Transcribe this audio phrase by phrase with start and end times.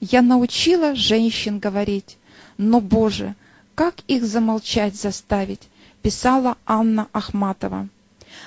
[0.00, 2.18] Я научила женщин говорить,
[2.58, 3.34] но, Боже,
[3.74, 5.68] как их замолчать заставить,
[6.02, 7.88] писала Анна Ахматова.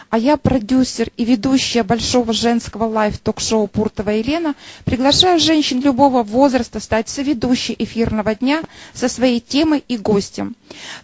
[0.10, 7.10] А я, продюсер и ведущая большого женского live-ток-шоу Пуртова Елена, приглашаю женщин любого возраста стать
[7.10, 8.64] соведущей эфирного дня
[8.94, 10.56] со своей темой и гостем.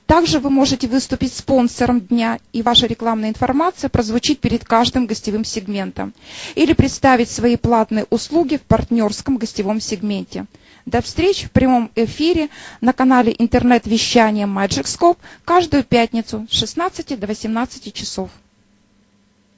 [0.08, 6.12] Также вы можете выступить спонсором дня, и ваша рекламная информация прозвучит перед каждым гостевым сегментом.
[6.56, 10.48] Или представить свои платные услуги в партнерском гостевом сегменте.
[10.88, 12.50] До встречи в прямом эфире
[12.82, 18.32] на канале интернет-вещания Magic каждую пятницу с 16 до 18 часов.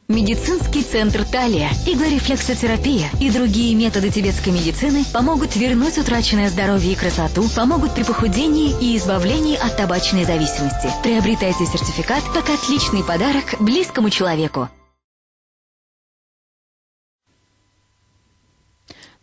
[0.08, 7.44] Медицинский центр Талия, иглорефлексотерапия и другие методы тибетской медицины помогут вернуть утраченное здоровье и красоту,
[7.54, 10.90] помогут при похудении и избавлении от табачной зависимости.
[11.04, 14.70] Приобретайте сертификат как отличный подарок близкому человеку.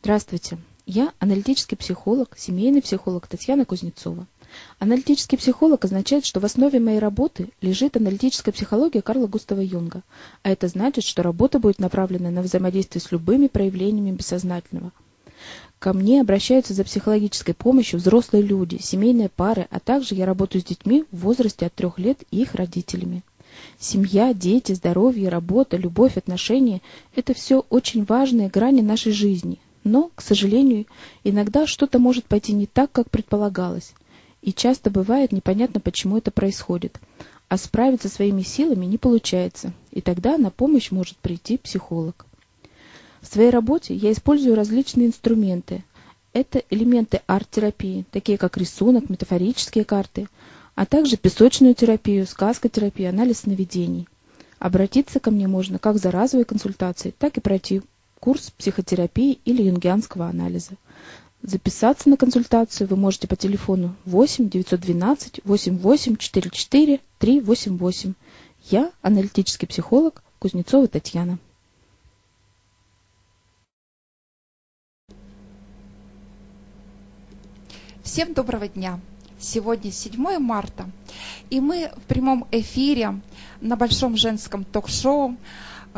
[0.02, 0.58] Здравствуйте.
[0.84, 4.26] Я аналитический психолог, семейный психолог Татьяна Кузнецова.
[4.78, 10.02] Аналитический психолог означает, что в основе моей работы лежит аналитическая психология Карла Густава Юнга,
[10.42, 14.92] а это значит, что работа будет направлена на взаимодействие с любыми проявлениями бессознательного.
[15.78, 20.64] Ко мне обращаются за психологической помощью взрослые люди, семейные пары, а также я работаю с
[20.64, 23.22] детьми в возрасте от трех лет и их родителями.
[23.78, 26.80] Семья, дети, здоровье, работа, любовь, отношения–
[27.14, 30.86] это все очень важные грани нашей жизни, но, к сожалению,
[31.22, 33.92] иногда что-то может пойти не так, как предполагалось.
[34.44, 37.00] И часто бывает непонятно, почему это происходит.
[37.48, 42.26] А справиться своими силами не получается, и тогда на помощь может прийти психолог.
[43.22, 45.82] В своей работе я использую различные инструменты.
[46.34, 50.28] Это элементы арт-терапии, такие как рисунок, метафорические карты,
[50.74, 54.06] а также песочную терапию, сказкотерапию, анализ сновидений.
[54.58, 57.80] Обратиться ко мне можно как за разовой консультацией, так и пройти
[58.20, 60.72] курс психотерапии или юнгианского анализа.
[61.46, 68.14] Записаться на консультацию вы можете по телефону 8 912 88 44 388.
[68.70, 71.38] Я аналитический психолог Кузнецова Татьяна.
[78.02, 78.98] Всем доброго дня!
[79.38, 80.90] Сегодня 7 марта,
[81.50, 83.20] и мы в прямом эфире
[83.60, 85.36] на Большом женском ток-шоу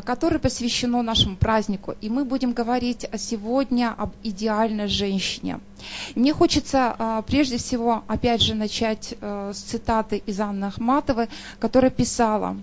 [0.03, 1.95] которое посвящено нашему празднику.
[2.01, 5.61] И мы будем говорить сегодня об идеальной женщине.
[6.15, 11.91] мне хочется а, прежде всего, опять же, начать э, с цитаты из Анны Ахматовой, которая
[11.91, 12.57] писала,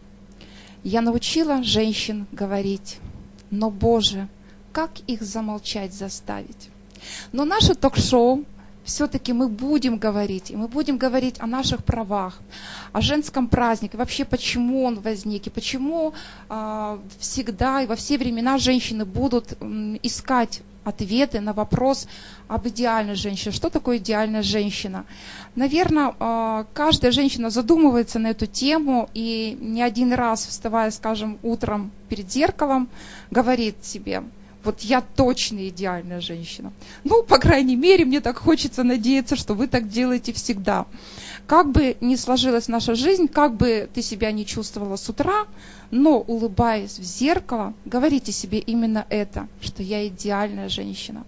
[0.83, 2.97] «Я научила женщин говорить,
[3.49, 4.27] но, Боже,
[4.71, 6.69] как их замолчать заставить?»
[7.31, 8.45] Но наше ток-шоу
[8.83, 12.39] все-таки мы будем говорить, и мы будем говорить о наших правах,
[12.91, 16.13] о женском празднике, вообще почему он возник, и почему
[16.49, 22.07] э, всегда и во все времена женщины будут э, искать ответы на вопрос
[22.47, 23.53] об идеальной женщине.
[23.53, 25.05] Что такое идеальная женщина?
[25.55, 31.91] Наверное, а, каждая женщина задумывается на эту тему и не один раз, вставая, скажем, утром
[32.09, 32.89] перед зеркалом,
[33.31, 34.23] говорит себе,
[34.63, 36.71] вот я точно идеальная женщина.
[37.03, 40.85] Ну, по крайней мере, мне так хочется надеяться, что вы так делаете всегда.
[41.47, 45.45] Как бы ни сложилась наша жизнь, как бы ты себя не чувствовала с утра,
[45.91, 51.25] но улыбаясь в зеркало, говорите себе именно это, что я идеальная женщина.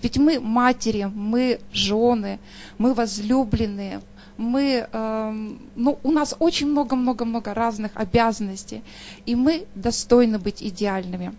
[0.00, 2.38] Ведь мы матери, мы жены,
[2.78, 4.00] мы возлюбленные,
[4.38, 8.82] мы, э, ну, у нас очень много-много-много разных обязанностей,
[9.26, 11.34] и мы достойны быть идеальными.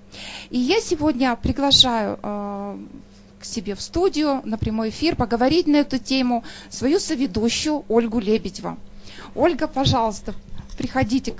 [0.49, 2.77] И я сегодня приглашаю э,
[3.39, 8.77] к себе в студию на прямой эфир поговорить на эту тему свою соведущую Ольгу Лебедева.
[9.33, 10.35] Ольга, пожалуйста,
[10.77, 11.33] приходите,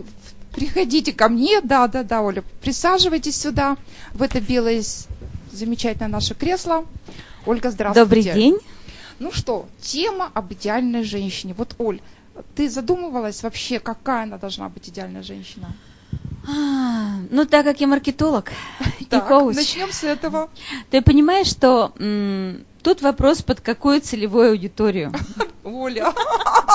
[0.53, 3.75] приходите ко мне, да, да, да, Оля, присаживайтесь сюда,
[4.13, 4.81] в это белое
[5.51, 6.85] замечательное наше кресло.
[7.45, 8.05] Ольга, здравствуйте.
[8.05, 8.57] Добрый день.
[9.19, 11.53] Ну что, тема об идеальной женщине.
[11.53, 11.99] Вот, Оль,
[12.55, 15.77] ты задумывалась вообще, какая она должна быть идеальная женщина?
[16.47, 18.49] А, ну, так как я маркетолог
[19.09, 19.55] так, и коуч.
[19.55, 20.49] начнем с этого.
[20.89, 25.11] Ты понимаешь, что м, тут вопрос, под какую целевую аудиторию?
[25.63, 26.13] Оля,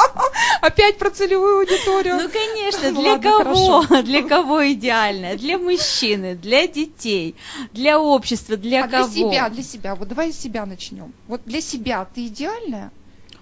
[0.61, 2.17] опять про целевую аудиторию.
[2.17, 3.81] Ну, конечно, для Ладно, кого?
[3.83, 4.03] Хорошо.
[4.03, 5.37] Для кого идеально?
[5.37, 7.35] Для мужчины, для детей,
[7.73, 9.09] для общества, для а кого?
[9.09, 9.95] для себя, для себя.
[9.95, 11.12] Вот давай с себя начнем.
[11.27, 12.91] Вот для себя ты идеальная?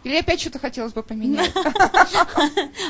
[0.05, 1.53] Или опять что-то хотелось бы поменять?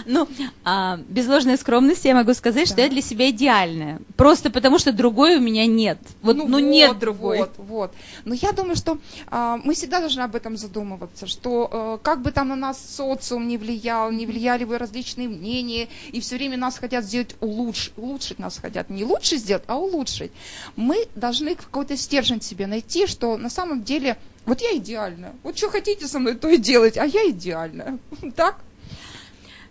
[0.06, 0.26] Ну,
[0.64, 4.00] а, без ложной скромности я могу сказать, что я для себя идеальная.
[4.16, 5.98] Просто потому, что другой у меня нет.
[6.22, 7.38] Вот, ну, ну нет другой.
[7.38, 7.94] Вот, вот.
[8.24, 8.98] Но я думаю, что
[9.28, 13.46] а, мы всегда должны об этом задумываться, что а, как бы там на нас социум
[13.48, 18.38] не влиял, не влияли бы различные мнения, и все время нас хотят сделать улучшить, улучшить
[18.38, 18.90] нас хотят.
[18.90, 20.32] Не лучше сделать, а улучшить.
[20.76, 25.34] Мы должны какой-то стержень себе найти, что на самом деле Вот я идеальная.
[25.42, 27.98] Вот что хотите со мной, то и делать, а я идеальная.
[28.36, 28.60] Так?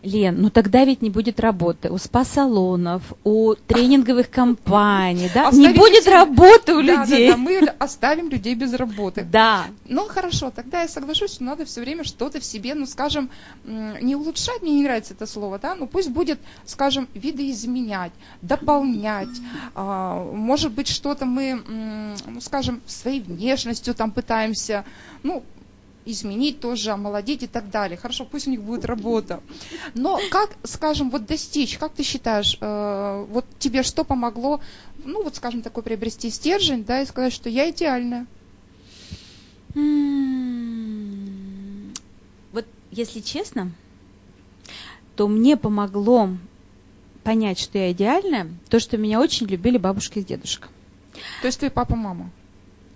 [0.03, 5.49] Лен, ну тогда ведь не будет работы у спа-салонов, у тренинговых компаний, да?
[5.49, 7.27] Оставим не будет людей- работы у Да, людей.
[7.27, 9.27] Да, да, мы оставим людей без работы.
[9.31, 9.65] Да.
[9.87, 13.29] Ну хорошо, тогда я соглашусь, что надо все время что-то в себе, ну скажем,
[13.63, 18.11] не улучшать, мне не нравится это слово, да, ну пусть будет, скажем, видоизменять,
[18.41, 19.29] дополнять,
[19.75, 21.61] а, может быть что-то мы,
[22.27, 24.83] ну скажем, своей внешностью там пытаемся,
[25.23, 25.43] ну
[26.05, 27.97] изменить тоже, омолодить и так далее.
[27.97, 29.41] Хорошо, пусть у них будет работа.
[29.93, 34.61] Но как, скажем, вот достичь, как ты считаешь, э, вот тебе что помогло,
[35.03, 38.27] ну вот скажем, такой приобрести стержень, да, и сказать, что я идеальная?
[39.75, 41.93] М,
[42.51, 43.71] Вот если честно,
[45.15, 46.29] то мне помогло
[47.23, 50.67] понять, что я идеальная, то, что меня очень любили бабушка и дедушка.
[51.41, 52.31] То есть твой папа, мама?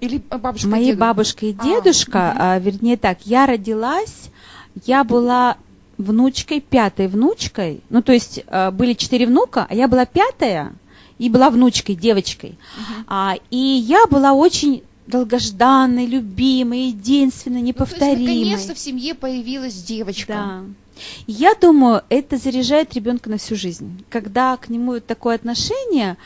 [0.05, 0.67] Или бабушка?
[0.67, 0.99] и Мои дедушка?
[0.99, 4.29] бабушка и А, дедушка, а, вернее так, я родилась,
[4.85, 5.57] я была
[5.97, 10.73] внучкой, пятой внучкой, ну то есть а, были четыре внука, а я была пятая
[11.17, 12.57] и была внучкой, девочкой.
[12.77, 13.05] Мгм.
[13.07, 18.35] А, и я была очень долгожданной, любимой, единственной, Ну, то есть, неповторимой.
[18.39, 20.33] наконец-то в семье появилась девочка.
[20.33, 20.61] Да.
[21.27, 24.03] Я думаю, это заряжает ребенка на всю жизнь.
[24.09, 26.17] Когда к нему такое отношение,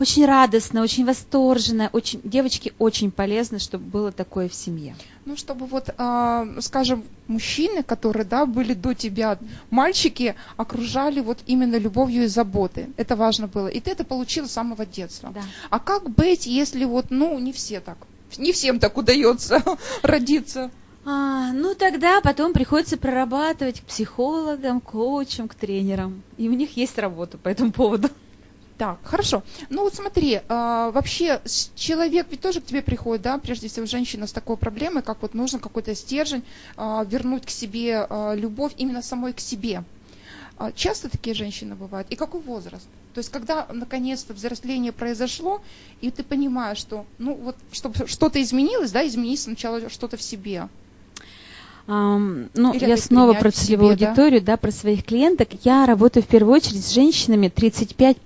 [0.00, 4.96] очень радостно, очень восторженное, очень, девочке очень полезно, чтобы было такое в семье.
[5.26, 9.38] Ну, чтобы вот, а, скажем, мужчины, которые, да, были до тебя,
[9.70, 12.86] мальчики, окружали вот именно любовью и заботой.
[12.96, 13.68] Это важно было.
[13.68, 15.30] И ты это получила с самого детства.
[15.34, 15.42] Да.
[15.68, 17.98] А как быть, если вот, ну, не все так,
[18.38, 19.62] не всем так удается
[20.02, 20.70] родиться?
[21.04, 26.22] А, ну тогда потом приходится прорабатывать к психологам, коучам, к тренерам.
[26.36, 28.08] И у них есть работа по этому поводу.
[28.80, 29.42] Так, хорошо.
[29.68, 31.42] Ну вот смотри, а, вообще
[31.74, 35.34] человек ведь тоже к тебе приходит, да, прежде всего женщина с такой проблемой, как вот
[35.34, 36.42] нужно какой-то стержень,
[36.78, 39.84] а, вернуть к себе а, любовь именно самой к себе.
[40.74, 42.08] Часто такие женщины бывают?
[42.10, 42.86] И какой возраст?
[43.12, 45.60] То есть, когда наконец-то взросление произошло,
[46.00, 50.68] и ты понимаешь, что, ну вот, чтобы что-то изменилось, да, изменить сначала что-то в себе.
[51.86, 54.08] Ну, Или я снова про в себе, целевую да?
[54.08, 55.48] аудиторию, да, про своих клиенток.
[55.64, 58.18] Я работаю в первую очередь с женщинами 35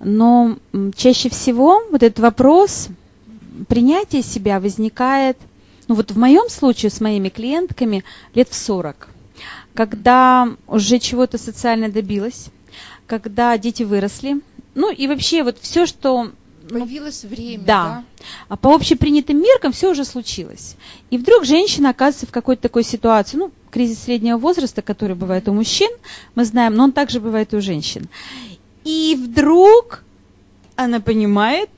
[0.00, 2.88] Но м, чаще всего вот этот вопрос
[3.68, 5.38] принятия себя возникает,
[5.88, 8.04] ну вот в моем случае с моими клиентками
[8.34, 9.08] лет в 40,
[9.74, 12.46] когда уже чего-то социально добилась,
[13.06, 14.40] когда дети выросли,
[14.74, 16.30] ну и вообще вот все, что
[16.68, 17.84] Появилось время, да.
[17.84, 18.04] да?
[18.48, 20.76] а по общепринятым меркам все уже случилось.
[21.10, 25.52] И вдруг женщина оказывается в какой-то такой ситуации, ну, кризис среднего возраста, который бывает у
[25.52, 25.90] мужчин,
[26.34, 28.08] мы знаем, но он также бывает и у женщин.
[28.84, 30.02] И вдруг
[30.76, 31.70] она понимает,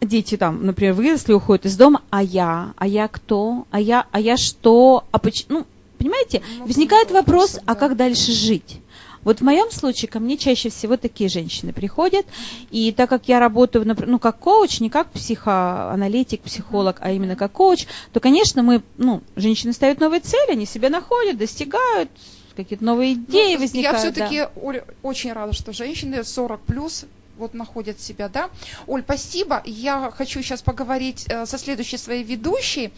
[0.00, 4.20] дети там, например, выросли, уходят из дома, а я, а я кто, а я, а
[4.20, 5.66] я что, а почему, ну,
[5.98, 8.80] понимаете, Много возникает вопрос, а как дальше жить?
[9.24, 12.26] Вот в моем случае ко мне чаще всего такие женщины приходят,
[12.70, 17.52] и так как я работаю, ну, как коуч, не как психоаналитик, психолог, а именно как
[17.52, 22.10] коуч, то, конечно, мы, ну, женщины ставят новые цели, они себя находят, достигают,
[22.54, 23.84] какие-то новые идеи Ну, возникают.
[23.84, 23.98] Я да.
[23.98, 27.04] все-таки, Оля, очень рада, что женщины 40 плюс
[27.36, 28.50] вот находят себя, да.
[28.86, 29.62] Оль, спасибо.
[29.64, 32.92] Я хочу сейчас поговорить э, со следующей своей ведущей.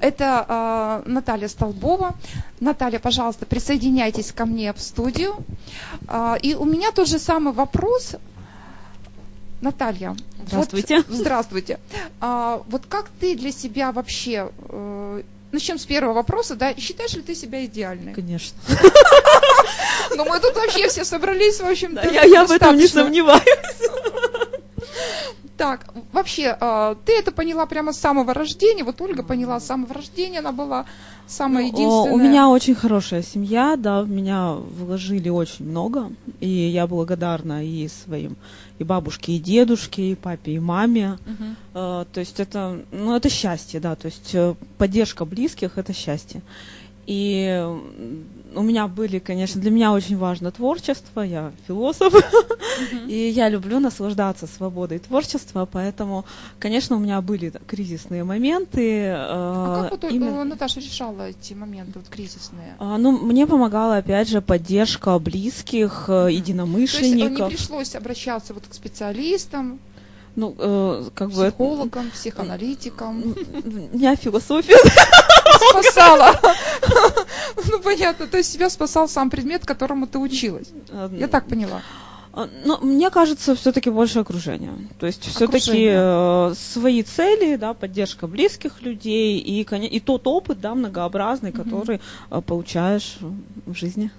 [0.00, 2.14] Это э, Наталья Столбова.
[2.60, 5.36] Наталья, пожалуйста, присоединяйтесь ко мне в студию.
[6.08, 8.16] А, и у меня тот же самый вопрос.
[9.60, 10.10] Наталья.
[10.10, 10.18] вот-
[10.48, 11.04] Здравствуйте.
[11.08, 11.78] здравствуйте.
[12.20, 17.22] А, вот как ты для себя вообще, э, начнем с первого вопроса, да, считаешь ли
[17.22, 18.14] ты себя идеальной?
[18.14, 18.58] Конечно.
[20.14, 22.06] Ну, мы тут вообще все собрались, в общем-то.
[22.10, 23.42] я, я в этом не сомневаюсь.
[25.56, 28.82] Так, вообще, э, ты это поняла прямо с самого рождения.
[28.82, 30.86] Вот Ольга поняла с самого рождения, она была
[31.28, 32.12] самая О, единственная.
[32.12, 37.88] У меня очень хорошая семья, да, в меня вложили очень много, и я благодарна и
[37.88, 38.36] своим
[38.82, 41.18] и бабушке, и дедушке, и папе, и маме.
[41.24, 41.56] Мгм.
[41.74, 46.42] Э, То есть это, ну, это счастье, да, то есть э, поддержка близких– это счастье.
[47.06, 47.66] И
[48.54, 52.14] у меня были, конечно, для меня очень важно творчество, я философ,
[53.08, 56.24] и я люблю наслаждаться свободой творчества, поэтому,
[56.58, 59.06] конечно, у меня были кризисные моменты.
[59.14, 62.74] А э, как вот именно- Наташа решала эти моменты вот кризисные?
[62.78, 67.48] а, ну, мне помогала, опять же, поддержка близких, э, То есть э, не единомышленников.
[67.48, 69.78] пришлось обращаться вот к специалистам,
[70.36, 71.48] Ну, э, как бы...
[71.50, 73.22] психологам, психоаналитикам.
[73.64, 74.76] У меня философия.
[75.70, 76.34] Спасала.
[77.70, 80.68] Ну, понятно, то есть себя спасал сам предмет, которому ты училась.
[80.88, 81.82] Э, Я так поняла.
[82.32, 84.72] А, Ну, мне кажется, все-таки больше окружение.
[84.98, 86.54] То есть все-таки Окружение.
[86.54, 92.00] свои цели, да, поддержка близких людей и, и тот опыт, да, многообразный, который
[92.30, 93.18] э, получаешь
[93.66, 94.10] в жизни.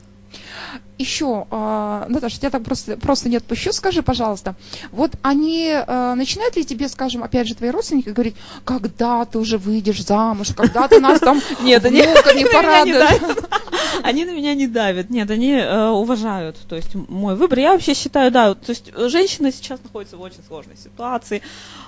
[1.00, 4.56] Еще, а, Наташа, тебя так просто, просто не отпущу, скажи, пожалуйста,
[4.92, 9.58] вот они а, начинают ли тебе, скажем, опять же, твои родственники говорить, когда ты уже
[9.58, 13.22] выйдешь замуж, когда ты нас там Нет, они- не порадуешь?
[14.04, 15.10] Они на меня не давят.
[15.10, 17.60] Нет, они э, уважают, то есть мой выбор.
[17.60, 21.42] Я вообще считаю, да, то есть женщина сейчас находится в очень сложной ситуации,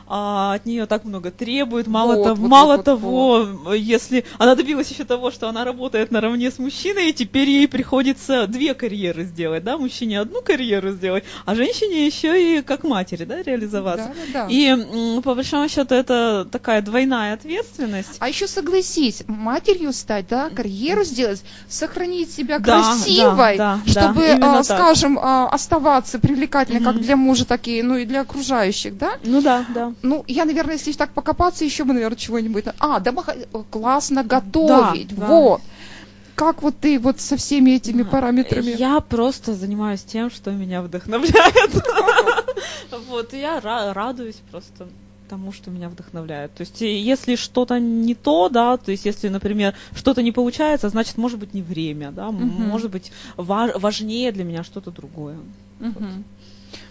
[0.07, 1.87] а, от нее так много требует.
[1.87, 6.11] Мало, Вот, того, вот, мало вот, того, если она добилась еще того, что она работает
[6.11, 11.23] наравне с мужчиной, и теперь ей приходится две карьеры сделать, да, мужчине одну карьеру сделать,
[11.45, 14.11] а женщине еще и как матери, да, реализоваться.
[14.33, 14.53] Да, да, да.
[14.53, 18.17] И по большому счету это такая двойная ответственность.
[18.19, 24.37] А еще согласись, матерью стать, да, карьеру сделать, сохранить себя Да, красивой, да, да, чтобы,
[24.39, 27.03] да, а, скажем, а, оставаться привлекательной как Мгм.
[27.03, 29.11] для мужа, так и, ну, и для окружающих, да?
[29.23, 29.93] Ну да, да.
[30.01, 32.65] Ну, я, наверное, если так покопаться, еще бы, наверное, чего-нибудь.
[32.79, 33.35] А, домохо...
[33.71, 35.27] классно готовить, да.
[35.27, 35.61] вот.
[36.35, 38.71] Как вот ты вот со всеми этими параметрами?
[38.77, 41.71] Я просто занимаюсь тем, что меня вдохновляет.
[43.09, 44.87] Вот, я ра- радуюсь просто
[45.29, 46.53] тому, что меня вдохновляет.
[46.53, 51.17] То есть, если что-то не то, да, то есть, если, например, что-то не получается, значит,
[51.17, 55.37] может быть, не время, да, может быть, ва- важнее для меня что-то другое.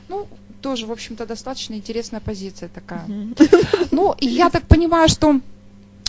[0.08, 0.26] Ну,
[0.64, 3.04] тоже, в общем-то, достаточно интересная позиция такая.
[3.90, 5.40] Ну, и я так понимаю, что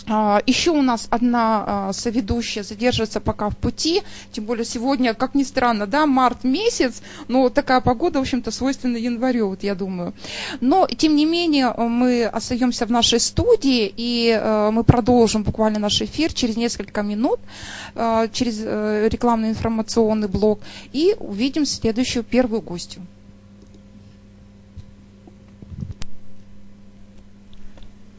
[0.08, 5.34] а, еще у нас одна а, соведущая задержится пока в пути, тем более сегодня, как
[5.34, 10.14] ни странно, да, март месяц, но такая погода, в общем-то, свойственна январю, вот я думаю.
[10.60, 16.00] Но, тем не менее, мы остаемся в нашей студии, и э, мы продолжим буквально наш
[16.00, 17.40] эфир через несколько минут,
[18.32, 20.60] через э, рекламный информационный блок,
[20.94, 23.02] и увидим следующую первую гостью.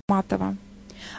[0.09, 0.55] Матова.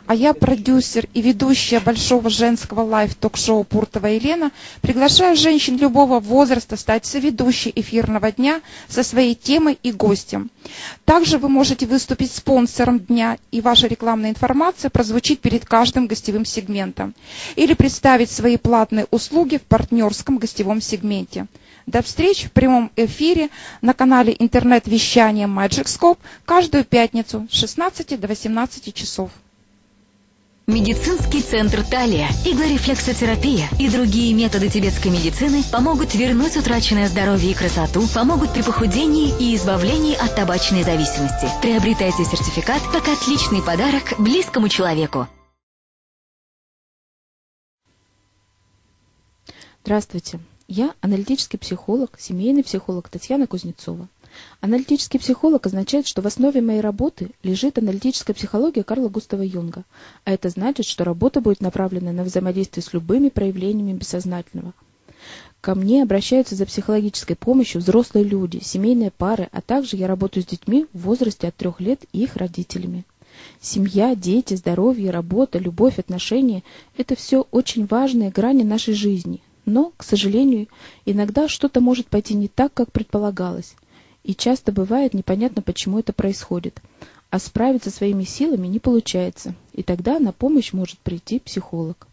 [0.07, 7.05] А я, продюсер и ведущая большого женского live-ток-шоу Пуртова Елена, приглашаю женщин любого возраста стать
[7.05, 10.51] соведущей эфирного дня со своей темой и гостем.
[11.05, 17.15] Также вы можете выступить спонсором дня, и ваша рекламная информация прозвучит перед каждым гостевым сегментом.
[17.57, 21.47] Или представить свои платные услуги в партнерском гостевом сегменте.
[21.89, 23.49] До встреч в прямом эфире
[23.81, 29.31] на канале интернет-вещания Magic Scope каждую пятницу с 16 до 18 часов.
[30.67, 38.07] Медицинский центр Талия, иглорефлексотерапия и другие методы тибетской медицины помогут вернуть утраченное здоровье и красоту,
[38.15, 41.49] помогут при похудении и избавлении от табачной зависимости.
[41.63, 45.27] Приобретайте сертификат как отличный подарок близкому человеку.
[49.83, 50.39] Здравствуйте.
[50.71, 54.07] Я аналитический психолог, семейный психолог Татьяна Кузнецова.
[54.61, 59.85] Аналитический психолог означает, что в основе моей работы лежит аналитическая психология Карла Густава Юнга,
[60.27, 64.75] а это значит, что работа будет направлена на взаимодействие с любыми проявлениями бессознательного.
[65.63, 70.47] Ко мне обращаются за психологической помощью взрослые люди, семейные пары, а также я работаю с
[70.47, 73.07] детьми в возрасте от трех лет и их родителями.
[73.59, 76.63] Семья, дети, здоровье, работа, любовь, отношения–
[76.99, 79.41] это все очень важные грани нашей жизни.
[79.69, 80.69] Но, к сожалению,
[81.05, 83.75] иногда что-то может пойти не так, как предполагалось.
[84.25, 86.81] И часто бывает непонятно, почему это происходит.
[87.29, 89.55] А справиться своими силами не получается.
[89.75, 92.09] И тогда на помощь может прийти психолог.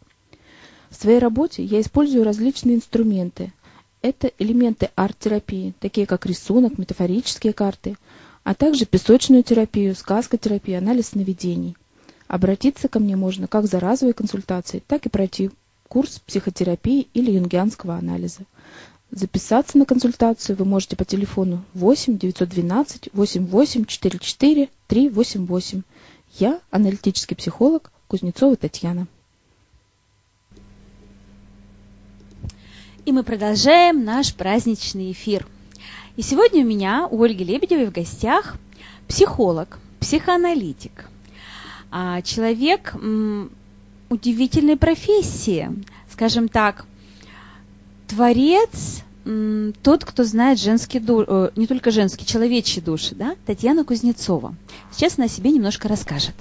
[0.89, 3.53] В своей работе я использую различные инструменты.
[4.01, 7.95] Это элементы арт-терапии, такие как рисунок, метафорические карты,
[8.43, 11.77] а также песочную терапию, сказкотерапию, анализ сновидений.
[12.27, 15.51] Обратиться ко мне можно как за разовой консультацией, так и пройти
[15.95, 18.41] курс психотерапии или юнгианского анализа.
[19.11, 25.83] Записаться на консультацию вы можете по телефону 8 912 88 44 388.
[26.37, 29.07] Я аналитический психолог Кузнецова Татьяна.
[33.05, 35.47] И мы продолжаем наш праздничный эфир.
[36.17, 38.57] И сегодня у меня, у Ольги Лебедевой в гостях
[39.07, 41.09] психолог, психоаналитик,
[41.89, 42.93] а, человек
[44.09, 45.69] удивительной профессии,
[46.11, 46.85] скажем так,
[48.07, 49.01] творец,
[49.81, 54.53] тот, кто знает женские ду- э, не только женские, человечьи души, да, Татьяна Кузнецова.
[54.91, 56.35] Сейчас она о себе немножко расскажет.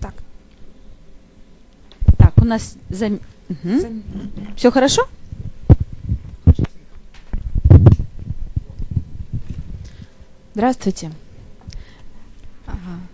[0.00, 0.14] Так,
[2.18, 3.20] Так, у нас зам...
[3.80, 4.02] зам-
[4.56, 5.02] все хорошо?
[10.60, 11.10] Здравствуйте.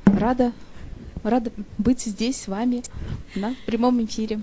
[0.05, 0.51] Рада
[1.23, 2.83] рада быть здесь с вами
[3.37, 4.41] на прямом эфире.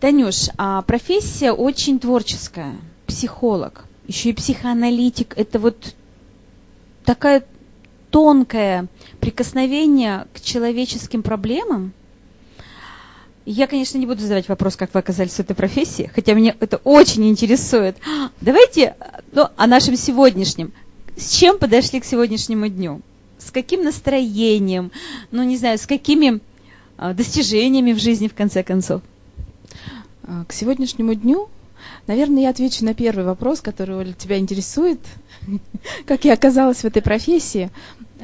[0.00, 2.74] Танюш, а профессия очень творческая,
[3.06, 5.32] психолог, еще и психоаналитик.
[5.38, 5.94] Это вот
[7.06, 7.42] такое
[8.10, 8.86] тонкое
[9.20, 11.94] прикосновение к человеческим проблемам.
[13.46, 16.76] Я, конечно, не буду задавать вопрос, как вы оказались в этой профессии, хотя меня это
[16.84, 17.96] очень интересует.
[18.42, 18.94] Давайте
[19.32, 20.74] ну, о нашем сегодняшнем.
[21.16, 23.00] С чем подошли к сегодняшнему дню?
[23.38, 24.92] С каким настроением?
[25.30, 26.40] Ну, не знаю, с какими
[26.96, 29.02] а, достижениями в жизни, в конце концов?
[30.22, 31.48] А, к сегодняшнему дню,
[32.06, 35.00] наверное, я отвечу на первый вопрос, который, Оля, тебя интересует.
[36.06, 37.70] Как я оказалась в этой профессии?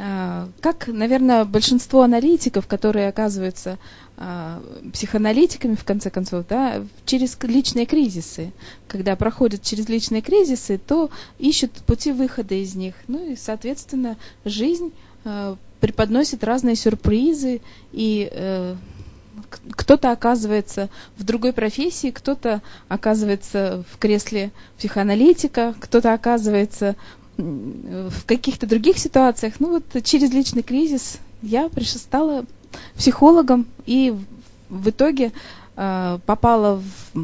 [0.01, 3.79] А, как, наверное, большинство аналитиков, которые оказываются
[4.17, 4.63] а,
[4.93, 8.53] психоаналитиками, в конце концов, да, через личные кризисы.
[8.87, 11.11] Когда проходят через личные кризисы, то
[11.41, 12.95] ищут пути выхода из них.
[13.09, 14.93] Ну и, соответственно, жизнь
[15.81, 17.61] преподносит разные сюрпризы
[17.93, 18.77] и э,
[19.73, 26.97] кто-то оказывается в другой профессии, кто-то оказывается в кресле психоаналитика, кто-то оказывается
[27.37, 29.55] в каких-то других ситуациях.
[29.61, 32.45] Ну вот через личный кризис я пришла, стала
[32.97, 34.15] психологом и
[34.69, 35.33] в итоге
[35.77, 36.83] э, попала
[37.15, 37.19] в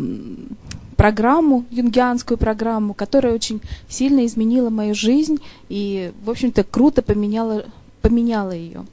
[0.96, 7.66] программу, юнгианскую программу, которая очень сильно изменила мою жизнь и, в общем-то, круто поменяла,
[8.00, 8.86] поменяла ее.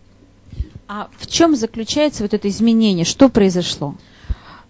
[0.94, 3.06] А в чем заключается вот это изменение?
[3.06, 3.96] Что произошло?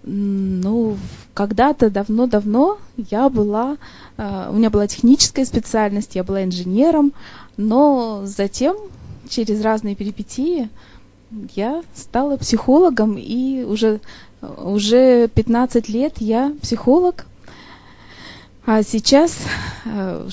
[0.04, 0.96] Ну,
[1.34, 2.78] когда-то давно-давно
[3.10, 3.78] я была,
[4.18, 7.14] э, у меня была техническая специальность, я была инженером,
[7.58, 8.78] но затем
[9.30, 10.70] через разные перипетии
[11.56, 14.00] я стала психологом, и уже,
[14.42, 17.26] уже 15 лет я психолог,
[18.74, 19.38] а сейчас
[19.84, 20.30] э,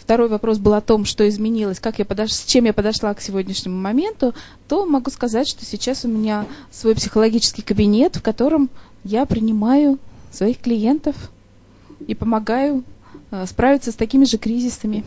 [0.00, 2.32] второй вопрос был о том, что изменилось, как я подош...
[2.32, 4.34] с чем я подошла к сегодняшнему моменту,
[4.66, 8.70] то могу сказать, что сейчас у меня свой психологический кабинет, в котором
[9.04, 10.00] я принимаю
[10.32, 11.14] своих клиентов
[12.04, 12.82] и помогаю
[13.30, 15.04] э, справиться с такими же кризисами.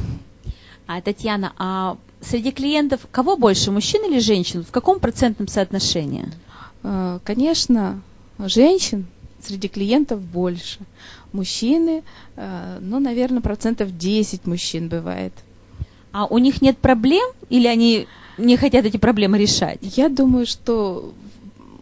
[0.87, 4.63] А, Татьяна, а среди клиентов кого больше, мужчин или женщин?
[4.63, 6.27] В каком процентном соотношении?
[6.83, 8.01] Э, конечно,
[8.39, 9.05] женщин
[9.41, 10.79] среди клиентов больше
[11.31, 12.03] мужчины,
[12.35, 15.33] э, ну, наверное, процентов 10 мужчин бывает.
[16.11, 19.79] А у них нет проблем или они не хотят эти проблемы решать?
[19.81, 21.13] Я думаю, что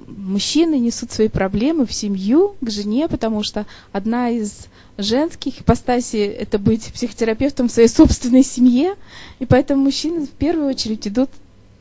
[0.07, 6.59] мужчины несут свои проблемы в семью, к жене, потому что одна из женских ипостасей– это
[6.59, 8.95] быть психотерапевтом в своей собственной семье,
[9.39, 11.29] и поэтому мужчины в первую очередь идут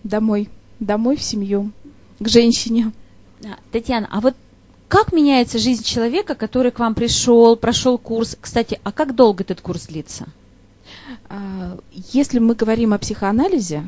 [0.04, 0.48] домой,
[0.78, 1.72] домой в семью,
[2.18, 2.92] к женщине.
[3.72, 4.34] Татьяна, а вот
[4.88, 8.36] как меняется жизнь человека, который к вам пришел, прошел курс?
[8.40, 10.26] Кстати, а как долго этот курс длится?
[11.28, 11.78] А,
[12.12, 13.84] если мы говорим о психоанализе,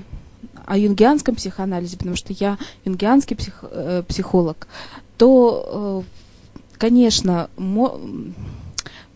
[0.66, 4.66] о юнгианском психоанализе, потому что я юнгианский псих, э, психолог,
[5.16, 7.48] то, э, конечно,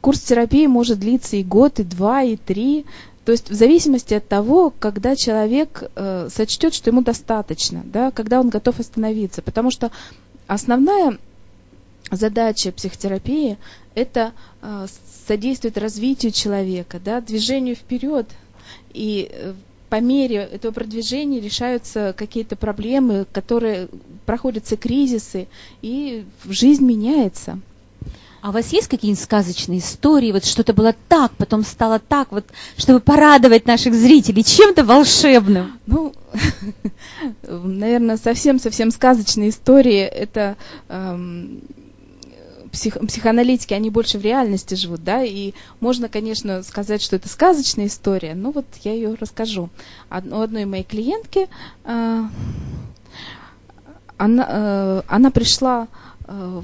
[0.00, 2.86] курс терапии может длиться и год, и два, и три.
[3.24, 8.40] То есть в зависимости от того, когда человек э, сочтет, что ему достаточно, да, когда
[8.40, 9.42] он готов остановиться.
[9.42, 9.90] Потому что
[10.46, 11.18] основная
[12.16, 13.59] задача психотерапии–
[13.94, 14.87] это э,
[15.27, 18.27] содействовать развитию человека, да, движению вперед.
[18.92, 19.55] И э,
[19.88, 23.88] по мере этого продвижения решаются какие-то проблемы, которые
[24.25, 25.48] проходятся кризисы,
[25.83, 27.61] и жизнь меняется.
[28.42, 30.33] А у вас есть какие-нибудь сказочные истории?
[30.33, 32.44] Вот что-то было так, потом стало так, вот,
[32.77, 35.79] чтобы порадовать наших зрителей чем-то волшебным?
[35.87, 36.12] Ну,
[37.42, 40.01] наверное, совсем-совсем сказочные истории.
[40.01, 40.57] Это
[40.88, 41.62] эм,
[42.72, 47.87] псих, психоаналитики, они больше в реальности живут, да, и можно, конечно, сказать, что это сказочная
[47.87, 49.68] история, но вот я ее расскажу.
[50.11, 51.48] у одной моей клиентки,
[51.85, 52.24] э,
[54.16, 55.88] она, э, она пришла
[56.26, 56.62] э,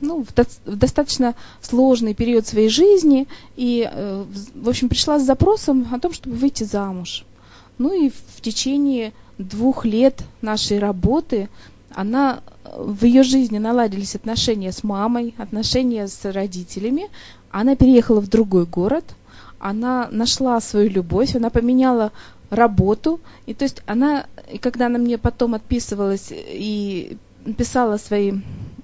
[0.00, 4.24] ну, в, до, в достаточно сложный период своей жизни и, э,
[4.54, 7.24] в общем, пришла с запросом о том, чтобы выйти замуж.
[7.78, 11.48] Ну и в течение двух лет нашей работы
[11.90, 17.08] она в ее жизни наладились отношения с мамой, отношения с родителями.
[17.50, 19.04] Она переехала в другой город,
[19.58, 22.12] она нашла свою любовь, она поменяла
[22.50, 23.20] работу.
[23.46, 27.16] И то есть она, и когда она мне потом отписывалась и
[27.56, 28.32] писала свои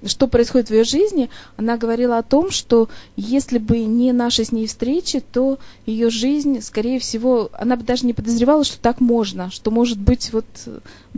[0.05, 4.53] что происходит в ее жизни, она говорила о том, что если бы не наши с
[4.53, 9.51] ней встречи, то ее жизнь, скорее всего, она бы даже не подозревала, что так можно,
[9.51, 10.47] что может быть вот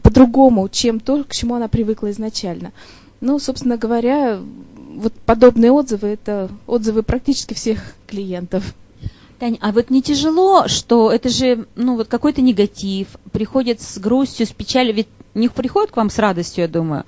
[0.03, 2.73] по-другому, чем то, к чему она привыкла изначально.
[3.21, 4.41] Ну, собственно говоря,
[4.97, 8.75] вот подобные отзывы– это отзывы практически всех клиентов.
[9.43, 14.47] Таня, а вот не тяжело, что это же, ну, вот какой-то негатив, приходит с грустью,
[14.47, 17.05] с печалью, ведь не приходит к вам с радостью, я думаю.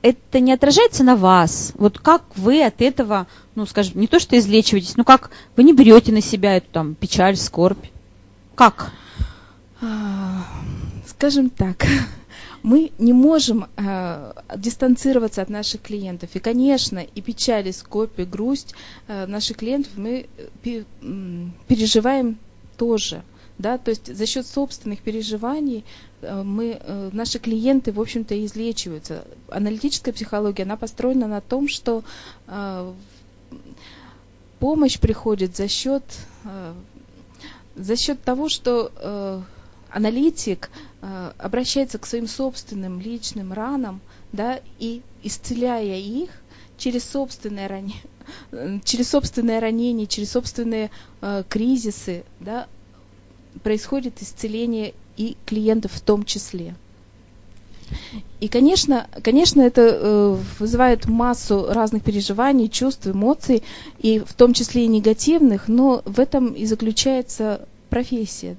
[0.00, 1.74] Это не отражается на вас?
[1.76, 5.74] Вот как вы от этого, ну, скажем, не то что излечиваетесь, но как вы не
[5.74, 7.84] берете на себя эту там печаль, скорбь?
[8.54, 8.90] Как?
[11.06, 11.84] Скажем так,
[12.66, 16.30] мы не можем э, дистанцироваться от наших клиентов.
[16.34, 18.74] И, конечно, и печаль, и скорбь, и грусть
[19.06, 22.38] э, наших клиентов мы э, пе- м, переживаем
[22.76, 23.22] тоже.
[23.58, 25.84] Да, то есть за счет собственных переживаний
[26.22, 29.24] э, мы, э, наши клиенты, в общем-то, излечиваются.
[29.48, 32.02] Аналитическая психология, она построена на том, что
[32.48, 32.92] э,
[34.58, 36.02] помощь приходит за счет,
[36.44, 36.72] э,
[37.76, 39.40] за счет того, что э,
[39.90, 40.95] аналитик э,
[41.38, 44.00] обращается к своим собственным личным ранам,
[44.32, 46.30] да, и исцеляя их
[46.78, 50.90] через собственное ранение, через собственное ранение, через собственные
[51.20, 52.66] э, кризисы, да,
[53.62, 56.74] происходит исцеление и клиентов в том числе.
[58.40, 63.62] И, конечно, конечно, это э, вызывает массу разных переживаний, чувств, эмоций,
[64.00, 68.56] и в том числе и негативных, но в этом и заключается профессия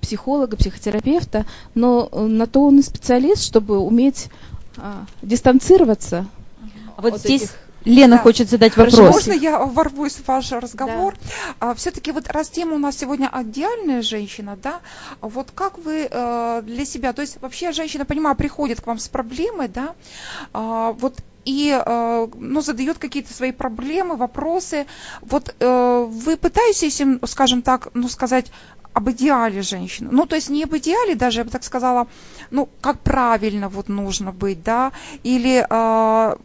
[0.00, 4.28] психолога, психотерапевта, но э, на то он и специалист, чтобы уметь
[4.78, 6.26] а, дистанцироваться.
[6.96, 7.54] А вот от здесь этих-
[7.86, 8.22] Лена Да.
[8.22, 9.14] хочет задать Хорошо, вопрос.
[9.14, 11.14] Можно я ворвусь в ваш разговор?
[11.76, 14.80] Все-таки вот раз тема у нас сегодня идеальная женщина, да,
[15.20, 19.06] вот как вы э, для себя, то есть вообще женщина, понимаю, приходит к вам с
[19.06, 19.94] проблемой, да,
[20.52, 24.86] а, вот и э, ну, задает какие-то свои проблемы, вопросы.
[25.20, 28.50] Вот вы пытаетесь им, скажем так, ну сказать
[28.96, 30.08] об идеале женщины.
[30.10, 32.06] Ну, то есть не об идеале даже, я бы так сказала,
[32.50, 34.90] ну, как правильно вот нужно быть, да,
[35.22, 36.36] или э,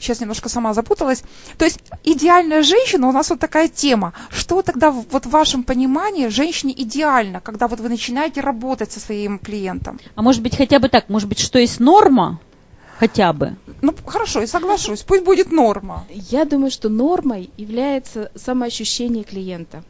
[0.00, 1.22] сейчас немножко сама запуталась.
[1.56, 4.12] То есть идеальная женщина, у нас вот такая тема.
[4.30, 8.98] Что тогда в- вот в вашем понимании женщине идеально, когда вот вы начинаете работать со
[8.98, 10.00] своим клиентом?
[10.16, 12.40] А может быть хотя бы так, может быть, что есть норма?
[12.98, 13.56] Хотя бы.
[13.82, 16.04] Ну, хорошо, я соглашусь, пусть будет норма.
[16.10, 19.84] Я думаю, что нормой является самоощущение клиента.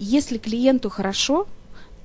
[0.00, 1.46] Если клиенту хорошо,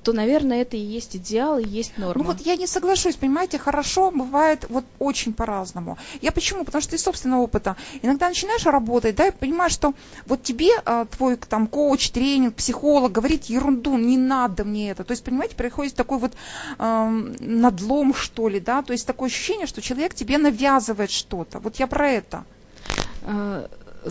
[0.02, 2.22] то, наверное, это и есть идеал, и есть норма.
[2.22, 5.98] Ну вот я не соглашусь, понимаете, хорошо бывает вот очень по-разному.
[6.20, 6.64] Я почему?
[6.64, 7.74] Потому что из собственного опыта.
[8.02, 9.94] Иногда начинаешь работать, да, и понимаешь, что
[10.26, 15.02] вот тебе а, твой там коуч, тренинг, психолог говорит ерунду, не надо мне это.
[15.02, 16.34] То есть, понимаете, происходит такой вот
[16.78, 21.58] эм, надлом, что ли, да, то есть такое ощущение, что человек тебе навязывает что-то.
[21.58, 22.44] Вот я про это.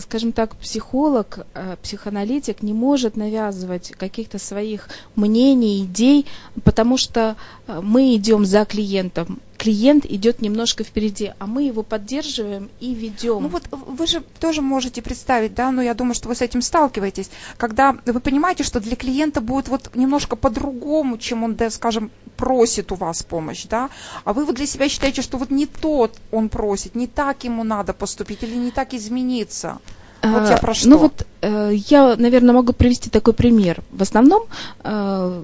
[0.00, 6.26] Скажем так, психолог, э, психоаналитик не может навязывать каких-то своих мнений, идей,
[6.64, 9.40] потому что э, мы идем за клиентом.
[9.56, 13.42] Клиент идет немножко впереди, а мы его поддерживаем и ведем.
[13.42, 16.62] Ну вот вы же тоже можете представить, да, но я думаю, что вы с этим
[16.62, 22.10] сталкиваетесь, когда вы понимаете, что для клиента будет вот немножко по-другому, чем он, да, скажем,
[22.36, 23.90] просит у вас помощь, да,
[24.24, 27.64] а вы вот для себя считаете, что вот не тот он просит, не так ему
[27.64, 29.78] надо поступить или не так измениться.
[30.22, 30.88] Вот я А, про что.
[30.88, 33.82] Ну вот э, я, наверное, могу привести такой пример.
[33.90, 34.44] В основном
[34.82, 35.42] э,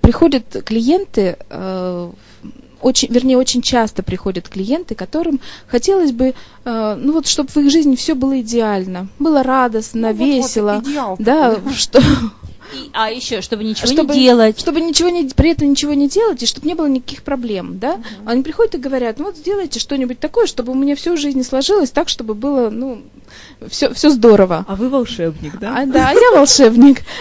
[0.00, 2.12] приходят клиенты, э,
[2.80, 7.70] очень, вернее, очень часто приходят клиенты, которым хотелось бы, э, ну вот, чтобы в их
[7.70, 11.72] жизни все было идеально, было радостно, Ну, вот- вот весело, идеал да, такой.
[11.74, 14.60] что, И- а еще, чтобы ничего чтобы, не делать.
[14.60, 17.98] чтобы ничего не, при этом ничего не делать, и чтобы не было никаких проблем, да.
[18.26, 21.90] Они приходят и говорят, ну вот сделайте что-нибудь такое, чтобы у меня всю жизнь сложилось
[21.90, 23.02] так, чтобы было, ну,
[23.68, 24.66] все, все здорово.
[24.68, 25.74] А вы волшебник, да?
[25.78, 27.02] А, да, а я волшебник.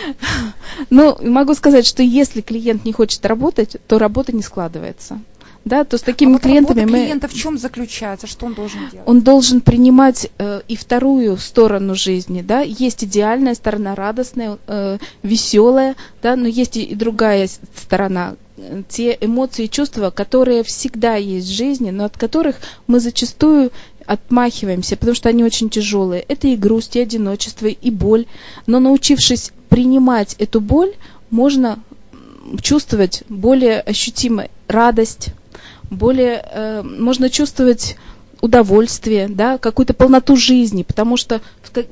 [0.89, 5.19] Ну, могу сказать, что если клиент не хочет работать, то работа не складывается.
[5.67, 7.03] Да, то с такими А вот клиентами мы...
[7.03, 9.07] клиента в чем заключается, что он должен делать?
[9.07, 12.61] Он должен принимать э, и вторую сторону жизни, да.
[12.61, 18.35] Есть идеальная сторона, радостная, э, веселая, да, но есть и, и другая сторона.
[18.57, 22.55] Э, Те эмоции и чувства, которые всегда есть в жизни, но от которых
[22.87, 23.71] мы зачастую
[24.05, 26.21] отмахиваемся, потому что они очень тяжелые.
[26.21, 28.25] Это и грусть, и одиночество, и боль.
[28.65, 30.93] Но научившись принимать эту боль,
[31.29, 31.79] можно
[32.61, 35.29] чувствовать более ощутимо радость,
[35.89, 37.95] более э, можно чувствовать
[38.39, 41.41] удовольствие, да, какую-то полноту жизни, потому что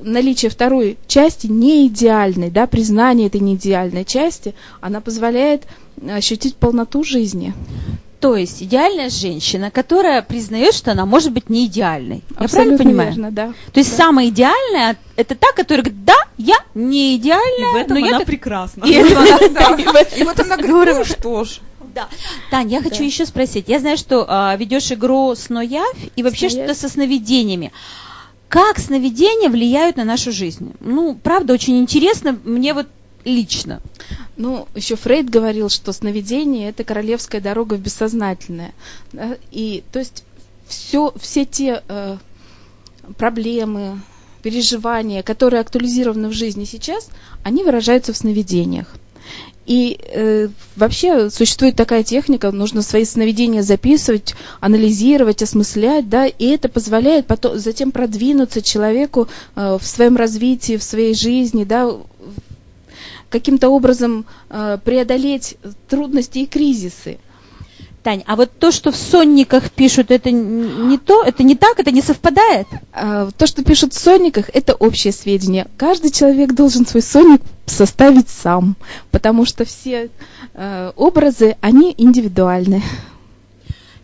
[0.00, 5.64] наличие второй части не идеальной, да, признание этой неидеальной части, она позволяет
[6.08, 7.52] ощутить полноту жизни.
[8.20, 12.22] То есть идеальная женщина, которая признает, что она может быть не идеальной.
[12.30, 13.08] Я Абсолютно правильно понимаю?
[13.10, 13.46] верно, да.
[13.72, 13.96] То есть Да.
[14.04, 18.08] самая идеальная это та, которая говорит, да, я не И идеальная, в этом но я
[18.08, 18.84] она так- прекрасна.
[18.84, 18.92] И
[19.52, 19.76] Да.
[20.16, 21.60] И вот она говорит, ну что ж.
[21.96, 22.08] Да.
[22.50, 23.04] Тань, я хочу Да.
[23.04, 23.68] еще спросить.
[23.68, 26.78] Я знаю, что а, ведешь игру «Сно Явь» и вообще «Сно что-то Явь».
[26.78, 27.72] со сновидениями.
[28.48, 30.72] как сновидения влияют на нашу жизнь.
[30.80, 32.86] Ну, правда, очень интересно мне вот
[33.24, 33.80] лично.
[34.36, 38.72] Ну, еще Фрейд говорил, что сновидение– это королевская дорога в бессознательное.
[39.12, 39.36] Да?
[39.50, 40.22] И, то есть,
[40.68, 42.18] все, все те э,
[43.16, 44.00] проблемы,
[44.42, 47.08] переживания, которые актуализированы в жизни сейчас,
[47.42, 48.94] они выражаются в сновидениях.
[49.66, 56.68] И э, вообще существует такая техника, нужно свои сновидения записывать, анализировать, осмыслять, да, и это
[56.68, 61.90] позволяет потом, затем продвинуться человеку э, в своем развитии, в своей жизни, да,
[63.28, 65.56] каким-то образом э, преодолеть
[65.88, 67.18] трудности и кризисы.
[68.06, 71.90] Тань, а вот то, что в сонниках пишут, это не то, это не так, это
[71.90, 72.68] не совпадает?
[72.92, 75.66] А, то, что пишут в сонниках, это общее сведение.
[75.76, 78.76] Каждый человек должен свой сонник составить сам,
[79.10, 80.10] потому что все
[80.54, 82.80] э, образы, они индивидуальны.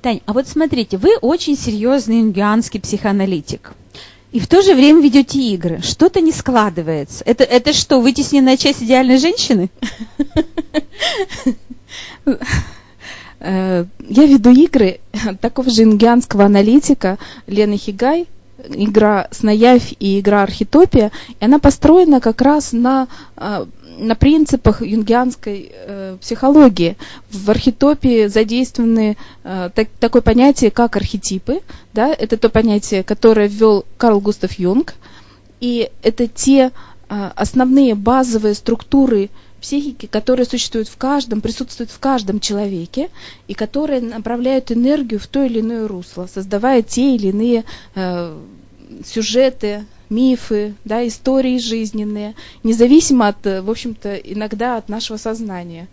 [0.00, 3.72] Тань, а вот смотрите, вы очень серьезный ингианский психоаналитик.
[4.32, 5.80] И в то же время ведете игры.
[5.80, 7.22] Что-то не складывается.
[7.24, 9.70] Это, это что, вытесненная часть идеальной женщины?
[13.44, 15.00] Э, я веду игры
[15.40, 18.28] такого же ингианского аналитика Лены Хигай,
[18.68, 23.66] игра «Сноявь» и игра «Архитопия», и она построена как раз на, э,
[23.98, 26.96] на принципах юнгианской э, психологии.
[27.32, 31.62] В архитопии задействованы так, такое понятие, как архетипы.
[31.92, 32.14] Да?
[32.14, 34.94] Это то понятие, которое ввел Карл Густав Юнг.
[35.60, 36.70] И это те
[37.08, 39.30] основные базовые структуры
[39.62, 43.08] психики, которые существуют в каждом, присутствуют в каждом человеке,
[43.48, 48.36] и которые направляют энергию в то или иное русло, создавая те или иные э,
[49.06, 55.88] сюжеты, мифы, да, истории жизненные, независимо от, в общем-то, иногда от нашего сознания.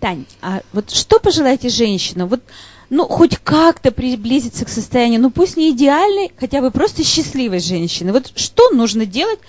[0.00, 2.28] Тань, а вот что пожелаете женщинам?
[2.28, 2.42] Вот
[2.90, 8.12] ну, хоть как-то приблизиться к состоянию, ну, пусть не идеальной, хотя бы просто счастливой женщины.
[8.12, 9.40] Вот что нужно делать,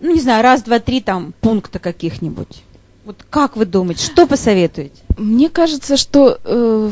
[0.00, 2.62] ну, не знаю, раз, два, три там пункта каких-нибудь?
[3.04, 5.02] Вот как вы думаете, что посоветуете?
[5.16, 6.90] Мне кажется, что э,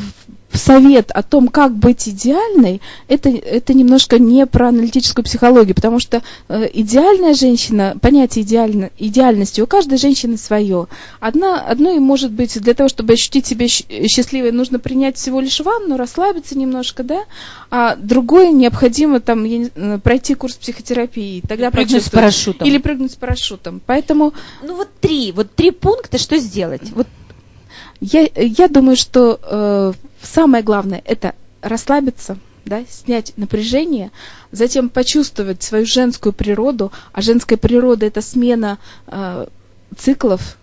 [0.53, 6.23] совет о том, как быть идеальной, это, это немножко не про аналитическую психологию, потому что
[6.49, 10.87] э, идеальная женщина, понятие идеально, идеальности у каждой женщины свое.
[11.21, 15.61] Одна, одно и может быть для того, чтобы ощутить себя счастливой, нужно принять всего лишь
[15.61, 17.25] ванну, расслабиться немножко, да,
[17.71, 21.43] а другое необходимо там не, э, пройти курс психотерапии.
[21.47, 22.67] Тогда прыгнуть с парашютом.
[22.67, 23.81] Или прыгнуть с парашютом.
[23.85, 24.33] Поэтому...
[24.63, 26.91] Ну вот три, вот три пункта, что сделать?
[26.95, 27.07] Вот
[28.01, 34.11] я, я думаю, что э, самое главное это расслабиться, да, снять напряжение,
[34.53, 39.47] затем почувствовать свою женскую природу, а женская природа это смена э,
[39.97, 40.59] циклов,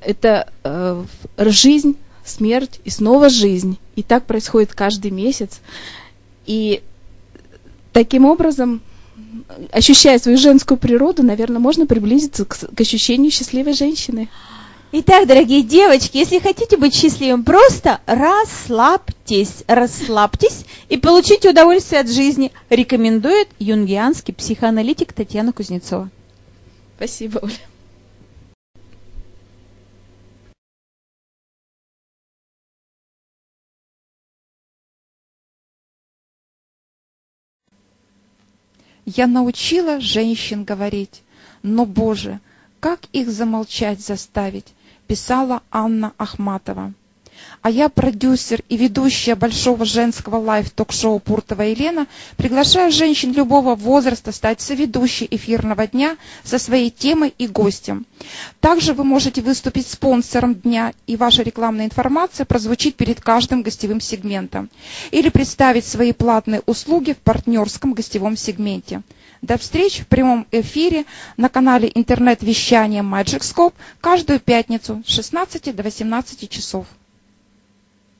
[0.00, 1.04] это э,
[1.38, 3.78] жизнь, смерть и снова жизнь.
[3.94, 5.60] И так происходит каждый месяц.
[6.44, 6.82] И
[7.92, 8.82] таким образом,
[9.72, 14.28] ощущая свою женскую природу, наверное, можно приблизиться к, к ощущению счастливой женщины.
[14.92, 22.52] Итак, дорогие девочки, если хотите быть счастливым, просто расслабьтесь, расслабьтесь и получите удовольствие от жизни,
[22.70, 26.08] рекомендует юнгианский психоаналитик Татьяна Кузнецова.
[26.96, 27.52] Спасибо, Оля.
[39.04, 41.22] Я научила женщин говорить,
[41.62, 42.40] но, Боже,
[42.86, 44.72] как их замолчать заставить?
[45.08, 46.92] писала Анна Ахматова.
[47.62, 54.60] А я, продюсер и ведущая большого женского live-ток-шоу Пуртова Елена, приглашаю женщин любого возраста стать
[54.60, 58.06] соведущей эфирного дня со своей темой и гостем.
[58.60, 64.70] Также вы можете выступить спонсором дня, и ваша рекламная информация прозвучит перед каждым гостевым сегментом.
[65.10, 69.02] Или представить свои платные услуги в партнерском гостевом сегменте.
[69.42, 71.04] До встречи в прямом эфире
[71.36, 76.86] на канале интернет-вещания Magic каждую пятницу с 16 до 18 часов.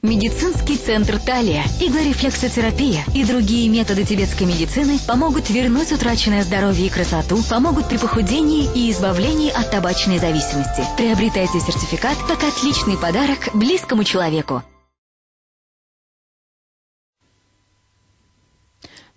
[0.02, 7.42] Медицинский центр Талия, иглорефлексотерапия и другие методы тибетской медицины помогут вернуть утраченное здоровье и красоту,
[7.42, 10.84] помогут при похудении и избавлении от табачной зависимости.
[10.96, 14.62] Приобретайте сертификат как отличный подарок близкому человеку.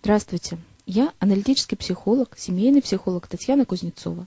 [0.02, 0.58] Здравствуйте.
[0.92, 4.26] Я аналитический психолог, семейный психолог Татьяна Кузнецова.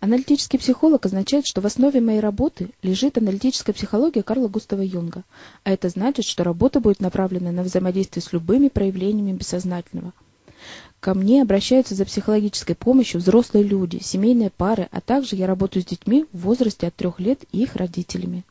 [0.00, 5.22] Аналитический психолог означает, что в основе моей работы лежит аналитическая психология Карла Густава Юнга,
[5.62, 10.12] а это значит, что работа будет направлена на взаимодействие с любыми проявлениями бессознательного.
[10.98, 15.86] Ко мне обращаются за психологической помощью взрослые люди, семейные пары, а также я работаю с
[15.86, 18.44] детьми в возрасте от трех лет и их родителями.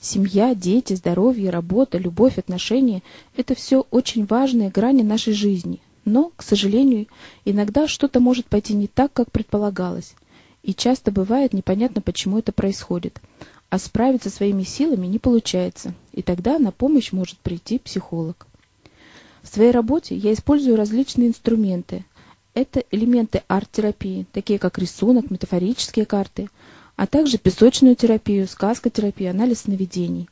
[0.00, 3.02] Семья, дети, здоровье, работа, любовь, отношения–
[3.36, 7.06] это все очень важные грани нашей жизни– Но, к сожалению,
[7.44, 10.14] иногда что-то может пойти не так, как предполагалось.
[10.62, 13.20] И часто бывает непонятно, почему это происходит.
[13.68, 18.46] А справиться своими силами не получается, и тогда на помощь может прийти психолог.
[19.42, 22.04] В своей работе я использую различные инструменты.
[22.52, 26.48] Это элементы арт-терапии, такие как рисунок, метафорические карты,
[26.96, 30.28] а также песочную терапию, сказкотерапию, анализ сновидений.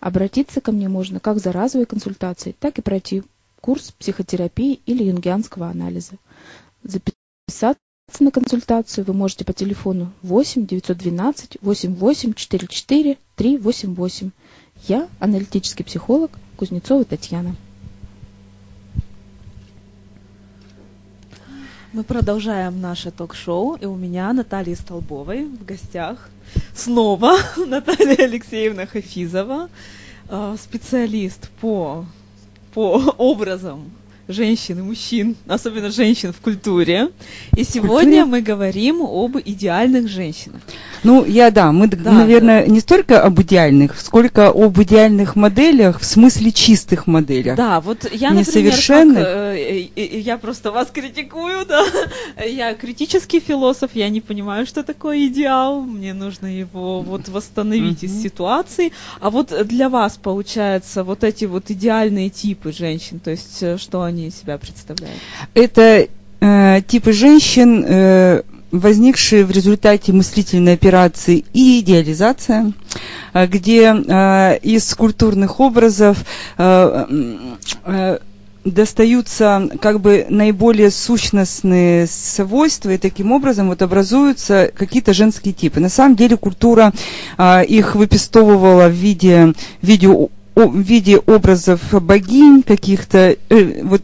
[0.00, 3.22] Обратиться ко мне можно как за разовой консультацией, так и пройти
[3.60, 6.14] курс психотерапии или юнгианского анализа.
[6.82, 7.78] Записаться
[8.18, 14.30] на консультацию вы можете по телефону 8 912 8844 388.
[14.88, 17.54] Я аналитический психолог Кузнецова Татьяна.
[21.92, 26.30] Мы продолжаем наше ток-шоу, и у меня Наталья Столбовой в гостях
[26.72, 29.68] снова Наталья Алексеевна Хафизова,
[30.28, 32.06] э, специалист по,
[32.72, 33.90] по образам
[34.32, 37.08] женщин и мужчин, особенно женщин в культуре.
[37.56, 38.24] И сегодня культуре?
[38.24, 40.60] мы говорим об идеальных женщинах.
[41.02, 42.70] Ну, я да, мы, да, наверное, да.
[42.70, 47.56] не столько об идеальных, сколько об идеальных моделях, в смысле чистых моделях.
[47.56, 51.84] Да, вот я, например, как, э, я просто вас критикую, да,
[52.44, 58.06] я критический философ, я не понимаю, что такое идеал, мне нужно его вот восстановить mm-hmm.
[58.06, 63.62] из ситуации, а вот для вас, получается, вот эти вот идеальные типы женщин, то есть
[63.62, 65.18] э, что они из себя представляют?
[65.54, 66.08] Это
[66.40, 67.84] э, типы женщин...
[67.86, 72.72] Э, возникшие в результате мыслительной операции и идеализация,
[73.32, 76.18] э, где э, из культурных образов
[76.56, 78.18] э,
[78.64, 85.80] достаются как бы наиболее сущностные свойства, и таким образом вот образуются какие-то женские типы.
[85.80, 86.92] На самом деле культура
[87.38, 90.08] их выпистовывала в виде, в виде,
[90.68, 93.36] в виде образов богинь, каких-то
[93.82, 94.02] вот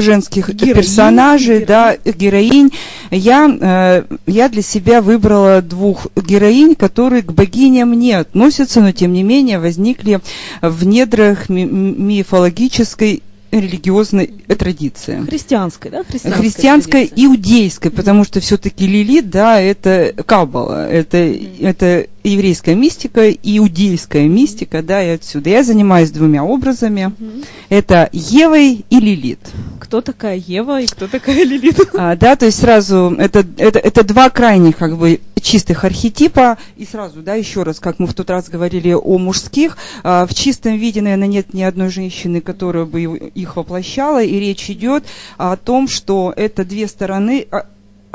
[0.00, 1.66] женских героинь, персонажей, героинь.
[1.66, 2.70] да, героинь.
[3.10, 9.12] Я, э, я для себя выбрала двух героинь, которые к богиням не относятся, но тем
[9.12, 10.20] не менее возникли
[10.60, 13.22] в недрах ми- мифологической
[13.60, 14.26] религиозной
[14.58, 15.22] традиции.
[15.26, 16.04] Христианской, да?
[16.04, 24.26] Христианской, Христианской иудейской, потому что все-таки Лилит, да, это Каббала, это, это еврейская мистика, иудейская
[24.28, 25.50] мистика, да, и отсюда.
[25.50, 27.12] Я занимаюсь двумя образами.
[27.18, 27.46] Mm-hmm.
[27.68, 29.40] Это Евой и Лилит.
[29.80, 31.80] Кто такая Ева и кто такая Лилит?
[31.94, 36.58] А, да, то есть сразу это, это, это два крайних как бы чистых архетипа.
[36.76, 40.34] И сразу, да, еще раз, как мы в тот раз говорили о мужских, а, в
[40.34, 44.22] чистом виде, наверное, нет ни одной женщины, которая бы их воплощала.
[44.22, 45.04] И речь идет
[45.38, 47.66] о том, что это две стороны а,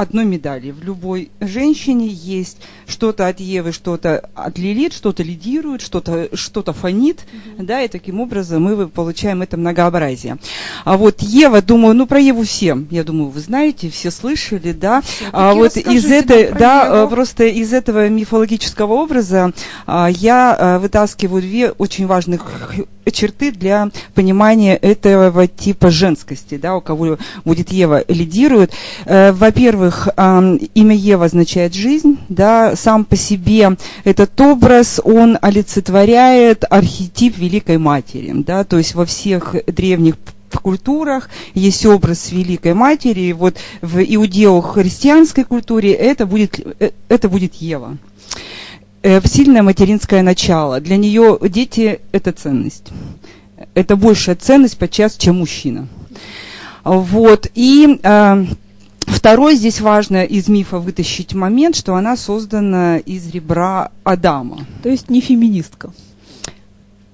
[0.02, 0.72] одной медали.
[0.72, 7.20] В любой женщине есть что-то от Евы, что-то от Лилит, что-то лидирует, что-то что фонит,
[7.20, 7.66] mm-hmm.
[7.66, 10.38] да, и таким образом мы получаем это многообразие.
[10.86, 15.02] А вот Ева, думаю, ну про Еву всем, я думаю, вы знаете, все слышали, да.
[15.32, 17.10] А вот из этой, да, Еву.
[17.10, 19.54] просто из этого мифологического образа
[19.86, 22.46] а, я а, вытаскиваю две очень важных
[23.12, 28.72] черты для понимания этого типа женскости, да, у кого будет Ева лидирует.
[29.06, 29.32] Э,
[29.92, 37.78] во-первых, имя Ева означает жизнь, да, сам по себе этот образ, он олицетворяет архетип Великой
[37.78, 40.16] Матери, да, то есть во всех древних
[40.62, 47.56] культурах есть образ Великой Матери, и вот в иудео-христианской культуре это будет, э, это будет
[47.56, 47.98] Ева.
[49.02, 50.82] Э, сильное материнское начало.
[50.82, 52.90] Для нее дети– это ценность.
[53.76, 55.88] Это большая ценность подчас, чем мужчина.
[56.84, 57.48] Вот.
[57.56, 58.46] И э,
[59.12, 64.66] второй здесь важно из мифа вытащить момент, что она создана из ребра Адама.
[64.84, 65.92] То есть не феминистка.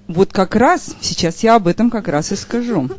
[0.08, 2.88] Вот как раз, сейчас я об этом как раз и скажу.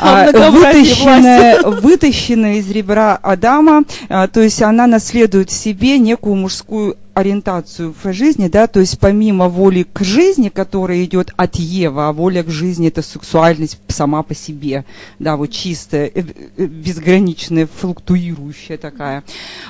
[0.00, 6.96] А, вытащенная, вытащенная из ребра Адама, а, то есть она наследует в себе некую мужскую
[7.14, 12.12] ориентацию в жизни, да, то есть помимо воли к жизни, которая идет от Ева, а
[12.12, 14.84] воля к жизни это сексуальность сама по себе,
[15.20, 16.24] да, вот чистая, э,
[16.56, 19.22] э, безграничная, флуктуирующая такая,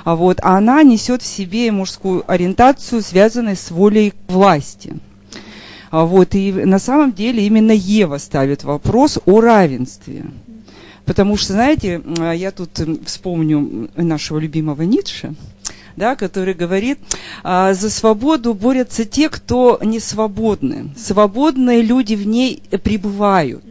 [0.03, 4.97] а вот она несет в себе мужскую ориентацию, связанную с волей власти.
[5.89, 10.25] А вот, и на самом деле именно Ева ставит вопрос о равенстве.
[11.05, 12.01] Потому что, знаете,
[12.35, 12.71] я тут
[13.05, 15.35] вспомню нашего любимого Ницше,
[15.95, 16.99] да, который говорит,
[17.43, 20.93] а, за свободу борются те, кто не свободны.
[20.97, 23.63] Свободные люди в ней пребывают.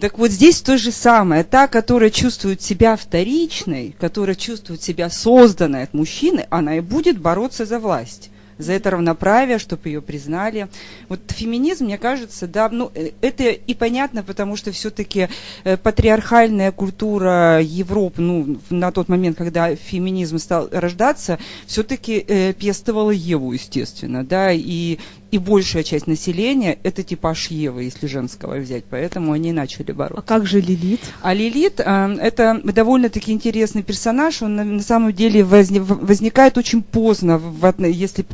[0.00, 1.44] Так вот здесь то же самое.
[1.44, 7.66] Та, которая чувствует себя вторичной, которая чувствует себя созданной от мужчины, она и будет бороться
[7.66, 8.30] за власть.
[8.58, 10.68] За это равноправие, чтобы ее признали.
[11.08, 15.28] Вот феминизм, мне кажется, да, ну, э, это и понятно, потому что все-таки
[15.64, 23.10] э, патриархальная культура Европы, ну, на тот момент, когда феминизм стал рождаться, все-таки э, пестовала
[23.10, 24.98] Еву, естественно, да, и
[25.30, 30.20] и большая часть населения это типаж Евы, если женского взять, поэтому они начали бороться.
[30.20, 31.00] А как же Лилит?
[31.22, 36.82] А Лилит э, это довольно-таки интересный персонаж, он на, на самом деле возник, возникает очень
[36.82, 38.24] поздно, в, если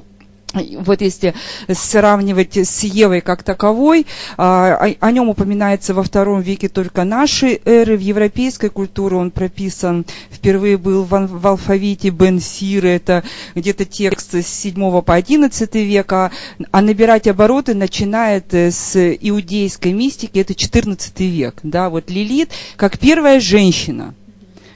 [0.55, 1.34] вот если
[1.72, 7.96] сравнивать с Евой как таковой, а, о, нем упоминается во втором веке только нашей эры.
[7.96, 13.24] В европейской культуре он прописан, впервые был в, в алфавите Бен Сиры, это
[13.55, 16.30] где-то текст с 7 по 11 века,
[16.70, 21.57] а набирать обороты начинает э, с иудейской мистики, это 14 век.
[21.62, 24.14] Да, вот Лилит как первая женщина,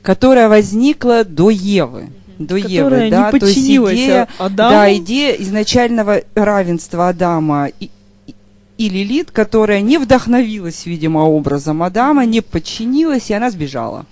[0.03, 2.09] которая возникла до Евы
[2.39, 4.71] до Евы, да, не то есть идея, Адаму.
[4.71, 7.91] да, идея изначального равенства Адама и,
[8.79, 14.07] и Лилит, которая не вдохновилась, видимо, образом Адама, не подчинилась, и она сбежала.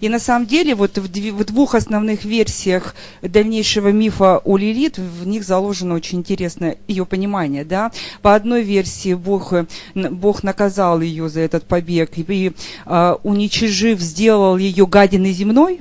[0.00, 5.26] И на самом деле вот в, в двух основных версиях дальнейшего мифа о Лилит, в
[5.26, 7.64] них заложено очень интересное ее понимание.
[7.64, 7.92] Да?
[8.22, 9.52] По одной версии Бог,
[9.94, 12.52] Бог наказал ее за этот побег и,
[12.86, 15.80] э, уничижив, сделал ее гадиной земной.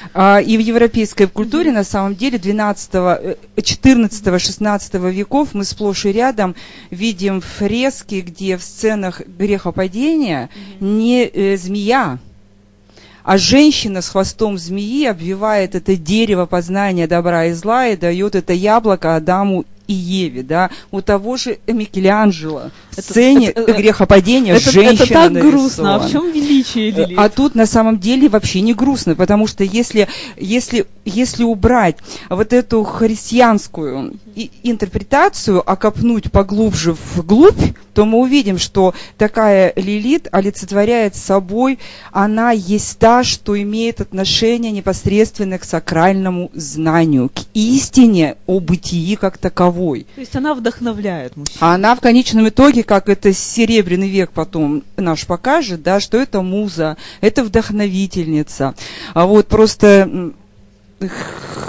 [0.13, 6.55] и в европейской культуре на самом деле 12, 14, 16 веков мы сплошь и рядом
[6.89, 10.49] видим фрески, где в сценах грехопадения
[10.81, 12.19] не э, змея,
[13.23, 18.51] а женщина с хвостом змеи обвивает это дерево познания добра и зла и дает это
[18.51, 24.71] яблоко Адаму и Еве, да, у того же Микеланджело в сцене это, это, грехопадения это,
[24.71, 25.51] женщина Это так нарисована.
[25.51, 27.17] грустно, а в чем величие Лилит?
[27.17, 31.97] А тут на самом деле вообще не грустно, потому что если, если, если убрать
[32.29, 34.15] вот эту христианскую
[34.63, 37.61] интерпретацию, а копнуть поглубже вглубь,
[37.93, 41.79] то мы увидим, что такая Лилит олицетворяет собой,
[42.11, 49.37] она есть та, что имеет отношение непосредственно к сакральному знанию, к истине о бытии как
[49.37, 50.05] таковой таковой.
[50.15, 51.57] То есть она вдохновляет мужчин.
[51.59, 56.41] А она в конечном итоге, как это серебряный век потом наш покажет, да, что это
[56.41, 58.75] муза, это вдохновительница.
[59.13, 60.33] А вот просто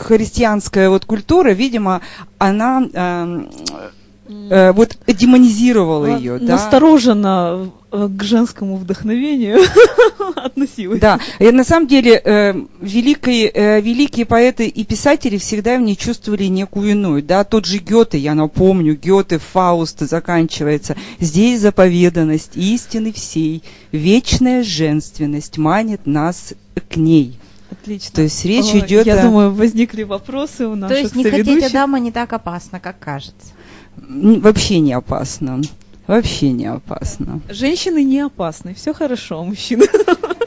[0.07, 2.03] христианская вот культура, видимо,
[2.39, 3.45] она э,
[4.51, 6.53] э, вот демонизировала ее, да?
[6.53, 9.61] Настороженно э, к женскому вдохновению
[10.37, 11.01] относилась.
[11.01, 15.97] Да, и на самом деле э, великие, э, великие поэты и писатели всегда в ней
[15.97, 23.13] чувствовали некую иную, да, тот же Гёте, я напомню, Гёте, Фауст заканчивается, здесь заповеданность истины
[23.13, 23.63] всей,
[23.93, 26.55] вечная женственность манит нас
[26.89, 27.39] к ней.
[27.73, 28.15] Отлично.
[28.15, 29.23] То есть речь идет Я о...
[29.23, 33.49] думаю, возникли вопросы у наших То есть не хотеть Адама не так опасно, как кажется.
[33.97, 35.61] Вообще не опасно.
[36.07, 37.41] Вообще не опасно.
[37.49, 39.87] Женщины не опасны, все хорошо, мужчины.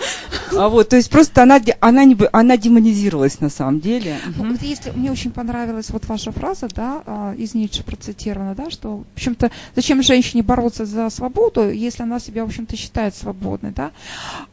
[0.57, 4.17] А вот, то есть просто она, она, не, она демонизировалась на самом деле.
[4.37, 8.69] Ну, вот если мне очень понравилась вот ваша фраза, да, а, из Ницше процитирована, да,
[8.69, 13.71] что, в общем-то, зачем женщине бороться за свободу, если она себя, в общем-то, считает свободной,
[13.71, 13.91] да?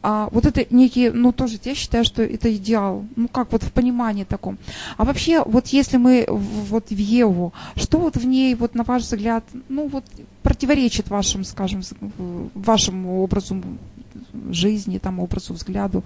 [0.01, 3.71] А вот это некий, ну, тоже я считаю, что это идеал, ну, как вот в
[3.71, 4.57] понимании таком.
[4.97, 9.03] А вообще, вот если мы вот в Еву, что вот в ней, вот на ваш
[9.03, 10.05] взгляд, ну, вот
[10.41, 11.81] противоречит вашим, скажем,
[12.53, 13.61] вашему образу
[14.51, 16.03] жизни, там, образу, взгляду.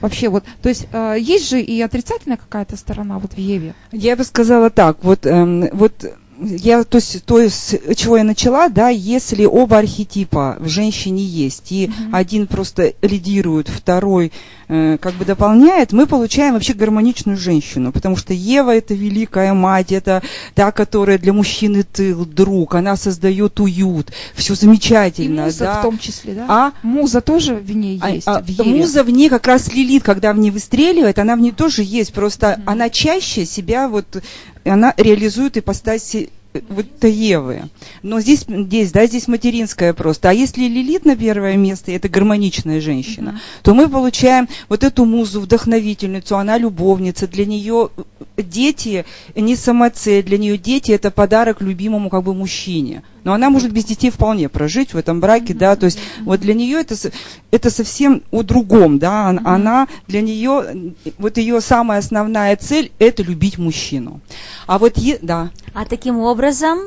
[0.00, 3.74] Вообще вот, то есть э, есть же и отрицательная какая-то сторона вот в Еве?
[3.92, 6.04] Я бы сказала так, вот, э, вот
[6.40, 11.72] я, то есть, то есть, чего я начала, да, если оба архетипа в женщине есть,
[11.72, 12.10] и mm-hmm.
[12.12, 14.32] один просто лидирует, второй
[14.68, 19.92] э, как бы дополняет, мы получаем вообще гармоничную женщину, потому что Ева это великая мать,
[19.92, 20.22] это
[20.54, 25.42] та, которая для мужчины тыл, друг, она создает уют, все замечательно.
[25.42, 25.78] И муза да.
[25.78, 26.46] в том числе, да?
[26.48, 26.72] А?
[26.82, 28.64] Муза тоже в ней а, есть, а, в Еве.
[28.64, 32.12] Муза в ней как раз лилит, когда в ней выстреливает, она в ней тоже есть,
[32.12, 32.62] просто mm-hmm.
[32.66, 34.22] она чаще себя вот
[34.68, 37.64] она реализует ипостаси э, вот Евы.
[38.02, 40.30] Но здесь, здесь, да, здесь материнская просто.
[40.30, 43.62] А если Лилит на первое место, это гармоничная женщина, mm-hmm.
[43.62, 47.26] то мы получаем вот эту музу, вдохновительницу, она любовница.
[47.26, 49.04] Для нее э, дети
[49.34, 53.84] не самоцель, для нее дети это подарок любимому как бы мужчине но она может без
[53.84, 56.94] детей вполне прожить в этом браке, да, то есть вот для нее это,
[57.50, 63.58] это совсем о другом, да, она для нее, вот ее самая основная цель это любить
[63.58, 64.20] мужчину.
[64.68, 65.50] А вот, е, да.
[65.74, 66.78] А таким образом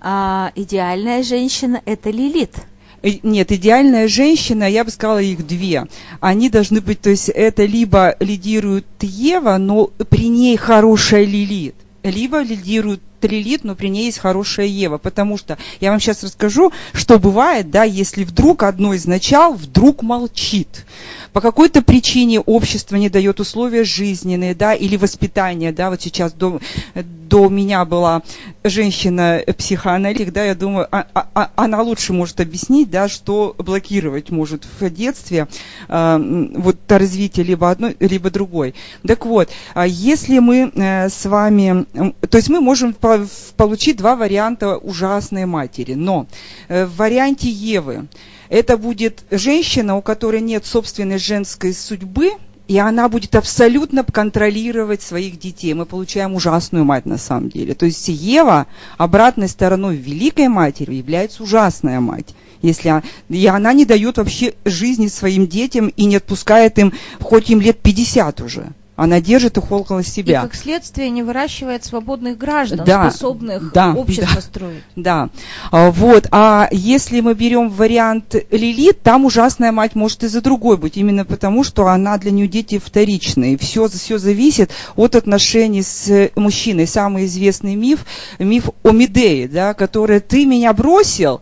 [0.00, 2.54] а, идеальная женщина это Лилит.
[3.02, 5.88] Нет, идеальная женщина, я бы сказала, их две.
[6.20, 12.40] Они должны быть, то есть это либо лидирует Ева, но при ней хорошая Лилит, либо
[12.40, 14.98] лидирует Лилит, но при ней есть хорошая Ева.
[14.98, 20.02] Потому что я вам сейчас расскажу, что бывает, да, если вдруг одно из начал вдруг
[20.02, 20.84] молчит
[21.32, 26.60] по какой-то причине общество не дает условия жизненные, да, или воспитание, да, вот сейчас до,
[26.94, 28.22] до меня была
[28.64, 34.66] женщина-психоаналитик, да, я думаю, а, а, а, она лучше может объяснить, да, что блокировать может
[34.78, 35.48] в детстве
[35.88, 38.74] э, вот развитие либо одной, либо другой.
[39.06, 41.86] Так вот, а если мы э, с вами,
[42.28, 43.26] то есть мы можем по,
[43.56, 46.26] получить два варианта ужасной матери, но
[46.68, 48.08] э, в варианте Евы
[48.52, 52.32] это будет женщина, у которой нет собственной женской судьбы,
[52.68, 55.72] и она будет абсолютно контролировать своих детей.
[55.72, 57.74] Мы получаем ужасную мать на самом деле.
[57.74, 58.66] То есть Ева
[58.98, 62.34] обратной стороной великой матери является ужасная мать.
[62.60, 66.92] Если она, и она не дает вообще жизни своим детям и не отпускает им,
[67.22, 68.66] хоть им лет 50 уже.
[68.94, 70.40] Она держит их около себя.
[70.40, 74.84] И как следствие не выращивает свободных граждан, да, способных да, общество да, строить.
[74.96, 75.30] Да.
[75.70, 76.28] А, вот.
[76.30, 81.24] А если мы берем вариант Лилит, там ужасная мать может и за другой быть, именно
[81.24, 83.56] потому, что она для нее дети вторичные.
[83.56, 86.86] Все, все зависит от отношений с мужчиной.
[86.86, 88.04] Самый известный миф,
[88.38, 91.40] миф о Медее, да, который ты меня бросил,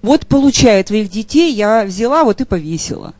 [0.00, 3.12] вот получая твоих детей, я взяла вот и повесила.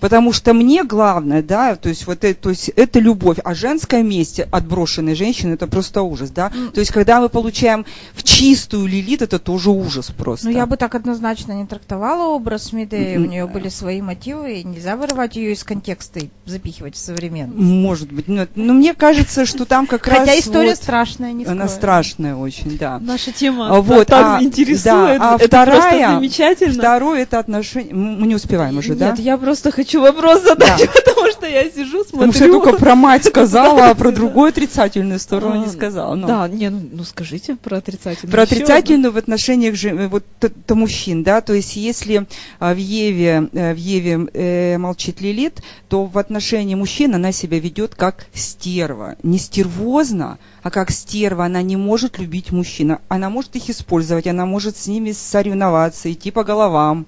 [0.00, 4.02] Потому что мне главное, да, то есть вот это, то есть это любовь, а женское
[4.02, 6.48] месть отброшенной женщины это просто ужас, да.
[6.48, 6.72] Mm.
[6.72, 7.84] То есть когда мы получаем
[8.14, 10.46] в чистую лилит, это тоже ужас просто.
[10.46, 13.22] Ну я бы так однозначно не трактовала образ Медеи, mm.
[13.22, 17.58] у нее были свои мотивы, и нельзя вырывать ее из контекста и запихивать в современность.
[17.58, 21.44] Может быть, но, но мне кажется, что там как раз Хотя история вот, страшная, не
[21.44, 21.68] Она скрою.
[21.68, 22.98] страшная очень, да.
[22.98, 26.74] Наша тема а, вот, так а, интересует, да, а это вторая, просто замечательно.
[26.74, 29.14] Второе это отношение, мы не успеваем уже, Нет, да?
[29.18, 30.86] я просто хочу вопрос задать, Да.
[30.92, 32.10] потому что я сижу, смотрю.
[32.12, 36.14] Потому что я только про мать сказала, а про другую отрицательную сторону не А, сказала.
[36.14, 36.26] но.
[36.26, 38.32] Да, не, ну, ну скажите про отрицательную.
[38.32, 42.26] Про отрицательную в отношениях же, вот т- т- мужчин, да, то есть если
[42.58, 47.58] а, в Еве, э, в Еве э, молчит Лилит, то в отношении мужчин она себя
[47.58, 49.16] ведет как стерва.
[49.22, 51.44] Не стервозно, а как стерва.
[51.46, 52.98] Она не может любить мужчин.
[53.08, 57.06] Она может их использовать, она может с ними соревноваться, идти по головам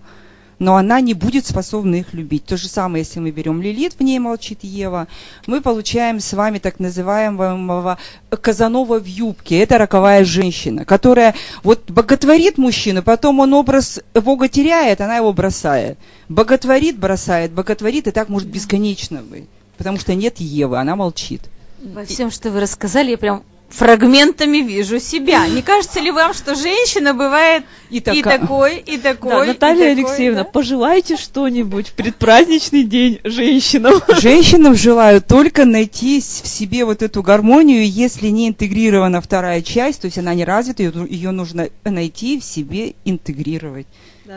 [0.58, 2.44] но она не будет способна их любить.
[2.44, 5.08] То же самое, если мы берем Лилит, в ней молчит Ева,
[5.46, 7.98] мы получаем с вами так называемого
[8.30, 9.58] Казанова в юбке.
[9.58, 15.98] Это роковая женщина, которая вот боготворит мужчину, потом он образ Бога теряет, она его бросает.
[16.28, 19.46] Боготворит, бросает, боготворит, и так может бесконечно быть.
[19.76, 21.42] Потому что нет Евы, она молчит.
[21.82, 23.42] Во всем, что вы рассказали, я прям
[23.72, 25.46] фрагментами вижу себя.
[25.48, 29.88] Не кажется ли вам, что женщина бывает И и, такой, и такой, Да, и Наталья
[29.88, 30.50] такой, Алексеевна, да?
[30.50, 33.94] пожелайте что-нибудь в предпраздничный день женщинам.
[34.20, 40.06] Женщинам желаю только найти в себе вот эту гармонию, если не интегрирована вторая часть, то
[40.06, 43.86] есть она не развита, ее, ее нужно найти в себе, интегрировать.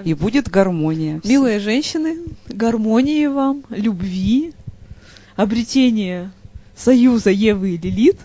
[0.04, 1.22] И будет гармония.
[1.24, 2.18] Милые женщины,
[2.48, 4.54] гармонии вам, любви,
[5.36, 6.32] обретения
[6.76, 8.18] союза Евы и Лилит,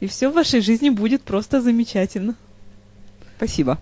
[0.00, 2.34] и все в вашей жизни будет просто замечательно.
[3.36, 3.78] Спасибо.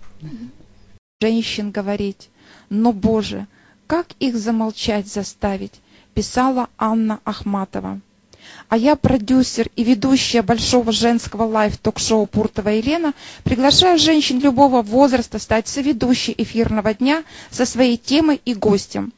[1.21, 2.29] женщин говорить.
[2.69, 3.47] Но, Боже,
[3.87, 5.81] как их замолчать заставить,
[6.13, 7.99] писала Анна Ахматова.
[8.69, 13.13] А я, продюсер и ведущая большого женского live-ток-шоу Пуртова Елена,
[13.43, 19.11] приглашаю женщин любого возраста стать соведущей эфирного дня со своей темой и гостем.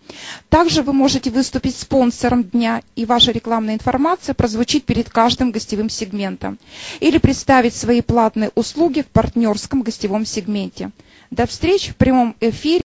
[0.47, 6.57] Также вы можете выступить спонсором дня, и ваша рекламная информация прозвучит перед каждым гостевым сегментом.
[7.01, 10.91] Или представить свои платные услуги в партнерском гостевом сегменте.
[11.29, 12.83] До встречи в прямом эфире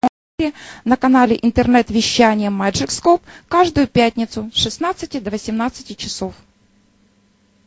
[0.85, 6.33] на канале интернет-вещания Magic Scope каждую пятницу с 16 до 18 часов.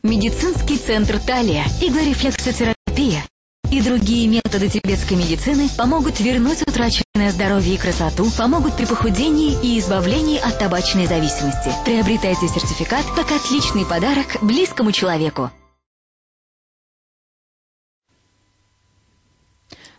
[0.07, 3.27] Медицинский центр Талия, иглорефлексотерапия
[3.73, 9.81] и другие методы тибетской медицины помогут вернуть утраченное здоровье и красоту, помогут при похудении и
[9.81, 11.73] избавлении от табачной зависимости.
[11.85, 15.51] Приобретайте сертификат как отличный подарок близкому человеку.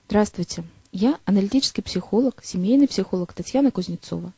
[0.05, 0.63] Здравствуйте.
[0.93, 4.31] Я аналитический психолог, семейный психолог Татьяна Кузнецова.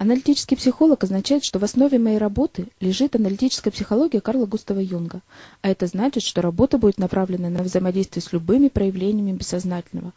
[0.00, 5.20] Аналитический психолог означает, что в основе моей работы лежит аналитическая психология Карла Густава Юнга,
[5.60, 10.14] а это значит, что работа будет направлена на взаимодействие с любыми проявлениями бессознательного.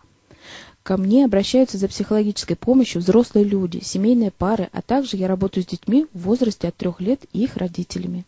[0.83, 5.67] Ко мне обращаются за психологической помощью взрослые люди, семейные пары, а также я работаю с
[5.67, 8.23] детьми в возрасте от трех лет и их родителями.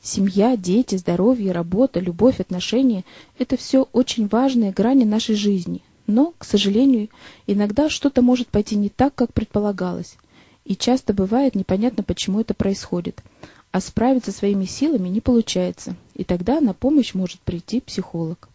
[0.00, 3.04] Семья, дети, здоровье, работа, любовь, отношения–
[3.38, 5.82] это все очень важные грани нашей жизни.
[6.06, 7.10] Но, к сожалению,
[7.46, 10.16] иногда что-то может пойти не так, как предполагалось.
[10.64, 13.22] И часто бывает непонятно, почему это происходит.
[13.70, 15.96] А справиться своими силами не получается.
[16.14, 18.48] И тогда на помощь может прийти психолог.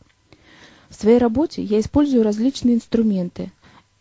[0.89, 3.51] В своей работе я использую различные инструменты.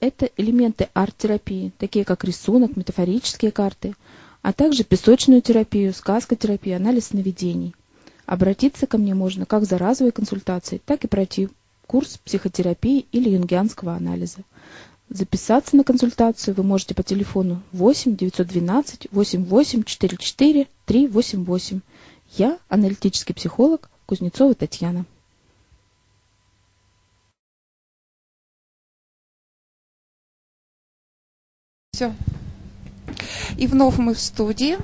[0.01, 3.95] Это элементы арт-терапии, такие как рисунок, метафорические карты,
[4.43, 7.75] а также песочную терапию, сказкотерапию, анализ сновидений.
[8.25, 11.49] Обратиться ко мне можно как за разовой консультацией, так и пройти
[11.87, 14.39] курс психотерапии или юнгианского анализа.
[15.11, 21.81] Записаться на консультацию вы можете по телефону 8 912 88 44 388.
[22.37, 25.07] Я аналитический психолог Кузнецова Татьяна.
[31.93, 32.15] Все.
[33.57, 34.77] И вновь мы в студии.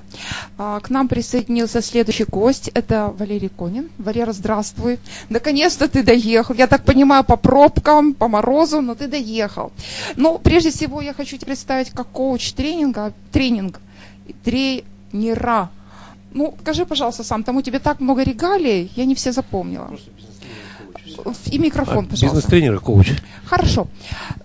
[0.59, 2.69] А, К нам присоединился следующий гость.
[2.75, 3.91] Это Валерий Конин.
[3.99, 4.99] Валера, здравствуй.
[5.29, 6.55] Наконец-то ты доехал.
[6.55, 9.73] Я так понимаю, по пробкам, по морозу, но ты доехал.
[10.17, 13.81] Но прежде всего я хочу тебе представить как коуч тренинга, тренинг
[14.43, 15.71] тренера.
[16.33, 19.97] Ну, скажи, пожалуйста, сам, там у тебя так много регалий, я не все запомнила.
[21.51, 22.27] И микрофон, А, пожалуйста.
[22.27, 23.13] Бизнес-тренер и коуч.
[23.45, 23.89] Хорошо.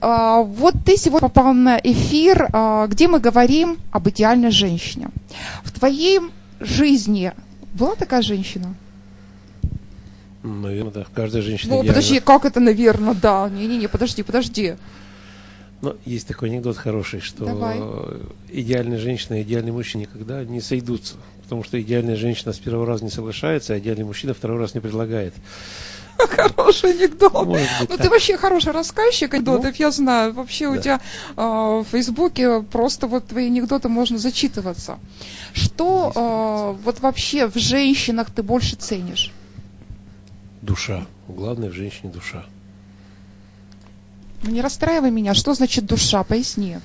[0.02, 5.10] А, Вот ты сегодня попал на эфир, а, где мы говорим об идеальной женщине.
[5.64, 6.20] В твоей
[6.60, 7.32] жизни
[7.74, 8.74] была такая женщина?
[10.44, 11.06] Наверное, да.
[11.14, 11.94] Каждая женщина Ну, идеальна.
[11.94, 13.50] подожди, как это, наверное, да.
[13.50, 14.76] Не-не-не, подожди, подожди.
[15.82, 17.80] Но есть такой анекдот хороший, что Давай.
[18.52, 21.16] идеальная женщина и идеальный мужчина никогда не сойдутся.
[21.44, 24.82] Потому что идеальная женщина с первого раза не соглашается, а идеальный мужчина второй раз не
[24.82, 25.34] предлагает.
[26.30, 27.48] Хороший анекдот.
[27.48, 30.34] Ну, ты вообще хороший рассказчик анекдотов, я знаю.
[30.34, 31.00] Вообще у тебя
[31.36, 35.00] а, в Фейсбуке просто вот твои анекдоты можно зачитываться.
[35.54, 39.32] Что а, вот вообще в женщинах ты больше ценишь?
[40.62, 41.06] Душа.
[41.28, 42.46] Главное в женщине душа.
[44.44, 45.34] Ну, не расстраивай меня.
[45.34, 46.24] Что значит душа?
[46.24, 46.78] Поясни.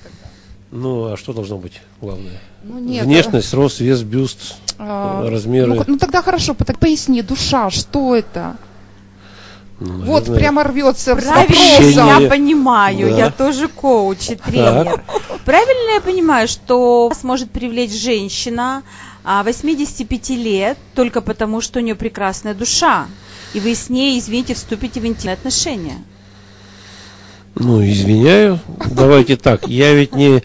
[0.70, 2.40] Ну, а что должно быть главное?
[2.64, 3.04] Ну, нет.
[3.04, 5.74] Внешность, рост, вес, бюст, А, размеры.
[5.74, 8.56] Ну, ну, тогда хорошо, так поясни, душа, что это?
[9.80, 13.16] Ну, вот наверное, прямо рвется Правильно я понимаю, Да.
[13.18, 15.02] я тоже коуч и тренер.
[15.44, 18.82] Правильно я понимаю, что вас может привлечь женщина
[19.24, 23.06] а, 85 лет только потому, что у нее прекрасная душа,
[23.52, 25.96] и вы с ней, извините, вступите в интимные отношения.
[27.56, 28.60] Ну, извиняю.
[28.90, 29.68] Давайте так.
[29.68, 30.42] Я ведь не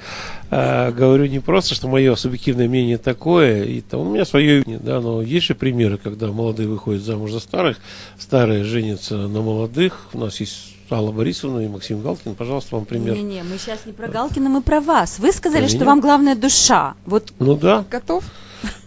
[0.49, 4.79] э, говорю не просто, что мое субъективное мнение такое, и там, у меня свое, мнение,
[4.83, 7.77] да, но есть же примеры, когда молодые выходят замуж за старых,
[8.17, 10.07] старые женятся на молодых.
[10.13, 12.35] У нас есть Алла Борисовна и Максим Галкин.
[12.35, 13.15] Пожалуйста, вам пример.
[13.15, 15.19] Не-не, мы сейчас не про Галкина, мы про вас.
[15.19, 15.85] Вы сказали, Про что меня?
[15.85, 16.95] вам главная душа.
[17.05, 18.23] Вот Ну да, Готов?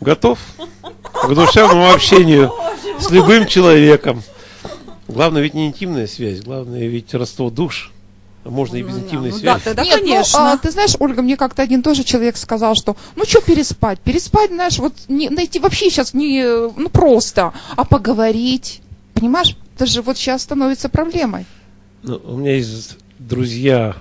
[0.00, 0.38] готов
[1.02, 2.52] к душевному общению
[2.98, 4.22] с любым человеком.
[5.08, 7.91] Главное ведь не интимная связь, главное ведь родство душ.
[8.44, 9.64] А Можно и без Ну, интимной ну да, связи.
[9.64, 10.52] тогда Нет, ну, конечно.
[10.52, 14.00] а, ты знаешь, Ольга, мне как-то один тоже человек сказал, что ну что переспать?
[14.00, 18.80] Переспать, знаешь, вот не, найти вообще сейчас не ну просто, а поговорить.
[19.14, 19.56] Понимаешь?
[19.76, 21.46] Это же вот сейчас становится проблемой.
[22.02, 23.94] Ну, у меня есть друзья,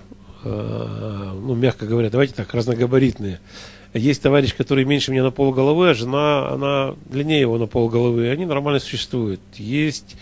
[0.43, 3.39] э, ну, мягко говоря, давайте так, разногабаритные.
[3.93, 7.89] Есть товарищ, который меньше меня на пол головы, а жена, она длиннее его на пол
[7.89, 8.29] головы.
[8.29, 9.41] Они нормально существуют.
[9.55, 10.15] Есть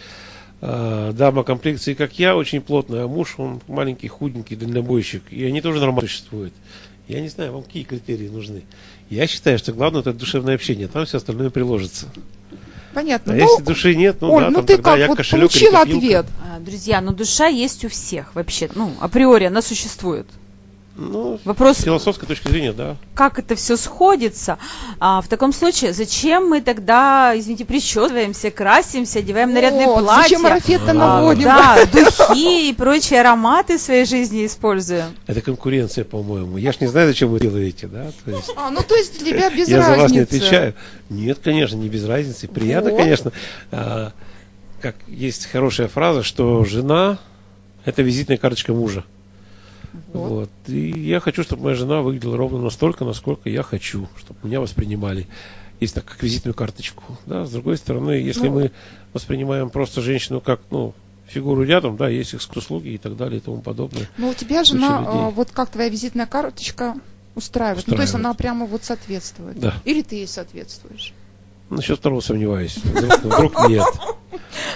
[0.62, 5.24] э, дама комплекции, как я, очень плотная, а муж, он маленький, худенький, дальнобойщик.
[5.32, 6.54] И они тоже нормально существуют.
[7.08, 8.64] Я не знаю, вам какие критерии нужны.
[9.10, 12.08] Я считаю, что главное это душевное общение, там все остальное приложится.
[12.94, 13.34] Понятно.
[13.34, 15.18] А ну, если души нет, ну Оль, да, ну там ты тогда как, я вот
[15.18, 15.82] кошелек копилка.
[15.82, 16.26] ответ.
[16.44, 18.70] А, Друзья, но душа есть у всех вообще.
[18.76, 20.28] Ну, априори она существует.
[21.02, 22.98] Ну, Вопрос, с философской точки зрения, да.
[23.16, 24.58] как это все сходится.
[25.00, 30.24] А, в таком случае, зачем мы тогда, извините, причесываемся, красимся, одеваем нарядные Вот, платья?
[30.24, 31.44] Зачем марафет-то А, наводим?
[31.44, 35.06] Да, духи и прочие ароматы в своей жизни используем.
[35.26, 36.58] Это конкуренция, по-моему.
[36.58, 38.08] Я ж не знаю, зачем вы делаете, да?
[38.26, 40.24] То есть, А, ну то есть для тебя без я за вас не разницы.
[40.24, 40.74] отвечаю.
[41.10, 42.50] Нет, конечно, не без разницы.
[42.50, 43.00] Приятно, Вот.
[43.00, 43.32] конечно.
[43.72, 44.12] А,
[44.82, 47.20] как есть хорошая фраза, что жена
[47.86, 49.06] это визитная карточка мужа.
[50.14, 50.30] Вот.
[50.30, 50.50] Вот.
[50.68, 55.28] И я хочу, чтобы моя жена выглядела ровно настолько, насколько я хочу, чтобы меня воспринимали.
[55.80, 57.04] Есть так, как визитную карточку.
[57.26, 57.46] Да?
[57.46, 58.54] С другой стороны, если Ну.
[58.56, 58.72] мы
[59.14, 60.94] воспринимаем просто женщину как, ну,
[61.28, 64.10] фигуру рядом, да, есть их услуги и так далее и тому подобное.
[64.18, 65.12] Ну у тебя жена, людей.
[65.14, 66.96] а, вот как твоя визитная карточка
[67.36, 67.88] устраивает?
[67.88, 68.26] Ну то есть Устраивает.
[68.26, 69.60] она прямо вот соответствует.
[69.60, 69.76] Да.
[69.86, 71.14] Или ты ей соответствуешь?
[71.70, 72.78] Насчет второго сомневаюсь.
[72.78, 73.86] Вдруг, вдруг нет.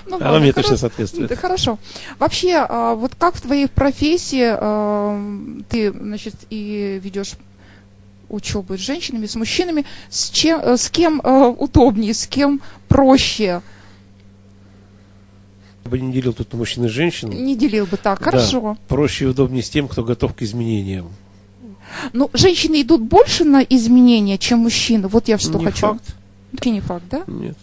[0.05, 1.29] Ну, Она мне точно соответствует.
[1.29, 1.77] Да, хорошо.
[2.19, 7.33] Вообще, а, вот как в твоей профессии а, ты, значит, и ведешь
[8.29, 13.61] учебу с женщинами, с мужчинами, с, чем, э, с кем а, удобнее, с кем проще?
[15.85, 17.29] Я бы не делил тут на мужчин и женщин.
[17.29, 18.19] Не делил бы так.
[18.19, 18.25] Да.
[18.25, 18.77] Хорошо.
[18.87, 21.09] Проще и удобнее с тем, кто готов к изменениям.
[22.13, 25.07] Ну, женщины идут больше на изменения, чем мужчины.
[25.07, 25.87] Вот я что не хочу.
[25.87, 26.15] факт.
[26.53, 27.23] Вообще не факт, да?
[27.27, 27.57] Нет.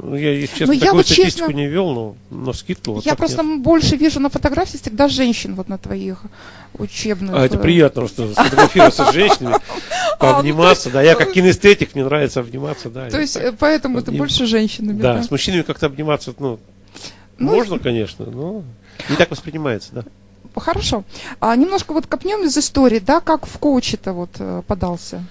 [0.00, 2.92] Ну, я, если честно, Ну, я такую вот статистику честно- не вел, но на скидку
[2.92, 3.62] вот Я просто нет.
[3.62, 6.22] больше вижу на фотографии всегда женщин вот на твоих
[6.74, 7.34] учебных.
[7.34, 9.56] А это э, приятно просто сфотографироваться с женщинами,
[10.20, 11.02] пообниматься, да.
[11.02, 13.10] Я как кинестетик, мне нравится обниматься, да.
[13.10, 15.22] То я есть э, поэтому ты больше женщинами, Да, да?
[15.24, 16.60] с мужчинами как-то обниматься, ну,
[17.38, 18.62] Ну, можно, конечно, но
[19.10, 20.04] не так воспринимается, да.
[20.54, 21.02] Хорошо.
[21.40, 25.24] А немножко вот копнем из истории, да, как в коуче-то вот э, подался?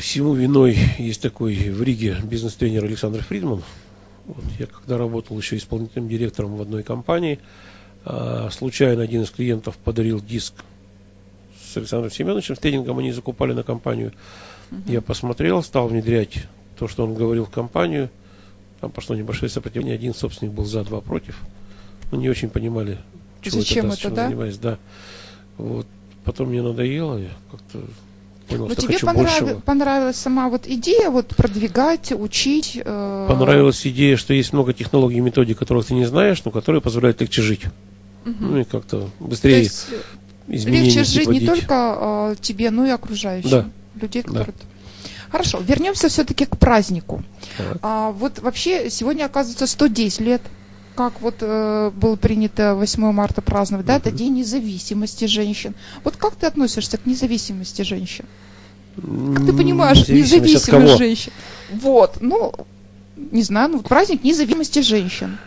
[0.00, 3.62] Всему виной есть такой в Риге бизнес-тренер Александр Фридман.
[4.26, 7.38] Вот я когда работал еще исполнительным директором в одной компании,
[8.04, 10.54] а, случайно один из клиентов подарил диск
[11.62, 14.12] с Александром Семеновичем, с тренингом они закупали на компанию.
[14.86, 16.46] Я посмотрел, стал внедрять
[16.78, 18.10] то, что он говорил в компанию.
[18.80, 19.94] Там пошло небольшое сопротивление.
[19.94, 21.38] Один собственник был за, два против.
[22.12, 22.98] Ну, не очень понимали,
[23.42, 24.26] чего Зачем да, это, чем да?
[24.26, 24.78] занимаюсь, да.
[25.56, 25.86] Вот.
[26.24, 27.82] Потом мне надоело, я как-то
[28.50, 29.60] понял, Но что тебе хочу большего.
[29.60, 32.80] понравилась сама вот идея вот продвигать, учить?
[32.84, 36.82] э, Понравилась идея, что есть много технологий и методик, которых ты не знаешь, но которые
[36.82, 37.62] позволяют легче жить.
[38.24, 38.36] мгм.
[38.52, 42.86] Ну и как-то То быстрее есть э, изменения легче жить не только э, тебе, но
[42.86, 43.50] и окружающим.
[43.50, 43.66] Да.
[44.00, 44.28] Людей, Да.
[44.44, 44.54] которые...
[45.30, 47.22] Хорошо, вернемся все-таки к празднику.
[47.56, 47.78] Так.
[47.82, 50.42] А, вот вообще сегодня оказывается 110 лет,
[51.00, 54.10] как вот э, было принято 8 марта праздновать, да, это.
[54.10, 55.74] День независимости женщин.
[56.04, 58.26] Вот как ты относишься к независимости женщин?
[58.96, 61.32] Как ты понимаешь, независимость женщин?
[61.72, 62.52] Вот, ну,
[63.16, 65.38] не знаю, ну, праздник независимости женщин.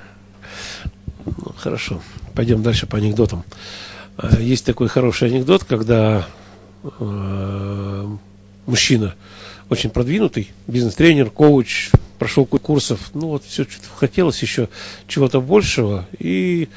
[1.26, 2.02] Ну, хорошо,
[2.34, 3.44] пойдем дальше по анекдотам.
[4.18, 6.26] А, Есть такой хороший анекдот, когда
[7.00, 8.18] э,
[8.66, 9.14] мужчина
[9.70, 11.92] очень продвинутый, бизнес-тренер, коуч,
[12.24, 14.70] прошел курсов, ну вот все что-то хотелось еще
[15.08, 16.08] чего-то большего.
[16.20, 16.70] И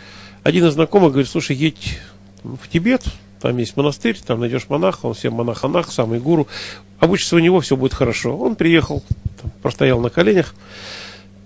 [0.42, 2.00] один из знакомых говорит, слушай, едь
[2.42, 3.04] в Тибет,
[3.40, 6.48] там есть монастырь, там найдешь монаха, он всем монах-анах, самый гуру,
[6.98, 8.36] обучишься у него, все будет хорошо.
[8.36, 9.04] Он приехал,
[9.40, 10.52] там, простоял на коленях,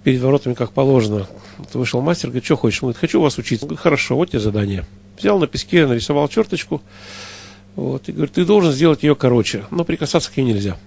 [0.02, 1.26] перед воротами, как положено.
[1.58, 2.82] Вот вышел мастер, говорит, что хочешь?
[2.82, 3.66] Он говорит, хочу вас учиться.
[3.66, 4.86] Он говорит, хорошо, вот тебе задание.
[5.18, 6.80] Взял на песке, нарисовал черточку.
[7.76, 10.78] Вот, и говорит, ты должен сделать ее короче, но прикасаться к ней нельзя.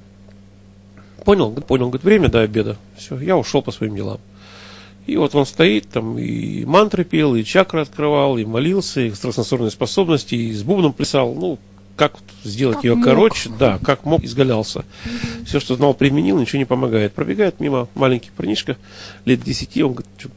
[1.26, 1.51] Понял?
[1.51, 1.88] Понял.
[1.88, 2.78] Говорит, время до обеда.
[2.97, 4.19] Все, я ушел по своим делам.
[5.05, 9.69] И вот он стоит, там и мантры пел, и чакры открывал, и молился, и экстрасенсорные
[9.71, 11.34] способности, и с бубном плясал.
[11.34, 11.59] Ну,
[11.95, 13.05] как сделать Как ее мог.
[13.05, 14.86] короче, да, как мог, изгалялся.
[15.45, 17.13] Все, что знал, применил, ничего не помогает.
[17.13, 18.78] Пробегает мимо маленький парнишка,
[19.26, 20.30] лет 10, он говорит, «Чё,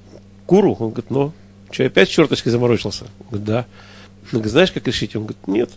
[0.46, 0.72] гуру?
[0.78, 1.32] Он говорит, ну,
[1.70, 3.04] что, опять черточкой заморочился?
[3.20, 3.66] Он говорит, да.
[4.24, 5.16] Он говорит, знаешь, как решить?
[5.16, 5.70] Он говорит, нет.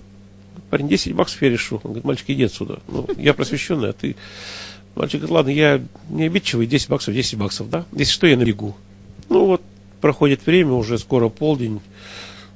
[0.69, 1.75] Парень, 10 баксов я решу.
[1.75, 2.79] Он говорит, мальчик, иди отсюда.
[2.87, 4.15] Ну, я просвещенный, а ты...
[4.99, 7.85] Мальчик говорит, ладно, я не обидчивый, 10 баксов, 10 баксов, да?
[7.93, 8.75] Если что, я набегу.
[9.29, 9.61] Ну, вот,
[10.01, 11.79] проходит время, уже скоро полдень.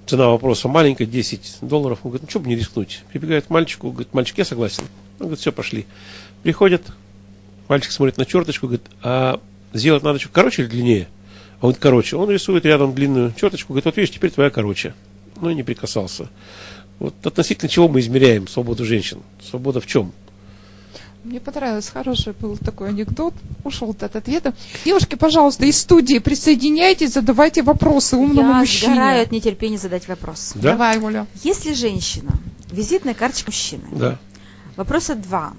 [0.08, 2.00] Цена вопроса маленькая, 10 долларов.
[2.04, 3.06] Он говорит, ну, что бы не рискнуть?
[3.14, 4.84] Прибегает к мальчику, говорит, мальчик, я согласен.
[5.20, 5.86] Он говорит, все, пошли.
[6.44, 6.82] Приходят,
[7.70, 9.40] мальчик смотрит на черточку, говорит, а
[9.72, 11.08] сделать надо что, короче или длиннее?
[11.62, 12.18] А он говорит, короче.
[12.18, 14.96] Он рисует рядом длинную черточку, говорит, вот видишь, теперь твоя короче.
[15.40, 16.30] Ну и не прикасался.
[17.00, 19.22] Вот относительно чего мы измеряем свободу женщин?
[19.42, 20.12] Свобода в чем?
[21.24, 24.54] Мне понравилось, хороший был такой анекдот, ушел от ответа.
[24.84, 28.92] Девушки, пожалуйста, из студии присоединяйтесь, задавайте вопросы умному Я мужчине.
[28.94, 30.52] сгораю от нетерпения задать вопрос.
[30.56, 30.74] Да?
[30.74, 31.26] Давай, Оля.
[31.42, 32.32] Если женщина,
[32.70, 33.84] визитная карточка мужчины.
[33.92, 34.20] Да.
[34.76, 35.54] Вопроса два.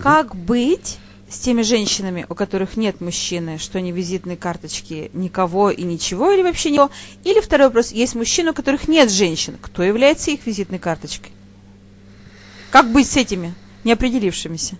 [0.00, 0.98] Как быть
[1.28, 6.42] с теми женщинами, у которых нет мужчины, что они визитные карточки никого и ничего, или
[6.42, 6.90] вообще никого?
[7.24, 7.90] Или второй вопрос.
[7.90, 9.56] Есть мужчины, у которых нет женщин.
[9.60, 11.32] Кто является их визитной карточкой?
[12.70, 14.76] Как быть с этими неопределившимися,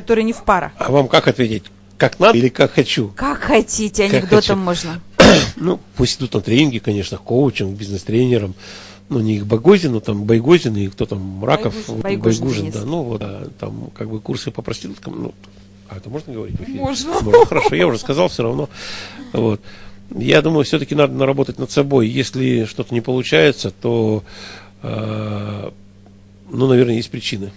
[0.00, 0.72] которые не в парах?
[0.78, 1.64] А вам как ответить?
[1.96, 3.12] Как надо или как хочу?
[3.16, 4.56] Как хотите, Как анекдотом хочу.
[4.56, 5.00] можно.
[5.56, 8.54] Ну, пусть идут на тренинги, конечно, к коучам, к бизнес-тренерам.
[9.08, 12.84] Ну, не их Багозину, там Байгозин и кто там, Раков, Байгужин, Байгужин да.
[12.84, 15.34] Ну, вот, а, там, как бы, курсы по проституткам, ну,
[15.88, 16.78] а это можно говорить в эфире?
[16.78, 17.20] Можно.
[17.20, 18.68] Можно, хорошо, я уже сказал все равно.
[19.32, 19.60] Вот.
[20.14, 22.08] Я думаю, все-таки надо наработать над собой.
[22.08, 24.22] Если что-то не получается, то,
[24.82, 25.70] э,
[26.50, 27.52] ну, наверное, есть причины.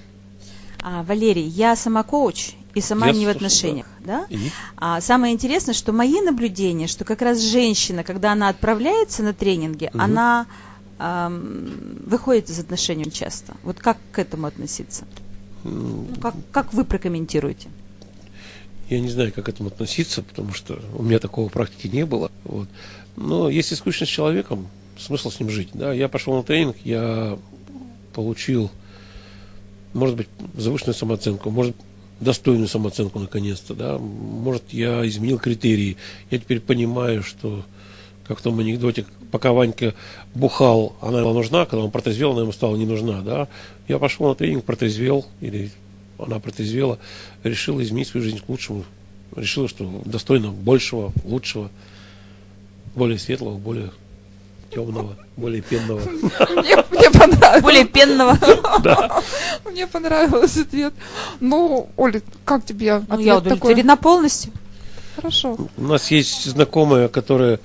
[0.82, 4.26] А, Валерий, я сама коуч и сама Я не в отношениях, да?
[4.30, 4.50] И?
[4.78, 9.90] А самое интересное, что мои наблюдения, что как раз женщина, когда она отправляется на тренинги,
[9.94, 10.02] Мгм.
[10.02, 10.48] она
[10.98, 13.56] ам, выходит из отношений часто.
[13.64, 15.06] Вот как к этому относиться?
[15.64, 17.70] Ну, Как, как вы прокомментируете?
[18.90, 22.32] Я не знаю, как к этому относиться, потому что у меня такого практики не было.
[22.44, 22.68] Вот.
[23.16, 24.68] Но если скучно с человеком,
[24.98, 25.70] смысл с ним жить.
[25.74, 25.94] Да?
[25.94, 27.38] Я пошел на тренинг, я
[28.14, 28.70] получил,
[29.94, 31.76] может быть, завышенную самооценку, может,
[32.20, 33.74] достойную самооценку наконец-то.
[33.74, 33.98] Да?
[33.98, 35.98] Может, я изменил критерии.
[36.30, 37.66] Я теперь понимаю, что
[38.26, 39.94] как в том анекдоте, пока Ванька
[40.34, 43.22] бухал, она ему нужна, когда он протрезвел, она ему стала не нужна.
[43.22, 43.48] Да?
[43.88, 45.72] Я пошел на тренинг, протрезвел, или
[46.18, 47.00] она протрезвела,
[47.44, 48.86] решила изменить свою жизнь к лучшему.
[49.36, 51.72] решила, что достойна большего, лучшего,
[52.96, 53.92] более светлого, более
[54.74, 56.02] темного, более пенного.
[56.02, 57.62] Мне, понравилось.
[57.62, 58.38] Более пенного.
[58.82, 59.22] Да.
[59.66, 60.94] Мне понравился ответ.
[61.40, 63.48] Ну, Оля, как тебе Ну, ответ я такой?
[63.56, 64.52] удовлетворена полностью.
[65.16, 65.58] Хорошо.
[65.78, 67.60] У нас есть знакомая, которая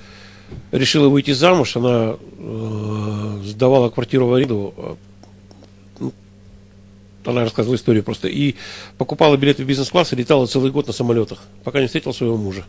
[0.71, 4.97] решила выйти замуж, она э, сдавала квартиру в аренду,
[5.99, 6.13] ну,
[7.25, 8.55] она рассказывала историю просто, и
[8.97, 12.65] покупала билеты в бизнес-класс и летала целый год на самолетах, пока не встретила своего мужа.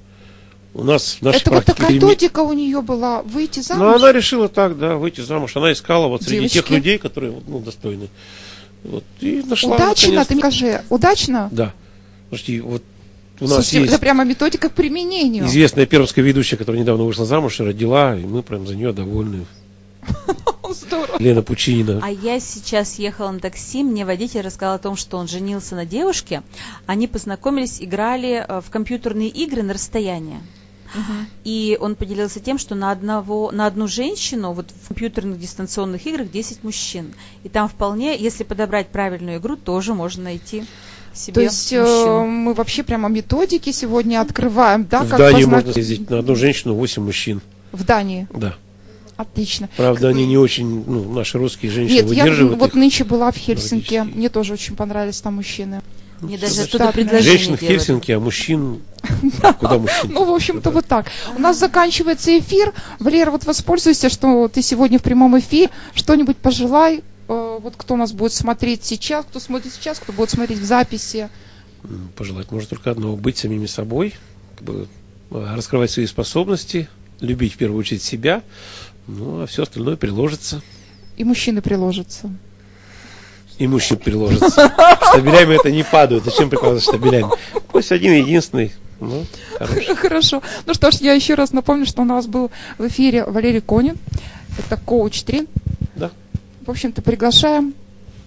[0.74, 3.82] У нас в нашей Это вот такая переме- методика у нее была выйти замуж.
[3.82, 5.56] Ну, она решила так, да, выйти замуж.
[5.56, 6.72] Она искала вот среди тех Девочки.
[6.72, 8.08] людей, которые ну, достойны.
[8.84, 11.48] Вот, и нашла Удачно, наконец- ты мне скажи, удачно?
[11.50, 11.72] Да.
[12.28, 12.82] Слушайте, вот
[13.40, 15.46] у нас Слушайте, есть это прямо методика к применению.
[15.46, 19.46] известная пермская ведущая, которая недавно вышла замуж и родила, и мы прям за нее довольны.
[20.72, 21.16] Здорово.
[21.18, 22.00] Лена Пучинина.
[22.02, 25.84] А я сейчас ехала на такси, мне водитель рассказал о том, что он женился на
[25.86, 26.42] девушке.
[26.86, 30.40] Они познакомились, играли э, в компьютерные игры на расстояние.
[31.44, 36.30] И он поделился тем, что на, одного, на одну женщину вот в компьютерных дистанционных играх
[36.30, 37.12] 10 мужчин.
[37.44, 40.64] И там вполне, если подобрать правильную игру, тоже можно найти
[41.12, 42.24] себе То есть э, мужчину.
[42.26, 45.02] мы вообще прямо методики сегодня открываем, да?
[45.02, 47.42] в как Дании позна- можно съездить на одну женщину 8 мужчин.
[47.72, 48.26] В Дании.
[48.32, 48.56] Да.
[49.18, 49.68] Отлично.
[49.76, 52.74] Правда, они не очень, ну, наши русские женщины Нет, я выдерживают вот их.
[52.76, 53.98] нынче была в Хельсинки.
[53.98, 54.16] Логически.
[54.16, 55.82] Мне тоже очень понравились там мужчины.
[56.20, 56.92] Мне даже Штатные.
[56.92, 57.60] предложение Женщин в.
[57.60, 58.80] Хельсинки, а мужчин...
[59.58, 60.12] Куда мужчин?
[60.12, 61.06] Ну, в общем-то, вот так.
[61.36, 62.72] У нас заканчивается эфир.
[63.00, 65.70] Валера, вот воспользуйся, что ты сегодня в прямом эфире.
[65.94, 67.02] Что-нибудь пожелай.
[67.28, 71.28] Э, Вот кто нас будет смотреть сейчас, кто смотрит сейчас, кто будет смотреть в записи.
[72.16, 73.16] Пожелать можно только одного.
[73.16, 74.14] Быть самими собой,
[74.60, 74.84] э,
[75.30, 76.88] раскрывать свои способности,
[77.20, 78.42] любить в первую очередь себя,
[79.08, 80.62] ну, а все остальное приложится.
[81.16, 82.30] И мужчины приложатся.
[83.58, 84.72] И мужчин приложится.
[85.10, 86.24] Штабелями это не падают.
[86.24, 87.30] Зачем прикладывать штабелями?
[87.72, 88.72] Пусть один единственный.
[89.00, 89.24] Ну.
[89.96, 90.42] Хорошо.
[90.66, 93.96] Ну что ж, я еще раз напомню, что у нас был в эфире Валерий Конин.
[94.58, 95.46] Это коуч 3.
[95.96, 96.10] Да.
[96.66, 97.74] В общем-то, приглашаем.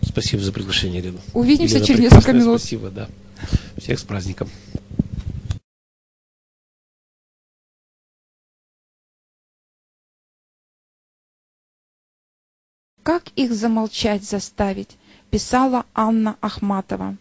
[0.02, 1.20] Спасибо за приглашение, Лена.
[1.34, 2.60] Увидимся Елена, через несколько минут.
[2.60, 3.08] Спасибо, да.
[3.78, 4.50] Всех с праздником.
[13.04, 14.98] Как их замолчать заставить,
[15.32, 17.18] писала Анна Ахматова.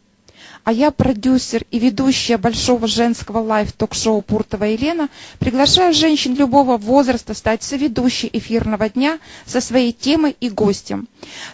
[0.64, 5.08] А я, продюсер и ведущая большого женского live-ток-шоу Пуртова Елена,
[5.38, 11.08] приглашаю женщин любого возраста стать соведущей эфирного дня со своей темой и гостем.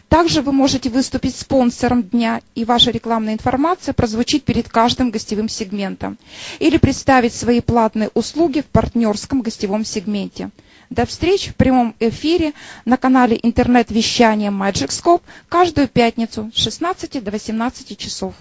[0.08, 6.18] Также вы можете выступить спонсором дня, и ваша рекламная информация прозвучит перед каждым гостевым сегментом.
[6.58, 10.50] Или представить свои платные услуги в партнерском гостевом сегменте.
[10.90, 12.52] До встречи в прямом эфире
[12.84, 18.34] на канале интернет-вещания Magic Scope каждую пятницу с 16 до 18 часов.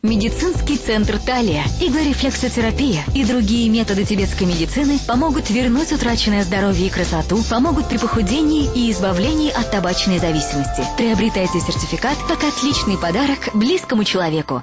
[0.00, 7.42] Медицинский центр Талия, иглорефлексотерапия и другие методы тибетской медицины помогут вернуть утраченное здоровье и красоту,
[7.50, 10.84] помогут при похудении и избавлении от табачной зависимости.
[10.96, 14.62] Приобретайте сертификат как отличный подарок близкому человеку.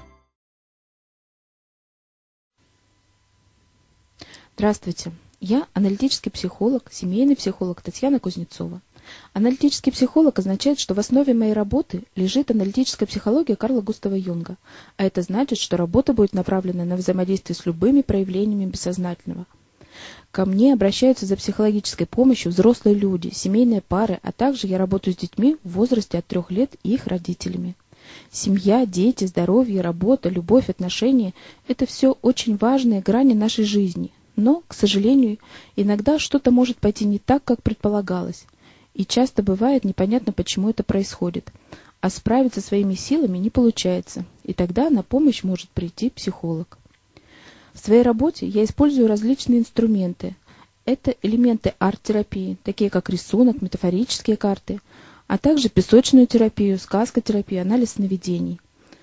[4.56, 5.12] Здравствуйте.
[5.48, 8.82] Я аналитический психолог, семейный психолог Татьяна Кузнецова.
[9.34, 14.58] Аналитический психолог означает, что в основе моей работы лежит аналитическая психология Карла Густава Юнга,
[14.98, 19.46] а это значит, что работа будет направлена на взаимодействие с любыми проявлениями бессознательного.
[20.32, 25.18] Ко мне обращаются за психологической помощью взрослые люди, семейные пары, а также я работаю с
[25.18, 27.76] детьми в возрасте от трех лет и их родителями.
[28.32, 31.36] Семья, дети, здоровье, работа, любовь, отношения–
[31.68, 34.12] это все очень важные грани нашей жизни.
[34.36, 35.38] Но, к сожалению,
[35.76, 38.46] иногда что-то может пойти не так, как предполагалось.
[38.94, 41.52] И часто бывает непонятно, почему это происходит.
[42.02, 44.26] А справиться своими силами не получается.
[44.44, 46.78] И тогда на помощь может прийти психолог.
[47.74, 50.36] В своей работе я использую различные инструменты.
[50.86, 54.80] Это элементы арт-терапии, такие как рисунок, метафорические карты,
[55.28, 58.60] а также песочную терапию, сказкотерапию, анализ сновидений.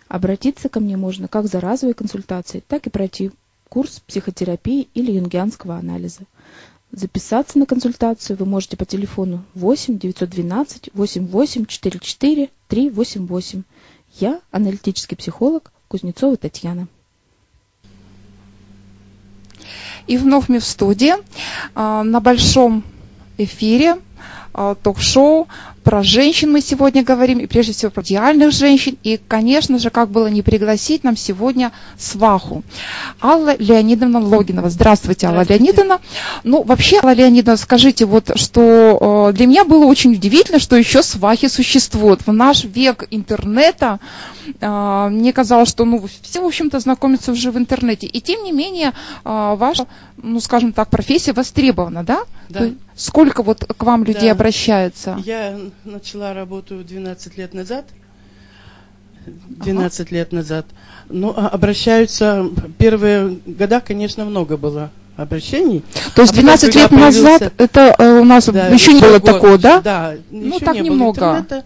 [0.09, 3.33] Обратиться ко мне можно как за разовой консультацией, так и пройти
[3.73, 6.20] курс психотерапии или юнгианского анализа.
[6.91, 13.62] Записаться на консультацию вы можете по телефону 8 912 88 44 388.
[14.20, 16.87] Я аналитический психолог Кузнецова Татьяна.
[20.07, 21.14] И вновь мы в студии
[21.75, 22.85] а, на большом
[23.39, 23.97] эфире
[24.53, 25.49] э, ток-шоу
[25.83, 28.97] про женщин мы сегодня говорим, и прежде всего про идеальных женщин.
[29.03, 32.62] И, конечно же, как было не пригласить нам сегодня сваху.
[33.20, 34.70] Алла Леонидовна Логинова.
[34.70, 35.64] Здравствуйте, Алла Здравствуйте.
[35.64, 36.01] Леонидовна.
[36.45, 41.03] Ну, вообще, Алла Леонидовна, скажите, вот, что э, для меня было очень удивительно, что еще
[41.03, 42.26] свахи существуют.
[42.26, 43.99] В наш век интернета
[44.61, 48.07] э, мне казалось, что ну, все, в общем-то, знакомятся уже в интернете.
[48.07, 48.93] И тем не менее,
[49.24, 52.22] э, ваша, ну, скажем так, профессия востребована, да?
[52.49, 52.70] Да.
[52.95, 54.33] Сколько вот к вам людей Да.
[54.33, 55.18] обращаются?
[55.24, 57.87] Я начала работу 12 лет назад.
[59.49, 60.66] 12 лет назад.
[61.09, 62.49] Ну, а обращаются,
[62.79, 65.85] первые года, конечно, много было обращений.
[66.14, 68.93] То есть А потом, 12 когда лет назад появился- это э, у нас Да, еще
[68.95, 69.25] не было год.
[69.25, 69.81] такого, да?
[69.81, 71.20] Да, Ну, так не немного.
[71.20, 71.64] интернета.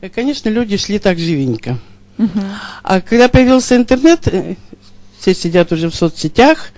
[0.00, 1.78] Э, Конечно, люди шли так живенько.
[2.16, 2.42] Мгм.
[2.82, 4.56] А когда появился интернет, э,
[5.18, 6.70] все сидят уже в соцсетях,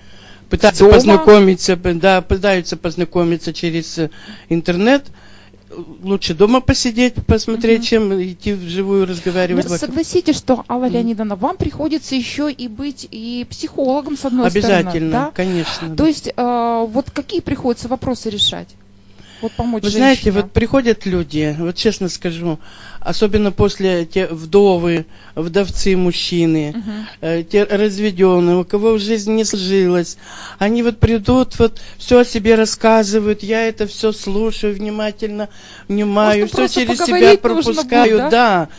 [0.49, 0.93] пытаются Дома.
[0.95, 4.09] познакомиться, да, пытаются познакомиться через э,
[4.49, 5.05] интернет.
[6.01, 9.69] Лучше дома посидеть, посмотреть, чем идти вживую Ну, разговаривать.
[9.69, 14.73] согласитесь, что, Алла Леонидовна, вам приходится еще и быть и психологом, с одной стороны.
[14.75, 15.31] Обязательно, да?
[15.35, 15.95] конечно.
[15.95, 18.69] То есть, э, вот какие приходится вопросы решать?
[19.41, 20.41] Вот помочь Вы знаете, женщине.
[20.43, 22.59] вот приходят люди, вот честно скажу,
[22.99, 27.07] особенно после те вдовы, вдовцы мужчины, Мгм.
[27.21, 30.17] э, те разведенные, у кого в жизни не сложилось,
[30.57, 35.49] они вот придут, вот все о себе рассказывают, я это все слушаю внимательно,
[35.87, 38.69] внимаю, Может, все через себя пропускаю, будет, да.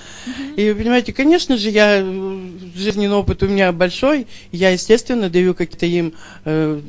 [0.57, 5.55] И вы понимаете, конечно же, я э, жизненный опыт у меня большой, я, естественно, даю
[5.55, 6.81] какие-то им э,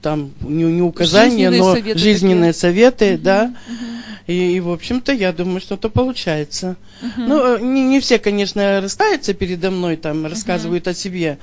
[0.00, 3.46] там не, не указания, Жизненные но советы жизненные советы, да.
[3.46, 4.02] Мгм.
[4.26, 6.76] И, и, в общем-то, я думаю, что это получается.
[7.02, 7.28] Мгм.
[7.28, 11.38] Ну, э, не, не все, конечно, раскаются передо мной, там, рассказывают о себе.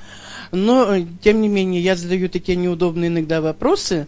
[0.52, 4.06] Но, э, тем не менее, я задаю такие неудобные иногда вопросы.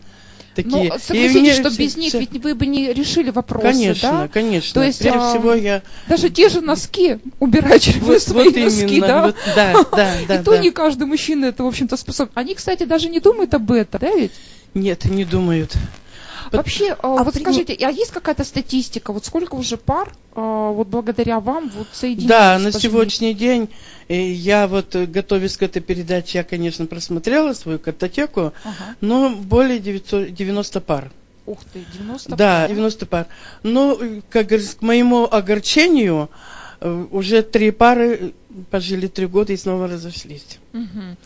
[0.55, 0.90] Такие.
[0.92, 4.28] Ну, согласитесь, что без них ведь вы бы не решили вопросы, Конечно, да?
[4.28, 4.74] конечно.
[4.74, 5.82] То есть, Прежде а, всего, я...
[6.09, 9.26] Даже те же носки убирать через Вот, свои вот носки, именно, да?
[9.26, 10.59] вот, да, да, да, И то да.
[10.59, 12.32] не каждый мужчина это, в общем-то, способен.
[12.34, 14.32] Они, кстати, даже не думают об этом, да ведь?
[14.74, 15.76] Нет, не думают.
[16.59, 20.88] Вообще, а, вот при- скажите, а есть какая-то статистика, вот сколько уже пар, а, вот
[20.88, 22.28] благодаря вам, вот соединились?
[22.28, 23.68] Да, на сегодняшний день
[24.09, 28.96] э, я вот, э, готовясь к этой передаче, я, конечно, просмотрела свою картотеку, Ага.
[29.01, 31.11] но более 900 90 пар.
[31.46, 32.68] Ух ты, 90 Да, пар.
[32.68, 33.26] 90 пар.
[33.62, 36.28] Но, э, как говорится, к моему огорчению,
[36.80, 38.32] э, уже три пары
[38.70, 40.59] пожили три года и снова разошлись.
[40.72, 41.16] Мгм.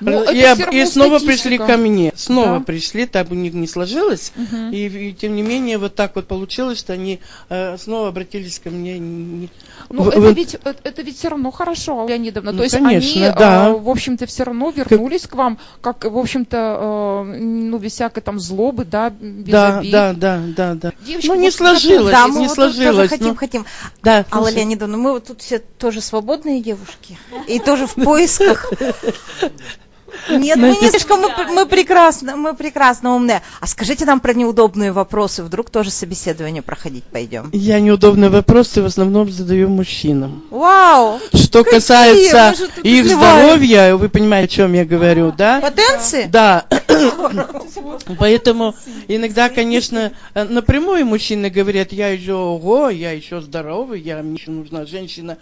[0.00, 2.12] Ну, и, всё и равно снова пришли ко мне.
[2.16, 2.64] Снова Да.
[2.64, 4.32] пришли, так у них не сложилось.
[4.36, 4.70] Мгм.
[4.72, 8.70] И, и тем не менее, вот так вот получилось, что они э, снова обратились ко
[8.70, 8.98] мне.
[8.98, 9.48] не-
[9.90, 12.52] Ну, в- это, в- ведь, это, это ведь все равно хорошо, Алла Леонидовна.
[12.52, 13.68] Ну, То есть конечно, они, да.
[13.68, 18.20] э, в общем-то, все равно вернулись к вам, как, в общем-то, э, ну, без всякой
[18.22, 19.92] там злобы, да, без да, обид.
[19.92, 20.92] да, да, да, да.
[21.04, 23.10] Девочки, ну, не вот сложилось, Да, мы не вот тут тоже сложилось.
[23.10, 23.66] хотим, ну, хотим.
[24.02, 24.56] да, Алла слушай.
[24.56, 27.18] Леонидовна, мы вот тут все тоже свободные девушки.
[27.48, 28.70] И тоже в поисках.
[30.28, 33.42] Нет, мы не слишком, мы, мы прекрасно, мы прекрасно умные.
[33.60, 37.50] А скажите нам про неудобные вопросы, вдруг тоже собеседование проходить пойдем.
[37.52, 40.44] Я неудобные вопросы в основном задаю мужчинам.
[40.50, 41.20] Вау!
[41.34, 41.80] Что Какие?
[41.80, 45.60] касается их здоровья, вы понимаете, о чем я говорю, да?
[45.60, 46.24] Потенции?
[46.24, 46.66] Да.
[48.18, 48.74] Поэтому
[49.08, 54.50] иногда, конечно, э, напрямую мужчины говорят, я еще, ого, я еще здоровый, я, мне еще
[54.50, 55.38] нужна женщина,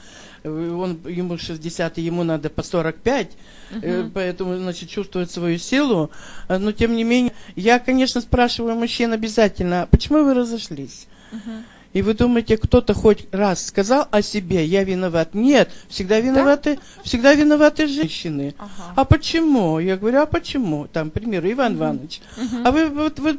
[0.49, 3.31] он, ему 60, и ему надо по 45,
[3.83, 6.11] э, поэтому, значит, чувствует свою силу.
[6.49, 11.07] Э, Но, тем не менее, я, конечно, спрашиваю мужчин обязательно, «А почему вы разошлись?
[11.95, 15.35] И вы думаете, кто-то хоть раз сказал о себе, я виноват?
[15.35, 18.55] Нет, всегда виноваты, всегда виноваты женщины.
[18.59, 18.93] Ага.
[18.95, 19.79] А почему?
[19.79, 20.87] Я говорю, а почему?
[20.87, 22.21] Там, к примеру, Иван Иванович.
[22.37, 22.67] Мгм.
[22.67, 23.39] А вы вот, вот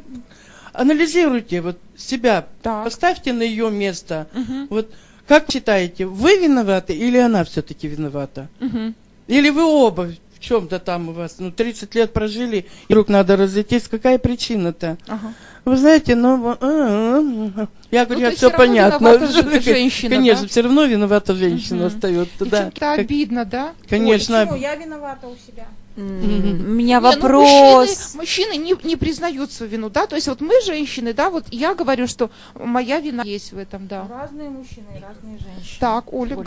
[0.72, 2.84] анализируйте вот себя, Так.
[2.84, 4.26] поставьте на ее место.
[4.32, 4.66] Мгм.
[4.68, 4.92] Вот
[5.30, 8.48] как считаете, вы виноваты или она все-таки виновата?
[8.58, 8.96] Мгм.
[9.28, 13.36] Или вы оба в чем-то там у вас, ну, 30 лет прожили, и вдруг надо
[13.36, 13.86] разойтись.
[13.86, 14.98] Какая причина-то?
[15.06, 15.32] Ага.
[15.64, 19.20] Вы знаете, ну, э, э, я говорю, Ну, я все понятно.
[19.60, 20.48] женщина, Конечно, да?
[20.48, 21.86] все равно виновата женщина Мгм.
[21.86, 22.66] остается, да.
[22.74, 23.74] Это обидно, да?
[23.88, 24.56] Конечно.
[24.56, 25.68] я виновата у себя?
[26.00, 28.14] У меня Не, ну, вопрос.
[28.14, 30.06] мужчины, мужчины не, не признают свою вину, да?
[30.06, 33.86] То есть вот мы, женщины, да, вот я говорю, что моя вина есть в этом,
[33.86, 34.06] да.
[34.08, 35.76] Разные мужчины и разные женщины.
[35.78, 36.38] Так, Оля,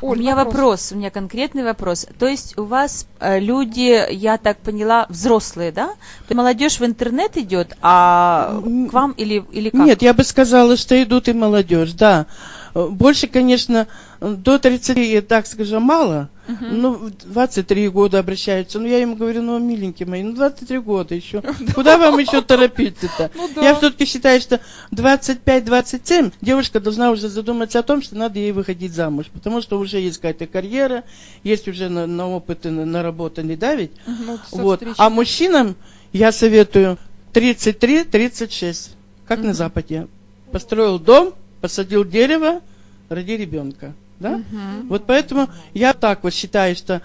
[0.00, 0.92] у Оль, меня вопрос.
[0.92, 2.06] у меня конкретный вопрос.
[2.18, 5.94] То есть у вас э, люди, я так поняла, взрослые, да?
[6.28, 9.86] Молодежь в интернет идет, а к вам или, или как?
[9.86, 12.26] Нет, я бы сказала, что идут и молодежь, да.
[12.74, 13.86] Э, Больше, конечно,
[14.20, 16.28] до 30, я так скажем, мало.
[16.60, 18.78] Ну, в 23 года обращаются.
[18.78, 21.42] Ну, я ему говорю, ну, миленький мои, ну, 23 года еще.
[21.74, 23.30] Куда вам еще торопиться-то?
[23.56, 23.62] Ну.
[23.62, 24.60] Я все-таки считаю, что
[24.92, 29.26] 25-27 девушка должна уже задуматься о том, что надо ей выходить замуж.
[29.32, 31.04] Потому что уже есть какая-то карьера,
[31.42, 33.92] есть уже на, на опыты на- наработанный, да, ведь?
[34.06, 34.82] Ну, Вот.
[34.98, 35.76] А мужчинам
[36.12, 36.98] я советую
[37.32, 38.90] 33-36,
[39.26, 39.54] как на.
[39.54, 40.06] Западе.
[40.52, 42.60] Построил дом, посадил дерево,
[43.08, 43.94] роди ребенка.
[44.18, 44.38] Да?
[44.38, 44.88] Мгм.
[44.88, 47.02] Вот поэтому я так вот считаю, что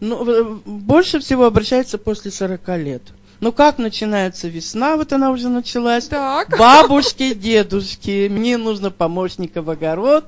[0.00, 3.02] ну, больше всего обращается после 40 лет.
[3.40, 6.06] Ну как начинается весна, вот она уже началась.
[6.06, 6.56] Так.
[6.58, 10.24] Бабушки, дедушки, мне нужно помощника в огород.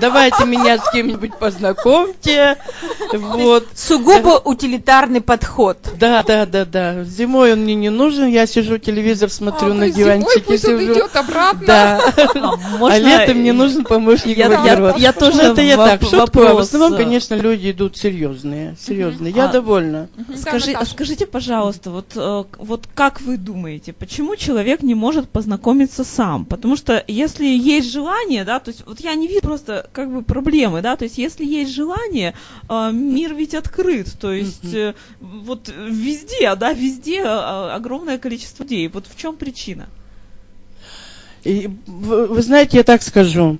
[0.00, 2.56] Давайте меня с кем-нибудь познакомьте.
[3.12, 3.66] Вот.
[3.74, 5.78] Сугубо утилитарный подход.
[5.98, 7.04] Да, да, да, да.
[7.04, 10.64] Зимой он мне не нужен, я сижу, телевизор смотрю А, на есть зимой диванчике пусть
[10.64, 10.92] он сижу.
[10.94, 11.66] идет обратно.
[11.66, 12.00] Да.
[12.16, 14.98] А А можно летом мне нужен помощник я- в я- огород.
[14.98, 18.76] я тоже Ну, это я так, в шутку, а в основном, конечно, люди идут серьезные,
[18.80, 19.32] серьезные.
[19.32, 20.08] Я А, довольна.
[20.36, 20.90] Скажи, Наташа.
[20.92, 26.44] скажите, пожалуйста, вот, э, вот как вы думаете, почему человек не может познакомиться сам?
[26.44, 30.22] Потому что если есть желание, да, то есть вот я не вижу просто как бы
[30.22, 32.34] проблемы, да, то есть если есть желание,
[32.68, 38.88] э, мир ведь открыт, то есть э, вот везде, да, везде э, огромное количество людей.
[38.88, 39.86] Вот в чем причина?
[41.44, 43.58] И вы, вы знаете, я так скажу.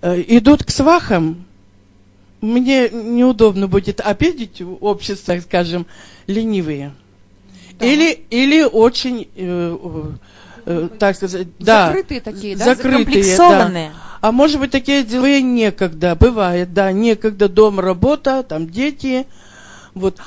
[0.00, 1.44] Э, Идут к свахам,
[2.42, 5.86] мне неудобно будет обидеть общество, скажем,
[6.26, 6.92] ленивые.
[7.82, 7.88] Да.
[7.88, 9.76] Или, или очень, э,
[10.66, 12.64] э, так сказать, да, Закрытые такие, да?
[12.64, 13.04] закрытые, да.
[13.04, 13.92] Комплексованные.
[14.20, 16.14] А может быть, такие деловые некогда.
[16.14, 19.26] Бывает, да, некогда дом, работа, там дети.
[19.94, 20.18] Вот.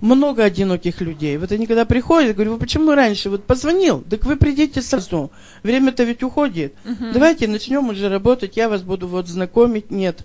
[0.00, 1.38] Много одиноких людей.
[1.38, 3.30] Вот они когда приходят, я говорю, вы почему раньше?
[3.30, 5.30] Вот позвонил, так вы придите сразу.
[5.62, 6.74] Время-то ведь уходит.
[6.84, 7.12] Мгм.
[7.12, 9.90] Давайте начнем уже работать, я вас буду вот знакомить.
[9.90, 10.24] Нет.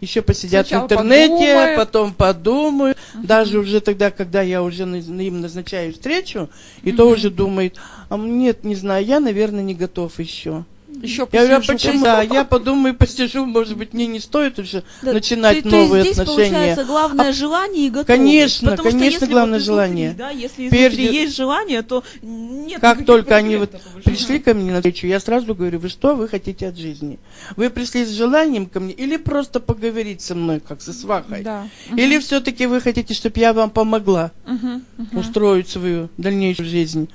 [0.00, 1.76] Еще посидят Сначала в интернете, подумают.
[1.76, 2.98] потом подумают.
[3.14, 3.26] Мгм.
[3.26, 6.50] Даже уже тогда, когда я уже им назначаю встречу,
[6.82, 7.76] и то уже думает,
[8.10, 10.64] а нет, не знаю, я, наверное, не готов еще.
[11.02, 12.04] Еще Я говорю, а почему?
[12.04, 16.18] Да, я подумаю, посижу, может быть, мне не стоит уже Да, начинать есть новые здесь
[16.18, 16.50] отношения.
[16.50, 18.06] получается главное А- желание и готовность.
[18.06, 20.14] Конечно, Потому что конечно, если главное вот изнутри, желание.
[20.16, 23.72] Да, если изнутри есть желание, то нет Как только они вот
[24.04, 27.18] пришли ко мне на встречу, я сразу говорю, вы что вы хотите от жизни?
[27.56, 31.42] Вы пришли с желанием ко мне или просто поговорить со мной, как со свахой?
[31.42, 31.68] Да.
[31.96, 34.82] Или все-таки вы хотите, чтобы я вам помогла мгм.
[35.12, 37.08] устроить свою дальнейшую жизнь?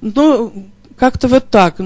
[0.00, 1.76] Ну, как-то вот так.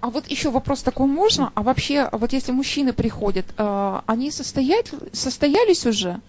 [0.00, 1.52] А вот еще вопрос такой можно?
[1.54, 6.20] А вообще, вот если мужчины приходят, э, они состоять, состоялись уже?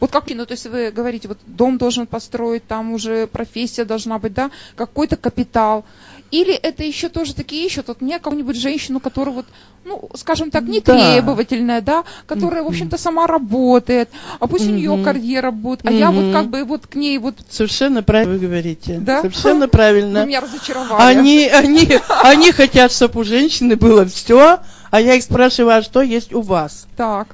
[0.00, 4.18] Вот как, ну, то есть вы говорите, вот дом должен построить, там уже профессия должна
[4.18, 5.84] быть, да, какой-то капитал.
[6.30, 9.46] Или это еще тоже такие ищут, вот мне какую-нибудь женщину, которая вот,
[9.84, 15.02] ну, скажем так, не требовательная, да, которая, в общем-то, сама работает, а пусть у нее
[15.02, 18.98] карьера будет, а я вот как бы вот к ней вот, совершенно правильно вы говорите.
[18.98, 19.22] Да?
[19.22, 20.26] Совершенно вы правильно.
[20.26, 21.18] меня разочаровали.
[21.18, 21.88] Они, они,
[22.22, 24.60] они хотят, чтобы у женщины было все,
[24.90, 26.86] а я их спрашиваю, а что есть у вас?
[26.96, 27.28] Так.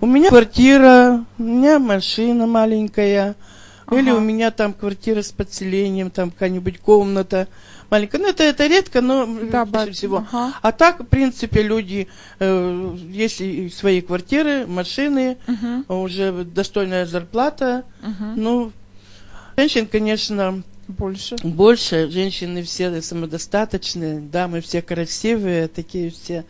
[0.00, 3.34] У меня квартира, у меня машина маленькая,
[3.90, 4.18] или Ага.
[4.18, 7.48] у меня там квартира с подселением, там какая-нибудь комната
[7.90, 8.18] маленькая.
[8.18, 10.18] Ну, это, это редко, но Да, ба- всего.
[10.30, 10.54] ага.
[10.62, 12.08] А так, в принципе, люди,
[12.38, 17.84] э, есть и свои квартиры, машины, Мгм, уже достойная зарплата.
[18.02, 18.34] мгм.
[18.36, 18.72] Ну,
[19.56, 21.36] женщин, конечно, Больше.
[21.42, 22.10] больше.
[22.10, 26.44] Женщины все самодостаточные, дамы все красивые, такие все.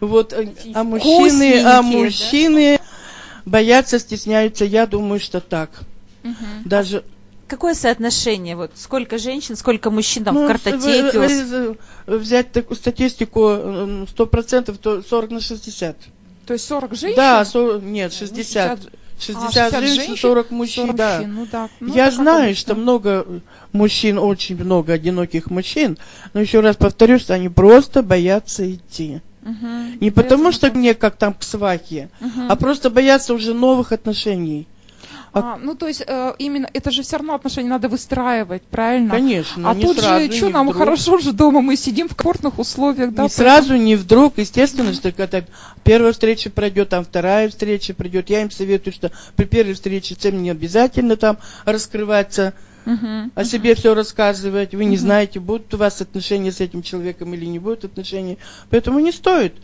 [0.00, 1.82] Вот, э, а мужчины, а вкусненькие, да?
[1.82, 2.78] мужчины
[3.44, 4.64] боятся, стесняются.
[4.64, 5.80] Я думаю, что так.
[6.22, 6.62] Мгм.
[6.64, 7.04] Даже
[7.48, 8.56] Какое соотношение?
[8.56, 11.18] Вот сколько женщин, сколько мужчин там ну, в картотеке?
[11.18, 11.76] вы-
[12.06, 15.96] вы- взять такую статистику э, сто процентов, то 40 на 60.
[16.46, 17.16] То есть 40 женщин?
[17.16, 18.80] Да, со- нет, Ну, 60.
[18.80, 18.92] 60.
[19.18, 21.16] 60, А, 60 женщин, женщин, 40 мужчин, 40 да.
[21.18, 21.68] мужчин, ну да.
[21.80, 22.60] Ну, Я знаю, обычно.
[22.60, 23.26] что много
[23.72, 25.98] мужчин, очень много одиноких мужчин,
[26.32, 29.20] но еще раз повторю, что они просто боятся идти.
[29.42, 29.98] Мгм.
[30.00, 32.50] Не потому, что мне как там к свахе, Мгм.
[32.50, 34.66] а просто боятся уже новых отношений.
[35.34, 39.10] А, ну, то есть, э, именно, это же все равно отношения надо выстраивать, правильно?
[39.10, 40.78] Конечно, А тут сразу, же, что нам вдруг.
[40.82, 43.22] хорошо же дома, мы сидим в комфортных условиях, да?
[43.22, 45.42] не сразу, не вдруг, естественно, что когда
[45.84, 50.42] первая встреча пройдет, там вторая встреча придет, я им советую, что при первой встрече всем
[50.42, 52.52] не обязательно там раскрываться,
[52.84, 53.30] Мгм.
[53.34, 57.46] о себе все рассказывать, вы не знаете, будут у вас отношения с этим человеком или
[57.46, 58.38] не будут отношения,
[58.70, 59.54] поэтому не стоит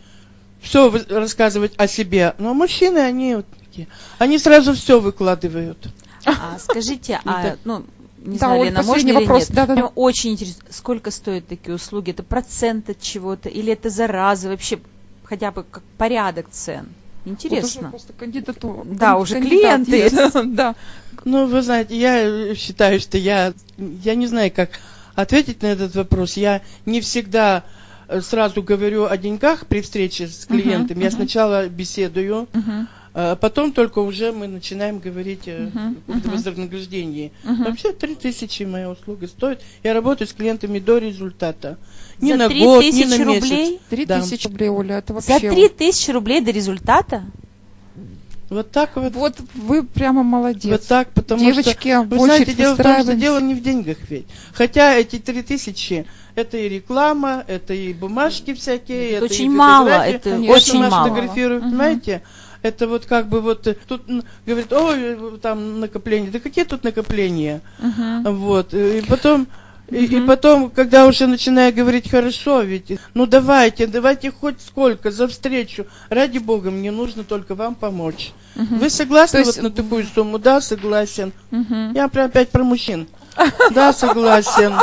[0.62, 2.34] все рассказывать о себе.
[2.38, 3.88] Но мужчины, они вот такие,
[4.18, 5.88] они сразу все выкладывают.
[6.24, 7.84] А скажите, а, Это- ну,
[8.18, 9.40] не Да, знаю, Лена, можно последний или вопрос.
[9.48, 9.54] нет?
[9.54, 9.74] Да-да-да.
[9.74, 12.10] Прям очень интересно, сколько стоят такие услуги?
[12.10, 14.48] Это процент от чего-то или это за разы?
[14.48, 14.80] Вообще
[15.24, 16.88] хотя бы как порядок цен?
[17.24, 17.82] Интересно.
[17.82, 18.84] Вот просто кандидатура.
[18.84, 20.10] Да, уже клиенты.
[20.46, 20.74] Да.
[21.24, 24.70] Ну, вы знаете, я считаю, что я, я не знаю, как
[25.14, 26.36] ответить на этот вопрос.
[26.36, 27.64] Я не всегда
[28.08, 30.98] э, сразу говорю о деньгах при встрече с клиентом.
[31.00, 31.16] Я мгм.
[31.16, 32.88] сначала беседую, Мгм.
[33.20, 36.36] А потом только уже мы начинаем говорить о Мгм, каком-то мгм.
[36.36, 37.32] вознаграждении.
[37.42, 37.64] Мгм.
[37.64, 39.60] Вообще 3000 моя услуга стоит.
[39.82, 41.78] Я работаю с клиентами до результата.
[42.20, 43.24] Не За на 3 год, не на месяц.
[43.42, 43.80] рублей?
[43.90, 44.20] Три Да.
[44.20, 45.50] тысячи рублей, Оля, это За вообще...
[45.50, 47.24] 3 тысячи рублей до результата?
[48.50, 49.12] Вот так вот.
[49.14, 50.70] Вот вы прямо молодец.
[50.70, 53.96] Вот так, потому Девочки, что, вы знаете, дело в том, что дело не в деньгах
[54.08, 54.26] ведь.
[54.54, 59.48] Хотя эти три тысячи, это и реклама, это и бумажки всякие, Это это очень и
[59.48, 61.08] мало, это очень мало.
[61.10, 61.70] фотографирует, Мгм.
[61.72, 62.22] понимаете?
[62.62, 64.02] Это вот как бы вот э, тут
[64.46, 66.30] говорит, ой, э, там накопления.
[66.30, 67.60] Да какие тут накопления?
[67.78, 68.22] Мгм.
[68.36, 68.74] Вот.
[68.74, 69.46] э, И потом,
[69.90, 70.26] и, и Мгм.
[70.26, 75.86] потом, когда уже начинаю говорить, хорошо, ведь, ну давайте, давайте хоть сколько за встречу.
[76.10, 78.32] Ради бога, мне нужно только вам помочь.
[78.56, 78.78] Мгм.
[78.80, 80.38] Вы согласны То есть- вот на такую сумму?
[80.38, 81.32] Да, согласен.
[81.52, 81.92] Мгм.
[81.94, 83.06] Я прям опять про мужчин.
[83.74, 84.74] Да, согласен.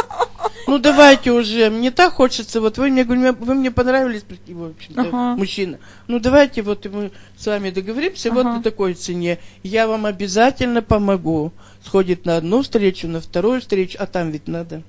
[0.67, 5.35] Ну давайте уже, мне так хочется, вот вы мне, вы мне понравились, в общем-то, Ага.
[5.37, 5.77] мужчина.
[6.07, 8.57] Ну давайте вот мы с вами договоримся вот Ага.
[8.57, 9.37] на такой цене.
[9.63, 11.51] Я вам обязательно помогу.
[11.85, 14.81] Сходит на одну встречу, на вторую встречу, а там ведь надо.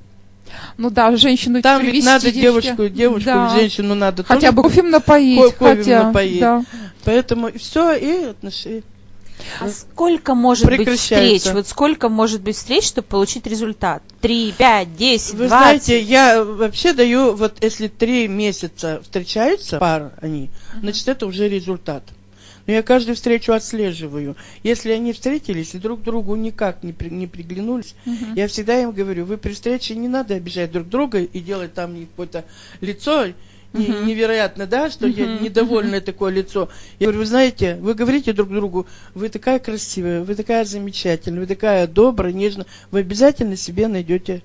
[0.79, 2.69] Ну да, женщину Там ведь надо девочки.
[2.69, 3.49] девушку, девушку, Да.
[3.51, 5.55] женщину надо Хотя тоже бы кофе напоить.
[5.57, 6.41] ко- хотя, напоить.
[6.41, 6.65] Да.
[7.05, 8.83] Поэтому все, и отношения.
[9.61, 11.45] А сколько может быть встреч?
[11.47, 14.03] Вот сколько может быть встреч, чтобы получить результат?
[14.21, 15.85] Три, пять, десять, Вы двадцать?
[15.85, 20.51] знаете, я вообще даю, вот если три месяца встречаются пар они,
[20.81, 22.03] значит это уже результат.
[22.67, 24.37] Но я каждую встречу отслеживаю.
[24.65, 28.35] Если они встретились и друг другу никак не, при- не приглянулись, Мгм.
[28.35, 31.97] я всегда им говорю, вы при встрече не надо обижать друг друга и делать там
[32.07, 32.45] какое-то
[32.81, 33.27] лицо
[33.73, 34.07] Мгм.
[34.07, 36.69] невероятно, да, что я недовольное такое лицо.
[36.99, 41.47] Я говорю, вы знаете, вы говорите друг другу, вы такая красивая, вы такая замечательная, вы
[41.47, 44.43] такая добрая, нежная, вы обязательно себе найдете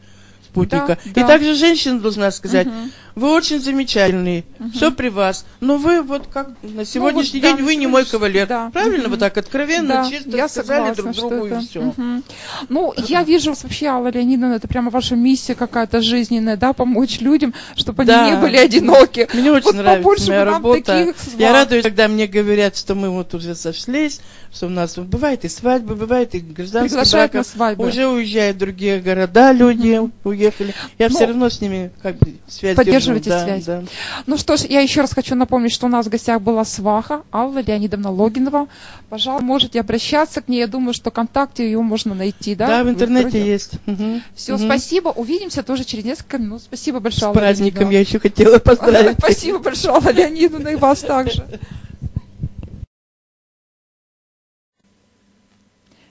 [0.51, 0.97] спутника.
[1.05, 1.27] Да, И да.
[1.27, 2.91] также женщина должна сказать, Мгм.
[3.15, 4.71] вы очень замечательный, Мгм.
[4.71, 7.87] все при вас, но вы вот как на сегодняшний Ну, вот, да, день вы не
[7.87, 8.47] мой кавалер.
[8.47, 8.69] да.
[8.73, 9.11] Правильно, Мгм.
[9.11, 11.81] вот так откровенно, Да, чисто я сказали согласна, друг другу это- и все.
[11.81, 12.23] Мгм.
[12.69, 17.53] Ну, я вижу вообще, Алла Леонидовна, это прямо ваша миссия какая-то жизненная, да, помочь людям,
[17.75, 18.25] чтобы Да.
[18.25, 19.27] они не были одиноки.
[19.33, 20.83] Мне очень Вот нравится побольше моя работа.
[20.83, 24.19] таких Я радуюсь, когда мне говорят, что мы вот уже сошлись,
[24.53, 27.81] что у нас бывает и свадьбы, бывает и гражданские браки.
[27.81, 29.99] Уже уезжают в другие города, люди
[30.41, 30.73] уехали.
[30.99, 33.39] Я Ну, все равно с ними как бы связь поддерживаете держу.
[33.39, 33.65] Да, связь.
[33.65, 33.83] да.
[34.25, 37.23] Ну что ж, я еще раз хочу напомнить, что у нас в гостях была сваха
[37.31, 38.67] Алла Леонидовна Логинова.
[39.09, 40.59] Пожалуйста, можете обращаться к ней.
[40.59, 42.67] Я думаю, что ВКонтакте ее можно найти, да?
[42.67, 43.47] Да, в интернете откройте.
[43.51, 43.71] есть.
[43.85, 44.21] Мгм.
[44.35, 44.65] Все, Мгм.
[44.65, 45.09] спасибо.
[45.09, 46.61] Увидимся тоже через несколько минут.
[46.61, 47.25] Спасибо С большое.
[47.27, 47.93] Алла праздником Леонидовна.
[47.93, 49.17] я еще хотела поздравить.
[49.19, 51.45] Спасибо большое, Алла Леонидовна, и вас также.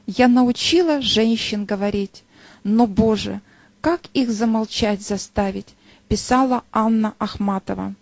[0.07, 2.25] Я научила женщин говорить,
[2.65, 3.41] но, Боже,
[3.81, 5.69] как их замолчать заставить,
[6.09, 7.95] писала Анна Ахматова.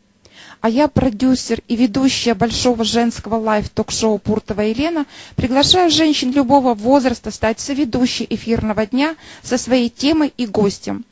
[0.60, 5.06] А я, продюсер и ведущая большого женского live-ток-шоу Пуртова Елена,
[5.36, 11.04] приглашаю женщин любого возраста стать соведущей эфирного дня со своей темой и гостем.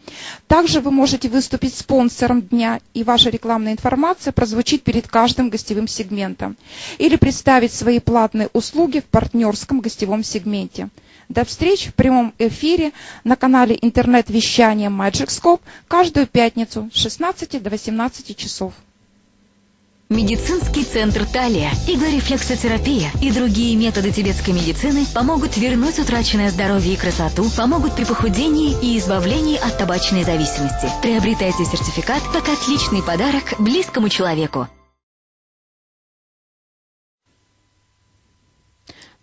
[0.48, 6.56] Также вы можете выступить спонсором дня, и ваша рекламная информация прозвучит перед каждым гостевым сегментом.
[6.98, 10.88] Или представить свои платные услуги в партнерском гостевом сегменте.
[11.28, 12.92] До встречи в прямом эфире
[13.24, 18.72] на канале интернет-вещания Magic Scope каждую пятницу с 16 до 18 часов.
[20.08, 27.50] Медицинский центр Талия, иглорефлексотерапия и другие методы тибетской медицины помогут вернуть утраченное здоровье и красоту,
[27.56, 30.88] помогут при похудении и избавлении от табачной зависимости.
[31.02, 34.68] Приобретайте сертификат как отличный подарок близкому человеку.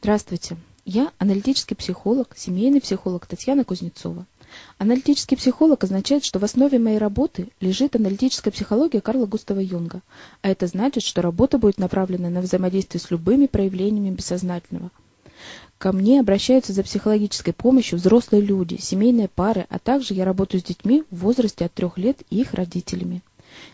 [0.02, 0.58] Здравствуйте.
[0.86, 4.26] Я аналитический психолог, семейный психолог Татьяна Кузнецова.
[4.78, 10.02] Аналитический психолог означает, что в основе моей работы лежит аналитическая психология Карла Густава Юнга,
[10.42, 14.92] а это значит, что работа будет направлена на взаимодействие с любыми проявлениями бессознательного.
[15.78, 20.66] Ко мне обращаются за психологической помощью взрослые люди, семейные пары, а также я работаю с
[20.66, 23.22] детьми в возрасте от трех лет и их родителями.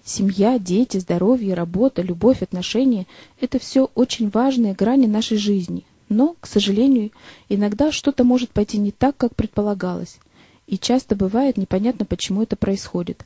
[0.03, 3.07] Семья, дети, здоровье, работа, любовь, отношения–
[3.41, 5.85] это все очень важные грани нашей жизни.
[6.09, 7.11] Но, к сожалению,
[7.47, 10.17] иногда что-то может пойти не так, как предполагалось.
[10.65, 13.23] И часто бывает непонятно, почему это происходит.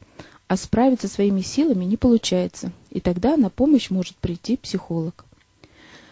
[0.49, 2.73] А справиться своими силами не получается.
[2.89, 5.25] И тогда на помощь может прийти психолог.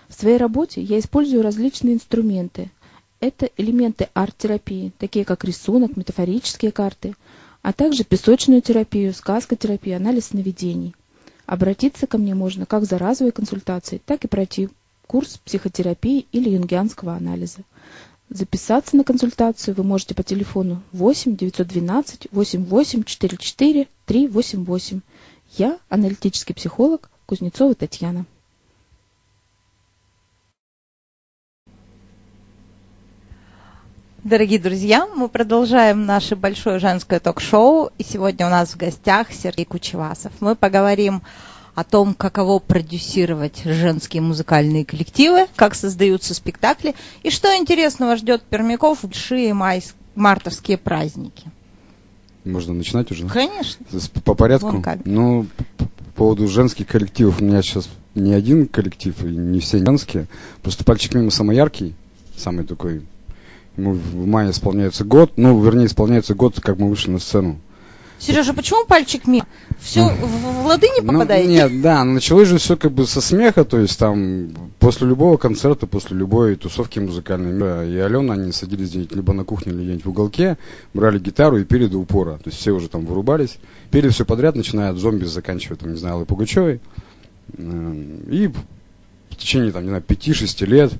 [0.07, 2.71] В своей работе я использую различные инструменты.
[3.19, 7.15] Это элементы арт-терапии, такие как рисунок, метафорические карты,
[7.61, 10.95] а также песочную терапию, сказкотерапию, анализ сновидений.
[11.45, 14.69] Обратиться ко мне можно как за разовой консультацией, так и пройти
[15.11, 17.59] курс психотерапии или юнгианского анализа.
[18.29, 25.01] Записаться на консультацию вы можете по телефону 8 912 88 44 388.
[25.57, 28.25] Я аналитический психолог Кузнецова Татьяна.
[34.23, 37.91] Дорогие друзья, мы продолжаем наше большое женское ток-шоу.
[37.97, 40.31] И сегодня у нас в гостях Сергей Кучевасов.
[40.39, 41.21] Мы поговорим о
[41.83, 49.07] том, каково продюсировать женские музыкальные коллективы, как создаются спектакли и что интересного ждет пермяков в
[49.07, 49.93] большие майс...
[50.15, 51.51] мартовские праздники.
[52.43, 53.27] Можно начинать уже?
[53.27, 53.85] Конечно.
[54.23, 54.83] По порядку?
[55.05, 55.45] Ну,
[55.77, 55.85] по
[56.15, 57.41] поводу женских коллективов.
[57.41, 60.27] У меня сейчас не один коллектив, и не все женские.
[60.63, 61.93] Просто пальчик мимо самый яркий,
[62.35, 63.03] самый такой
[63.77, 67.59] Ему в мае исполняется год, ну, вернее, исполняется год, как мы вышли на сцену.
[68.21, 69.47] Сережа, почему пальчик мимо?
[69.79, 71.47] Все ну, в лады не ну, попадает?
[71.47, 75.37] Ну, нет, да, началось же все как бы со смеха, то есть там после любого
[75.37, 80.05] концерта, после любой тусовки музыкальной, и Алена, они садились где-нибудь либо на кухне, либо где-нибудь
[80.05, 80.59] в уголке,
[80.93, 82.37] брали гитару и пели до упора.
[82.37, 83.57] То есть все уже там вырубались,
[83.89, 86.79] пели все подряд, начиная от зомби, заканчивая, там, не знаю, Аллой Пугачевой.
[87.57, 88.51] Эм, и
[89.31, 90.93] в течение, там, не знаю, пяти-шести лет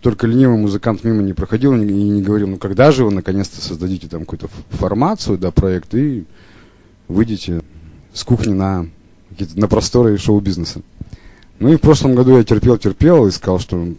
[0.00, 4.08] только ленивый музыкант мимо не проходил и не говорил, ну когда же вы наконец-то создадите
[4.08, 6.24] там какую-то формацию, да, проект и
[7.08, 7.62] выйдете
[8.12, 8.88] с кухни на,
[9.54, 10.82] на просторы шоу-бизнеса.
[11.58, 13.94] Ну и в прошлом году я терпел-терпел и сказал, что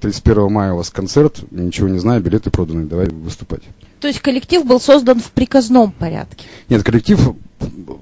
[0.00, 3.62] 31 мая у вас концерт, ничего не знаю, билеты проданы, давай выступать.
[4.00, 6.44] То есть коллектив был создан в приказном порядке?
[6.68, 7.34] Нет, коллектив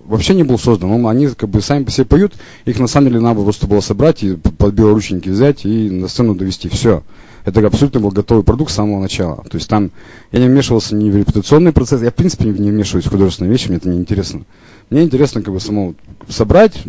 [0.04, 0.90] вообще не был создан.
[0.90, 3.80] Он, они как бы сами по себе поют, их на самом деле надо просто было
[3.80, 6.68] собрать и под белорученьки взять и на сцену довести.
[6.68, 7.02] Все.
[7.46, 9.36] Это абсолютно был готовый продукт с самого начала.
[9.48, 9.92] То есть там
[10.32, 13.68] я не вмешивался ни в репутационный процесс, я в принципе не вмешиваюсь в художественные вещи,
[13.68, 14.42] мне это не интересно.
[14.90, 15.94] Мне интересно как бы само
[16.28, 16.82] собрать,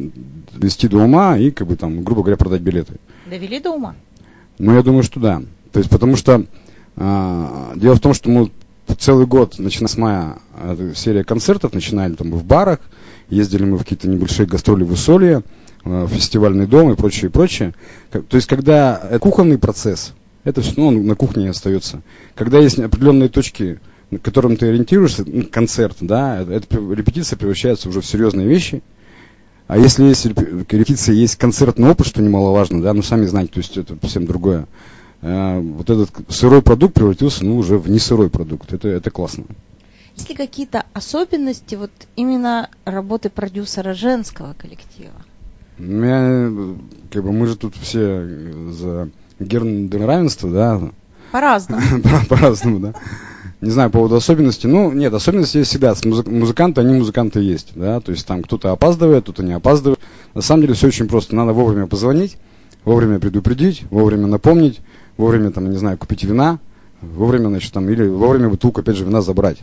[0.56, 2.94] довести до ума и как бы там, грубо говоря, продать билеты.
[3.30, 3.96] Довели до ума?
[4.58, 5.44] Ну, я думаю, что да.
[5.72, 6.44] То есть потому что
[6.96, 8.50] э, дело в том, что мы
[8.98, 10.40] целый год, начиная с мая,
[10.96, 12.80] серия концертов, начинали там в барах,
[13.30, 15.44] ездили мы в какие-то небольшие гастроли в Усолье,
[15.84, 17.76] в фестивальный дом и прочее, и прочее.
[18.10, 20.14] То есть, когда кухонный процесс,
[20.48, 22.02] это все ну, на кухне остается.
[22.34, 28.00] Когда есть определенные точки, на которым ты ориентируешься, ну, концерт, да, эта репетиция превращается уже
[28.00, 28.82] в серьезные вещи.
[29.68, 33.76] А если есть репетиция, есть концертный опыт, что немаловажно, да, ну сами знаете, то есть
[33.76, 34.68] это совсем другое.
[35.22, 38.72] Э, вот этот сырой продукт превратился ну, уже в не сырой продукт.
[38.72, 39.44] Это, это классно.
[40.16, 45.12] Есть ли какие-то особенности вот именно работы продюсера женского коллектива?
[45.78, 46.52] Я,
[47.12, 48.26] как бы, мы же тут все
[48.72, 49.10] за
[49.40, 50.82] гендерное равенство, да?
[51.32, 51.82] По-разному.
[52.30, 52.94] По-разному, да.
[53.60, 54.68] Не знаю, по поводу особенностей.
[54.68, 55.96] Ну, нет, особенности есть всегда.
[56.04, 58.00] Музыканты, они музыканты есть, да.
[58.00, 60.00] То есть там кто-то опаздывает, кто-то не опаздывает.
[60.36, 61.36] На самом деле все очень просто.
[61.36, 62.38] Надо вовремя позвонить,
[62.86, 64.80] вовремя предупредить, вовремя напомнить
[65.18, 66.60] вовремя, там, не знаю, купить вина,
[67.02, 69.58] вовремя, значит, там, или вовремя бутылку, опять же, вина забрать.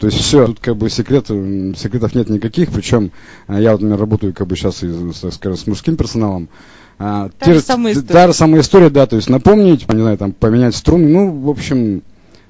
[0.00, 3.12] То есть все, тут как бы секрет, секретов нет никаких, причем
[3.46, 4.82] а, я вот, например, работаю как бы сейчас,
[5.34, 6.48] скажем, с мужским персоналом.
[6.98, 8.12] А, та, те, же самая история.
[8.12, 11.50] та же самая история, да, то есть напомнить, не знаю, там, поменять струны, ну, в
[11.50, 12.02] общем...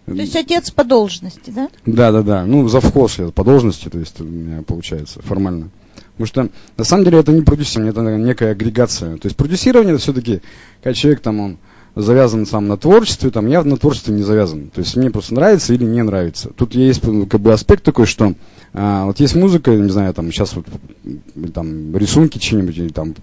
[0.07, 1.71] То есть отец по должности, да?
[1.87, 5.71] Да, да, да, ну, завхоз я по должности, то есть у меня получается формально.
[6.17, 9.17] Потому что на самом деле это не продюсирование, это некая агрегация.
[9.17, 10.43] То есть продюсирование это все-таки,
[10.83, 11.59] когда человек там, он
[11.97, 14.71] завязан сам на творчестве, там я на творчестве не завязан.
[14.71, 16.51] То есть мне просто нравится или не нравится.
[16.57, 18.35] Тут есть как бы аспект такой, что
[18.77, 20.67] а, вот есть музыка, не знаю, там сейчас вот
[21.55, 23.15] там рисунки чьи-нибудь, или там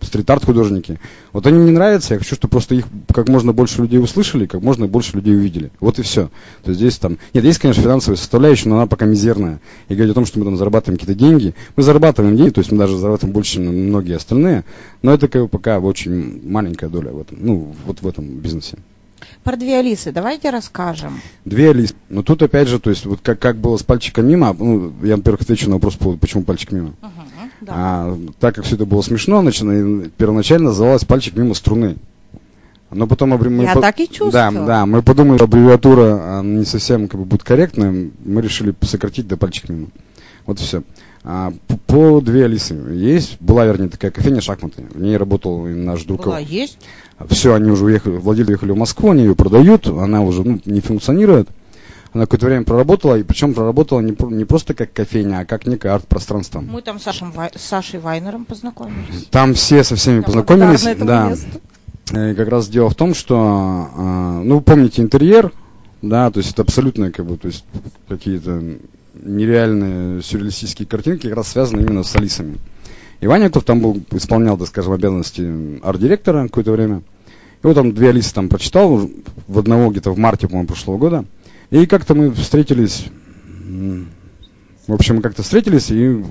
[0.00, 0.98] стрит-арт художники.
[1.34, 4.62] Вот они мне нравятся, я хочу, чтобы просто их как можно больше людей услышали, как
[4.62, 5.70] можно больше людей увидели.
[5.78, 6.30] Вот и все.
[6.62, 9.60] То есть здесь там, нет, есть, конечно, финансовая составляющая, но она пока мизерная.
[9.88, 11.54] И говорить о том, что мы там зарабатываем какие-то деньги.
[11.76, 14.64] Мы зарабатываем деньги, то есть мы даже зарабатываем больше, чем многие остальные,
[15.02, 18.78] но это как бы пока очень маленькая доля в этом, ну, вот в этом бизнесе.
[19.44, 21.20] Про две Алисы давайте расскажем.
[21.44, 21.94] Две Алисы.
[22.08, 24.92] Но ну, тут опять же, то есть вот как, как было с пальчиком мимо, ну,
[25.02, 26.94] я, во-первых, отвечу на вопрос, почему пальчик мимо.
[27.00, 27.72] Uh-huh, да.
[27.74, 31.96] а, так как все это было смешно, начали, первоначально называлось пальчик мимо струны.
[32.90, 33.80] Но потом мы Я по...
[33.80, 34.32] так и чувствую.
[34.32, 39.28] Да, да, мы подумали, что аббревиатура не совсем как бы, будет корректная, мы решили сократить
[39.28, 39.88] до пальчик мимо.
[40.46, 40.82] Вот все.
[41.22, 42.74] А, по, по две Алисы.
[42.74, 44.86] Есть, была, вернее, такая кофейня «Шахматы».
[44.90, 46.24] В ней работал наш друг.
[46.24, 46.78] Была, есть?
[47.28, 50.80] Все, они уже уехали, владельцы уехали в Москву, они ее продают, она уже ну, не
[50.80, 51.48] функционирует.
[52.12, 55.94] Она какое-то время проработала, и причем проработала не, не просто как кофейня, а как некое
[55.94, 56.60] арт-пространство.
[56.60, 59.26] Мы там с, Сашем, с Сашей Вайнером познакомились.
[59.30, 60.82] Там все со всеми Я познакомились.
[60.98, 61.30] Да.
[61.30, 61.46] Месту.
[62.12, 65.52] И как раз дело в том, что, а, ну, вы помните интерьер,
[66.02, 67.64] да, то есть это абсолютно, как бы, то есть
[68.08, 68.60] какие-то
[69.14, 72.58] нереальные сюрреалистические картинки, как раз связаны именно с Алисами.
[73.20, 77.02] И Ваня там был, исполнял, так скажем, обязанности арт-директора какое-то время.
[77.62, 79.10] И вот там две Алисы там прочитал,
[79.46, 81.24] в одного где-то в марте, по-моему, прошлого года.
[81.70, 83.06] И как-то мы встретились,
[84.86, 86.24] в общем, мы как-то встретились, и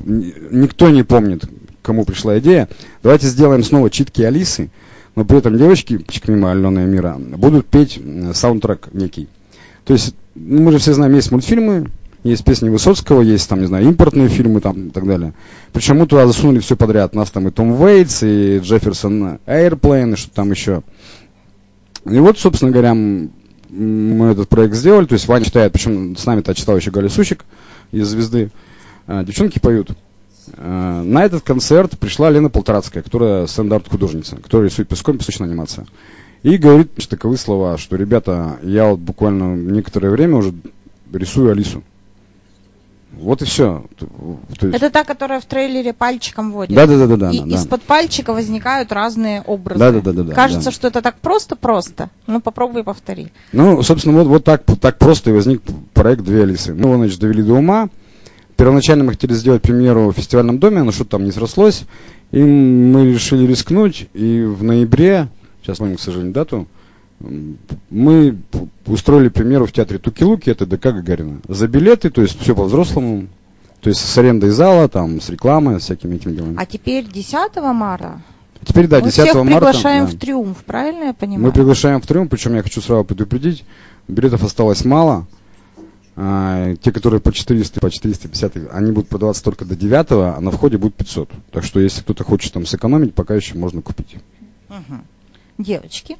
[0.51, 1.45] никто не помнит,
[1.83, 2.67] кому пришла идея.
[3.03, 4.71] Давайте сделаем снова читки Алисы,
[5.15, 8.01] но при этом девочки, мимо Алены и Мира, будут петь
[8.33, 9.27] саундтрек некий.
[9.85, 11.89] То есть, ну, мы же все знаем, есть мультфильмы,
[12.23, 15.33] есть песни Высоцкого, есть там, не знаю, импортные фильмы там и так далее.
[15.71, 17.15] Причем мы туда засунули все подряд.
[17.15, 20.83] Нас там и Том Уэйтс, и Джефферсон Airplane, и что там еще.
[22.05, 25.05] И вот, собственно говоря, мы этот проект сделали.
[25.05, 27.45] То есть Ваня читает, причем с нами-то читал еще Галя Сущик
[27.91, 28.51] из «Звезды».
[29.07, 29.91] А, девчонки поют.
[30.57, 35.87] А, на этот концерт пришла Лена Полторацкая, которая стендарт-художница, которая рисует песком, песочная анимация.
[36.43, 40.53] И говорит таковые слова, что, ребята, я вот буквально некоторое время уже
[41.11, 41.83] рисую Алису.
[43.11, 43.85] Вот и все.
[44.61, 44.75] Есть...
[44.75, 46.75] Это та, которая в трейлере пальчиком водит.
[46.75, 47.31] Да, да, да, да, да.
[47.31, 49.79] И да, из-под пальчика возникают разные образы.
[49.79, 50.23] Да, да, да, да.
[50.23, 50.71] да Кажется, да.
[50.71, 52.09] что это так просто-просто.
[52.27, 53.31] Ну, попробуй повтори.
[53.51, 55.61] Ну, собственно, вот, вот так, так просто и возник
[55.93, 56.73] проект «Две Алисы».
[56.73, 57.89] Мы его, значит, довели до ума.
[58.55, 61.85] Первоначально мы хотели сделать премьеру в фестивальном доме, но что-то там не срослось.
[62.31, 64.07] И мы решили рискнуть.
[64.13, 65.29] И в ноябре,
[65.61, 66.67] сейчас помню, к сожалению, дату,
[67.89, 68.37] мы
[68.85, 71.41] устроили премьеру в театре Туки-Луки, это ДК Гагарина.
[71.47, 73.27] За билеты, то есть все по-взрослому,
[73.81, 76.55] то есть с арендой зала, там, с рекламой, с всякими этими делами.
[76.57, 78.21] А теперь 10 марта
[78.63, 79.51] Теперь, да, 10 мы всех марта.
[79.51, 80.11] приглашаем да.
[80.11, 81.45] в Триумф, правильно я понимаю?
[81.45, 83.63] Мы приглашаем в Триумф, причем я хочу сразу предупредить,
[84.07, 85.27] билетов осталось мало.
[86.21, 90.51] А, те, которые по 400, по 450, они будут продаваться только до 9, а на
[90.51, 91.29] входе будет 500.
[91.51, 94.17] Так что, если кто-то хочет там сэкономить, пока еще можно купить.
[94.67, 94.99] Угу.
[95.59, 96.17] Девочки.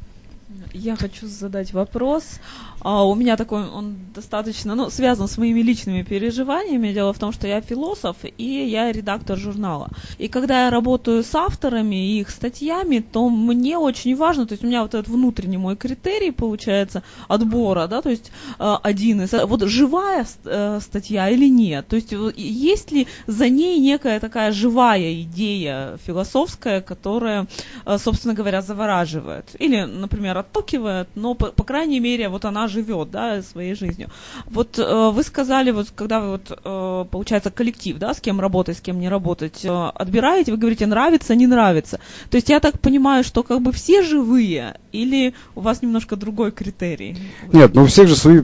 [0.73, 2.39] Я хочу задать вопрос.
[2.81, 6.93] А, у меня такой, он достаточно, ну, связан с моими личными переживаниями.
[6.93, 9.89] Дело в том, что я философ и я редактор журнала.
[10.17, 14.63] И когда я работаю с авторами и их статьями, то мне очень важно, то есть
[14.63, 19.33] у меня вот этот внутренний мой критерий получается отбора, да, то есть э, один из,
[19.33, 25.21] вот живая э, статья или нет, то есть есть ли за ней некая такая живая
[25.21, 27.47] идея философская, которая,
[27.85, 33.11] э, собственно говоря, завораживает, или, например, отталкивает, но по, по крайней мере вот она живет,
[33.11, 34.09] да, своей жизнью.
[34.45, 38.77] Вот э, вы сказали, вот когда вы вот, э, получается, коллектив, да, с кем работать,
[38.77, 41.99] с кем не работать, э, отбираете, вы говорите, нравится, не нравится.
[42.29, 46.51] То есть я так понимаю, что как бы все живые, или у вас немножко другой
[46.51, 47.17] критерий?
[47.51, 48.41] Нет, ну у всех же свои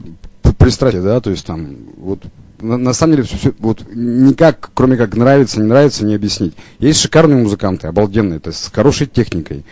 [0.58, 2.24] пристрастия, да, то есть там, вот
[2.62, 6.56] на, на самом деле все, все, вот никак, кроме как нравится, не нравится, не объяснить.
[6.80, 9.66] Есть шикарные музыканты, обалденные, то есть с хорошей техникой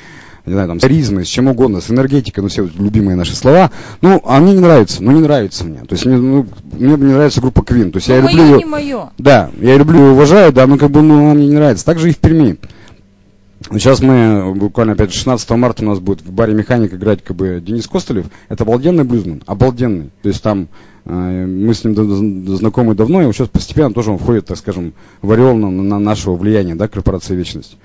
[0.46, 3.72] не знаю, там, с харизмой, с чем угодно, с энергетикой, ну, все любимые наши слова,
[4.02, 5.80] ну, они не нравятся, ну, не нравится мне.
[5.80, 7.92] То есть, мне, ну, мне не нравится группа Queen.
[7.92, 8.58] То есть, ну, я люблю ее.
[8.58, 9.10] не мое.
[9.18, 11.86] Да, я люблю и уважаю, да, но как бы, ну, она мне не нравится.
[11.86, 12.58] Так же и в Перми.
[13.72, 17.62] Сейчас мы, буквально опять 16 марта у нас будет в баре «Механик» играть как бы
[17.66, 18.26] Денис Костылев.
[18.50, 20.12] Это обалденный блюзман, обалденный.
[20.22, 20.68] То есть там
[21.06, 25.32] э, мы с ним знакомы давно, и сейчас постепенно тоже он входит, так скажем, в
[25.32, 27.78] ореол на, на нашего влияния, да, корпорации «Вечность».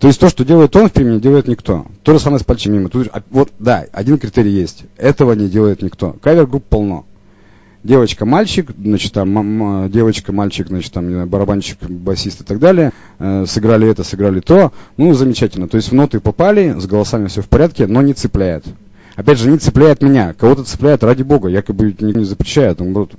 [0.00, 1.86] То есть то, что делает он в Перми, не делает никто.
[2.02, 2.88] То же самое с пальцами мимо.
[2.88, 4.84] Тут, вот, да, один критерий есть.
[4.96, 6.16] Этого не делает никто.
[6.22, 7.04] Кавер-групп полно.
[7.84, 12.92] Девочка, мальчик, значит, там, девочка, мальчик, значит, там, барабанщик, басист и так далее.
[13.18, 14.72] Э, сыграли это, сыграли то.
[14.96, 15.68] Ну, замечательно.
[15.68, 18.64] То есть в ноты попали, с голосами все в порядке, но не цепляет.
[19.16, 20.32] Опять же, не цепляет меня.
[20.32, 21.48] Кого-то цепляет, ради бога.
[21.48, 22.80] Как бы никто не запрещает.
[22.80, 23.12] Наоборот.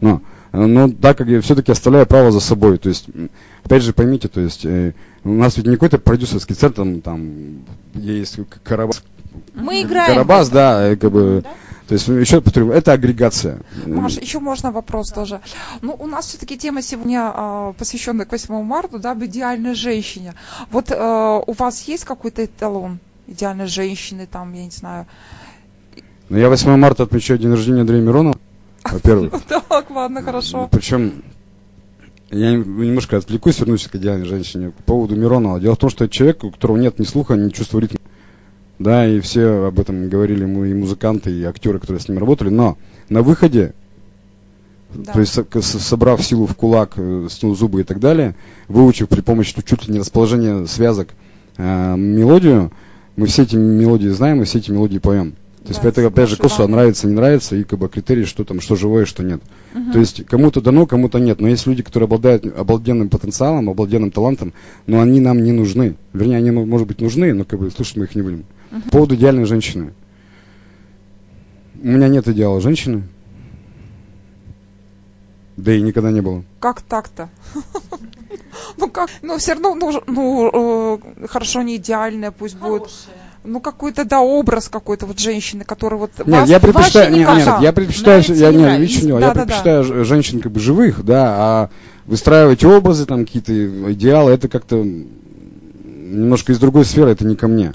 [0.00, 0.20] Но
[0.52, 2.78] но так как я все-таки оставляю право за собой.
[2.78, 3.06] То есть,
[3.64, 4.92] опять же, поймите, то есть, э,
[5.24, 7.64] у нас ведь не какой-то продюсерский центр, там, там
[7.94, 9.02] есть Карабас.
[9.54, 10.12] Мы играем.
[10.12, 11.50] Карабас, да, э, как бы, да?
[11.88, 13.60] То есть, еще повторю, это агрегация.
[13.86, 15.14] Маш, еще можно вопрос да.
[15.14, 15.40] тоже.
[15.80, 20.34] Ну, у нас все-таки тема сегодня э, посвященная к 8 марта, да, об идеальной женщине.
[20.70, 25.06] Вот э, у вас есть какой-то эталон идеальной женщины, там, я не знаю?
[26.28, 28.36] Ну, я 8 марта отмечаю день рождения Андрея Миронова
[28.84, 29.32] во-первых.
[29.68, 30.68] Так, ладно, хорошо.
[30.70, 31.22] Причем
[32.32, 35.60] я немножко отвлекусь, вернусь к идеальной женщине по поводу Миронова.
[35.60, 37.98] Дело в том, что это человек, у которого нет ни слуха, ни чувства ритма.
[38.78, 42.48] Да, и все об этом говорили мы, и музыканты, и актеры, которые с ним работали.
[42.48, 42.78] Но
[43.10, 43.74] на выходе,
[44.94, 45.12] да.
[45.12, 48.34] то есть собрав силу в кулак, э, стянув зубы и так далее,
[48.66, 51.10] выучив при помощи чуть ли не расположения связок
[51.58, 52.72] э, мелодию,
[53.14, 55.34] мы все эти мелодии знаем, и все эти мелодии поем.
[55.62, 58.44] То есть, да, это, опять же, косу нравится, не нравится, и как бы критерий, что
[58.44, 59.40] там, что живое, что нет.
[59.74, 59.92] Угу.
[59.92, 61.40] То есть, кому-то дано, кому-то нет.
[61.40, 64.52] Но есть люди, которые обладают обалденным потенциалом, обалденным талантом,
[64.88, 65.94] но они нам не нужны.
[66.12, 68.44] Вернее, они, может быть, нужны, но как бы слушать мы их не будем.
[68.72, 68.80] Угу.
[68.82, 69.92] По поводу идеальной женщины.
[71.80, 73.04] У меня нет идеала женщины.
[75.56, 76.44] Да и никогда не было.
[76.58, 77.28] Как так-то?
[78.76, 82.90] Ну как, ну все равно, ну, ну э, хорошо, не идеальная, пусть будет.
[83.44, 87.48] Ну какой-то, да, образ какой-то вот женщины, который вот Нет, вас- я предпочитаю, нет, нет,
[87.60, 88.80] я предпочитаю, Нравится, я, не не, нравится.
[88.82, 89.32] видишь, я Да-да-да.
[89.40, 91.70] предпочитаю ж- женщин как бы живых, да, а
[92.06, 94.76] выстраивать образы, там какие-то идеалы, это как-то
[95.84, 97.72] немножко из другой сферы, это не ко мне.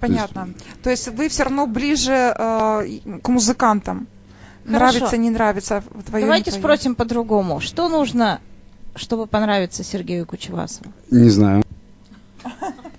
[0.00, 0.48] Понятно.
[0.82, 4.06] То есть вы все равно ближе э, к музыкантам.
[4.66, 4.94] Хорошо.
[4.98, 6.24] Нравится, не нравится твое.
[6.24, 7.60] Давайте спросим по-другому.
[7.60, 8.40] Что нужно,
[8.96, 10.90] чтобы понравиться Сергею Кучевасову?
[11.10, 11.62] Не знаю.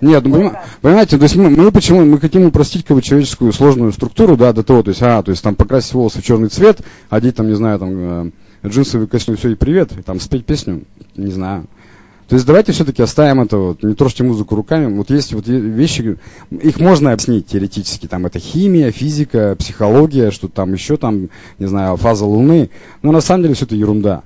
[0.05, 3.51] Нет, ну, поним- понимаете, то есть мы, мы почему мы хотим упростить как бы, человеческую
[3.51, 6.49] сложную структуру, да, до того, то есть, а, то есть там покрасить волосы в черный
[6.49, 8.31] цвет, одеть там, не знаю, там э,
[8.67, 10.83] джинсовый костюм, все и привет, и там спеть песню,
[11.15, 11.65] не знаю.
[12.27, 14.95] То есть давайте все-таки оставим это вот, не трожьте музыку руками.
[14.95, 16.17] Вот есть вот вещи,
[16.51, 18.07] их можно объяснить теоретически.
[18.07, 21.29] Там это химия, физика, психология, что там еще там,
[21.59, 22.71] не знаю, фаза Луны.
[23.03, 24.23] Но на самом деле все это ерунда.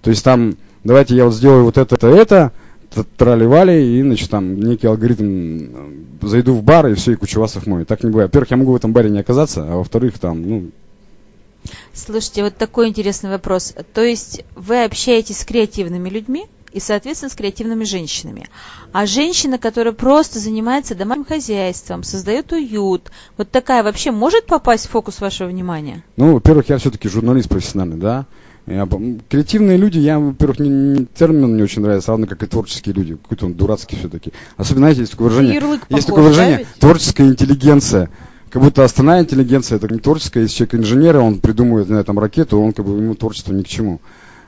[0.00, 0.54] То есть там,
[0.84, 2.52] давайте я вот сделаю вот это, это, это,
[3.04, 5.24] трали-вали, и, значит, там некий алгоритм,
[6.22, 7.84] э, зайду в бар, и все, и кучевасов мой.
[7.84, 8.28] Так не бывает.
[8.28, 10.70] Во-первых, я могу в этом баре не оказаться, а во-вторых, там, ну,
[11.92, 13.74] Слушайте, вот такой интересный вопрос.
[13.92, 18.48] То есть вы общаетесь с креативными людьми и, соответственно, с креативными женщинами.
[18.92, 24.90] А женщина, которая просто занимается домашним хозяйством, создает уют, вот такая вообще может попасть в
[24.90, 26.04] фокус вашего внимания?
[26.16, 28.26] Ну, во-первых, я все-таки журналист профессиональный, да.
[28.68, 28.86] Я
[29.28, 33.14] креативные люди, я, во-первых, не, не- термин мне очень нравится, равно как и творческие люди.
[33.16, 34.32] Какой-то он дурацкий все-таки.
[34.56, 36.68] Особенно, знаете, есть такое выражение, ярлык есть похож, такое да, выражение ведь?
[36.78, 38.10] творческая интеллигенция.
[38.50, 42.18] Как будто остальная интеллигенция, это не творческая, если человек инженер, и он придумывает, знаю, там,
[42.18, 44.00] ракету, он как бы, ему творчество ни к чему.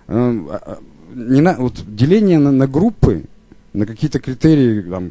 [0.09, 0.79] Эм, а- а,
[1.15, 3.25] Не на, вот деление на, на группы,
[3.73, 5.11] на какие-то критерии, там,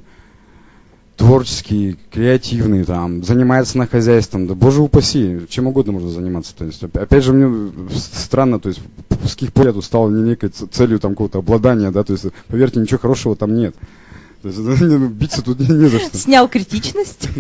[1.20, 6.56] творческие, креативные, там, занимается на хозяйством, да боже упаси, чем угодно можно заниматься.
[6.56, 8.80] То есть, опя- опять же, мне странно, то есть,
[9.26, 12.26] с каких пор я тут стал не некой целью там какого-то обладания, да, то есть,
[12.48, 13.76] поверьте, ничего хорошего там нет.
[14.42, 14.60] То есть,
[15.12, 16.18] биться тут не, не за что.
[16.18, 17.28] Снял критичность.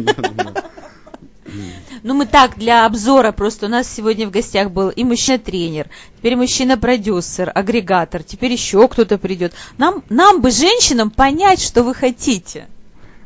[2.03, 6.35] Ну, мы так, для обзора, просто у нас сегодня в гостях был и мужчина-тренер, теперь
[6.35, 9.53] мужчина-продюсер, агрегатор, теперь еще кто-то придет.
[9.79, 12.67] Нам, нам бы, женщинам, понять, что вы хотите.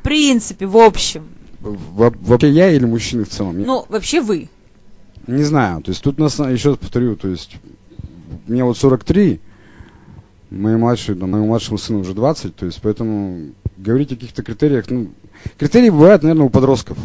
[0.03, 1.23] В принципе, в общем.
[1.61, 3.61] Во- Вообще я или мужчины в целом?
[3.61, 4.49] Ну, вообще вы.
[5.27, 7.55] Не знаю, то есть тут нас, еще раз повторю, то есть
[8.45, 9.39] мне вот 43,
[10.51, 14.89] моей младшей, да, моему младшему сыну уже 20, то есть поэтому говорить о каких-то критериях,
[14.89, 15.07] ну,
[15.57, 16.97] критерии бывают, наверное, у подростков,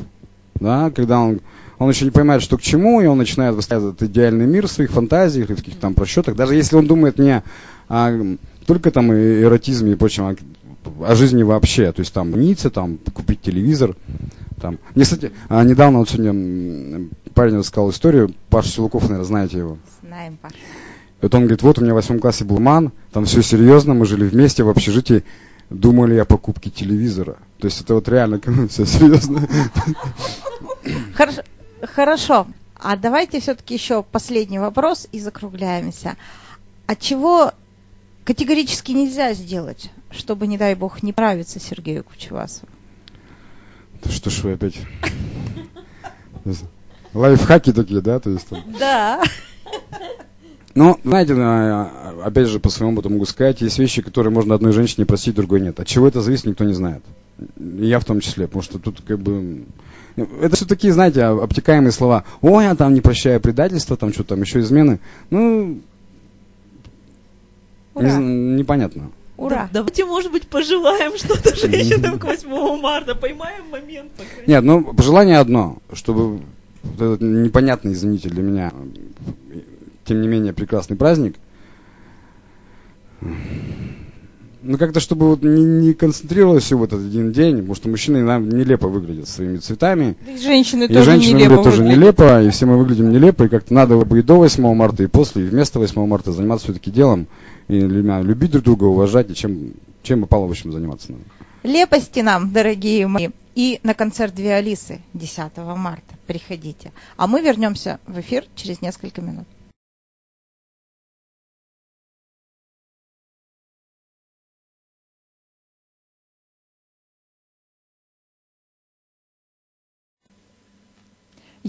[0.58, 1.40] да, когда он,
[1.78, 4.72] он еще не понимает, что к чему, и он начинает выстраивать этот идеальный мир в
[4.72, 7.44] своих фантазиях, и в каких-то там просчетах, даже если он думает не
[7.86, 10.34] о, м, только там эротизме и прочем, а
[10.84, 13.96] о жизни вообще, то есть там ницца, там купить телевизор,
[14.60, 14.78] там.
[14.94, 19.78] Мне, кстати, а, недавно вот сегодня парень рассказал историю, Паша Силуков, наверное, знаете его.
[20.02, 20.54] Знаем, Паша.
[20.56, 23.94] И вот он говорит, вот у меня в восьмом классе был ман, там все серьезно,
[23.94, 25.24] мы жили вместе в общежитии,
[25.68, 27.36] думали о покупке телевизора.
[27.58, 29.46] То есть это вот реально все серьезно.
[31.14, 31.42] Хорошо.
[31.82, 32.46] Хорошо.
[32.76, 36.16] А давайте все-таки еще последний вопрос и закругляемся.
[36.86, 37.52] А чего
[38.28, 42.70] категорически нельзя сделать, чтобы, не дай бог, не нравиться Сергею Кучевасову?
[44.04, 44.74] Да Что ж вы опять?
[47.14, 48.20] Лайфхаки такие, да?
[48.20, 48.62] То есть, там.
[48.78, 49.22] Да.
[50.74, 54.72] Ну, знаете, а, опять же, по своему опыту могу сказать, есть вещи, которые можно одной
[54.72, 55.80] женщине простить, другой нет.
[55.80, 57.02] От чего это зависит, никто не знает.
[57.56, 59.64] И я в том числе, потому что тут как бы...
[60.16, 62.24] ну, Это все такие, знаете, об- обтекаемые слова.
[62.42, 65.00] Ой, я там не прощаю предательства, там что там, еще измены.
[65.30, 65.80] Ну,
[67.98, 68.16] Ура.
[68.18, 69.10] непонятно.
[69.36, 69.68] Ура.
[69.72, 74.10] Давайте, может быть, пожелаем что-то женщинам к 8 марта, поймаем момент.
[74.46, 76.40] Нет, ну, пожелание одно, чтобы
[76.82, 78.72] вот этот непонятный, извините, для меня,
[80.04, 81.36] тем не менее, прекрасный праздник,
[84.62, 88.22] ну, как-то, чтобы вот не, не концентрировалось все в этот один день, потому что мужчины
[88.22, 92.42] нам нелепо выглядят своими цветами, Да и женщины и тоже женщины нелепо выглядят тоже нелепо,
[92.42, 95.44] и все мы выглядим нелепо, и как-то надо бы и до 8 марта, и после,
[95.44, 97.26] и вместо 8 марта заниматься все-таки делом,
[97.68, 101.24] и любить друг друга, уважать, и чем, чем попало, в общем, заниматься надо.
[101.62, 103.28] Лепости нам, дорогие мои.
[103.54, 106.14] И на концерт Две Алисы 10 марта.
[106.28, 106.92] Приходите.
[107.16, 109.46] А мы вернемся в эфир через несколько минут.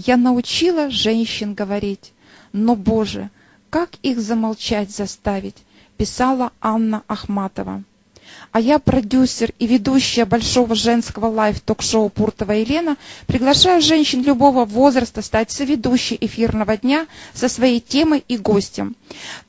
[0.06, 2.14] Я научила женщин говорить,
[2.54, 3.28] но, Боже,
[3.68, 5.56] как их замолчать заставить,
[5.98, 7.84] писала Анна Ахматова.
[8.52, 12.96] А я продюсер и ведущая большого женского live-ток-шоу Пуртова Елена,
[13.26, 18.96] приглашаю женщин любого возраста стать соведущей эфирного дня со своей темой и гостем.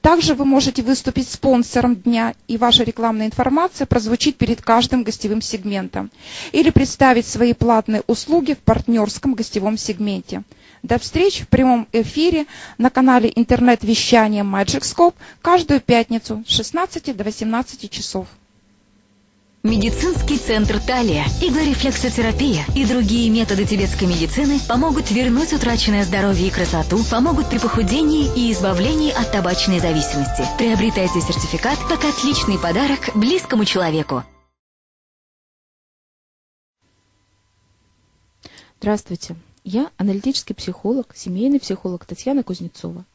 [0.01, 6.11] Также вы можете выступить спонсором дня, и ваша рекламная информация прозвучит перед каждым гостевым сегментом.
[6.51, 10.43] Или представить свои платные услуги в партнерском гостевом сегменте.
[10.83, 12.47] До встречи в прямом эфире
[12.79, 18.27] на канале интернет-вещания Magic Scope каждую пятницу с 16 до 18 часов.
[19.63, 26.97] Медицинский центр Талия, иглорефлексотерапия и другие методы тибетской медицины помогут вернуть утраченное здоровье и красоту,
[27.11, 30.43] помогут при похудении и избавлении от табачной зависимости.
[30.57, 34.23] Приобретайте сертификат как отличный подарок близкому человеку.
[38.79, 39.35] Здравствуйте.
[39.63, 43.05] Я аналитический психолог, семейный психолог Татьяна Кузнецова.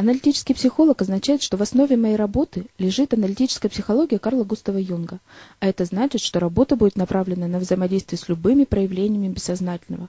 [0.00, 5.20] Аналитический психолог означает, что в основе моей работы лежит аналитическая психология Карла Густава Юнга,
[5.58, 10.08] а это значит, что работа будет направлена на взаимодействие с любыми проявлениями бессознательного.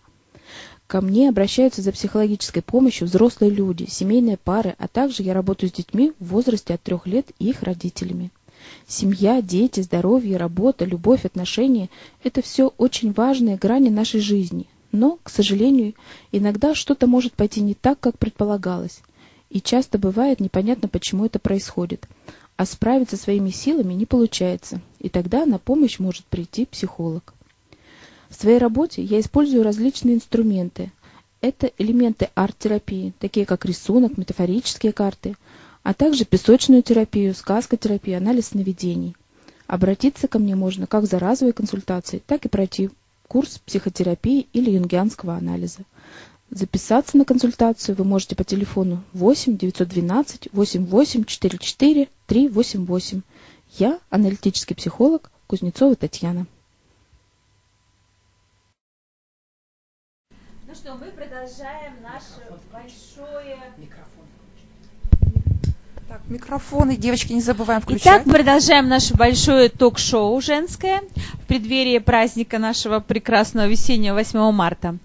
[0.88, 5.73] Ко мне обращаются за психологической помощью взрослые люди, семейные пары, а также я работаю с
[5.73, 8.31] детьми в возрасте от трех лет и их родителями.
[8.88, 11.89] Семья, дети, здоровье, работа, любовь, отношения–
[12.23, 14.68] это все очень важные грани нашей жизни.
[14.93, 15.95] Но, к сожалению,
[16.31, 19.01] иногда что-то может пойти не так, как предполагалось.
[19.52, 22.07] И часто бывает непонятно, почему это происходит.
[22.56, 27.34] А справиться своими силами не получается, и тогда на помощь может прийти психолог.
[28.30, 30.94] В своей работе я использую различные инструменты.
[31.41, 35.36] Это элементы арт-терапии, такие как рисунок, метафорические карты,
[35.84, 39.18] а также песочную терапию, сказкотерапию, анализ сновидений.
[39.68, 42.90] Обратиться ко мне можно как за разовой консультацией, так и пройти
[43.28, 45.80] курс психотерапии или юнгианского анализа.
[46.53, 53.22] Записаться на консультацию вы можете по телефону 8 912 88 44 388.
[53.78, 56.45] Я аналитический психолог Кузнецова Татьяна.
[60.68, 63.57] Ну что, мы продолжаем наше большое...
[63.78, 64.10] Микрофон.
[66.11, 68.23] Так, микрофоны, девочки, не забываем включать.
[68.23, 71.03] Итак, продолжаем наше большое ток-шоу женское
[71.41, 74.97] в преддверии праздника нашего прекрасного весеннего 8 марта.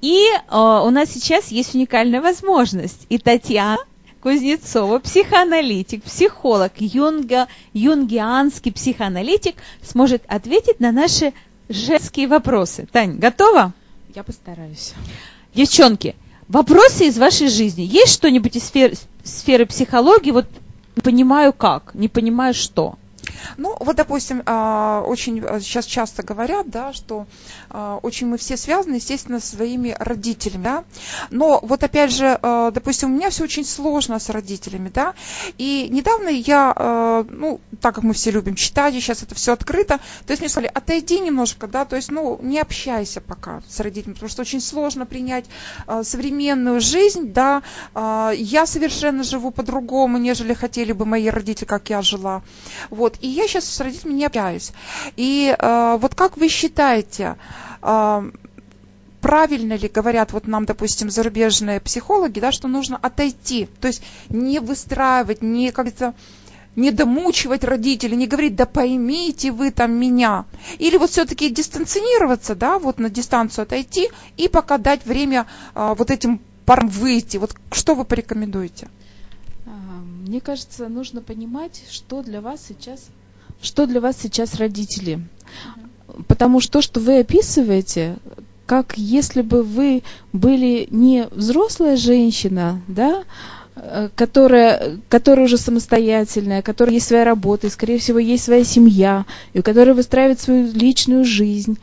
[0.00, 3.06] И э, у нас сейчас есть уникальная возможность.
[3.10, 3.78] И Татьяна
[4.20, 9.54] Кузнецова, психоаналитик, психолог, юнга, юнгианский психоаналитик,
[9.84, 11.32] сможет ответить на наши
[11.68, 12.88] женские вопросы.
[12.90, 13.72] Тань, готова?
[14.16, 14.94] Я постараюсь.
[15.54, 16.16] Девчонки,
[16.50, 17.82] вопросы из вашей жизни.
[17.82, 20.32] Есть что-нибудь из сферы, сферы психологии?
[20.32, 20.46] Вот
[20.96, 22.96] не понимаю как, не понимаю что.
[23.56, 27.26] Ну, вот, допустим, а, очень сейчас часто говорят, да, что
[27.68, 30.84] а, очень мы все связаны, естественно, со своими родителями, да.
[31.30, 35.14] Но вот опять же, а, допустим, у меня все очень сложно с родителями, да.
[35.58, 39.98] И недавно я, ну, так как мы все любим читать, и сейчас это все открыто,
[40.26, 44.14] то есть мне сказали, отойди немножко, да, то есть, ну, не общайся пока с родителями,
[44.14, 45.46] потому что очень сложно принять
[46.02, 47.62] современную жизнь, да.
[47.94, 52.42] Я совершенно живу по-другому, нежели хотели бы мои родители, как я жила.
[52.90, 53.16] Вот.
[53.20, 54.72] И я сейчас с родителями не общаюсь.
[55.16, 57.36] И э, вот как вы считаете,
[57.82, 58.30] э,
[59.20, 64.60] правильно ли говорят вот нам, допустим, зарубежные психологи, да, что нужно отойти, то есть не
[64.60, 66.14] выстраивать, не как-то
[66.76, 70.44] не домучивать родителей, не говорить, да поймите вы там меня.
[70.78, 76.12] Или вот все-таки дистанционироваться, да, вот на дистанцию отойти и пока дать время а, вот
[76.12, 77.38] этим парам выйти.
[77.38, 78.88] Вот что вы порекомендуете?
[80.30, 83.08] Мне кажется, нужно понимать, что для вас сейчас,
[83.62, 85.20] что для вас сейчас родители.
[86.26, 88.16] Потому что то, что вы описываете,
[88.66, 93.24] как если бы вы были не взрослая женщина, да,
[93.74, 99.24] э, которая, которая уже самостоятельная, которая есть своя работа, и, скорее всего, есть своя семья,
[99.52, 101.78] и у которой выстраивает свою личную жизнь,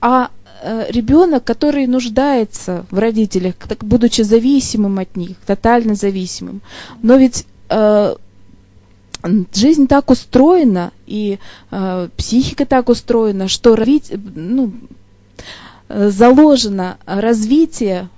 [0.00, 0.30] а
[0.62, 6.60] э, ребенок, который нуждается в родителях, будучи зависимым от них, тотально зависимым.
[7.02, 8.14] Но ведь э,
[9.54, 11.38] жизнь так устроена, и
[11.70, 14.72] э, психика так устроена, что ну,
[15.88, 18.08] заложено развитие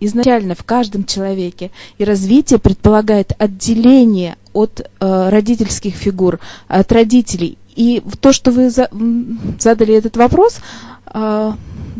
[0.00, 1.70] изначально в каждом человеке.
[1.98, 6.38] И развитие предполагает отделение от э, родительских фигур,
[6.68, 7.58] от родителей.
[7.74, 8.88] И то, что вы за,
[9.58, 10.58] задали этот вопрос,
[11.12, 11.52] э,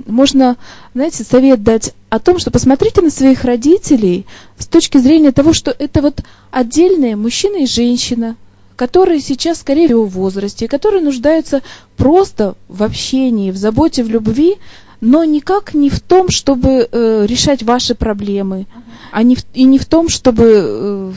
[0.07, 0.57] можно,
[0.95, 4.27] знаете, совет дать о том, что посмотрите на своих родителей
[4.59, 8.37] с точки зрения того, что это вот отдельные мужчина и женщина,
[8.77, 11.63] которые сейчас, скорее всего, в возрасте, которые нуждаются
[11.97, 14.57] просто в общении, в заботе, в любви,
[15.01, 18.67] но никак не в том, чтобы э, решать ваши проблемы,
[19.13, 21.13] а не в, и не в том, чтобы э,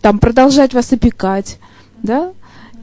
[0.00, 1.58] там продолжать вас опекать,
[2.02, 2.32] да?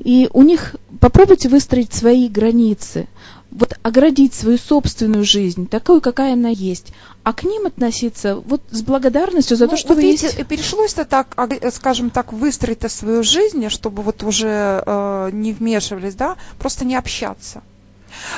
[0.04, 3.08] И у них попробуйте выстроить свои границы,
[3.52, 6.94] вот оградить свою собственную жизнь, такую, какая она есть,
[7.24, 10.48] а к ним относиться вот с благодарностью за ну, то, что вот вы видите, есть.
[10.48, 16.38] Пришлось-то так, а, скажем так, выстроить свою жизнь, чтобы вот уже э, не вмешивались, да,
[16.60, 17.62] просто не общаться.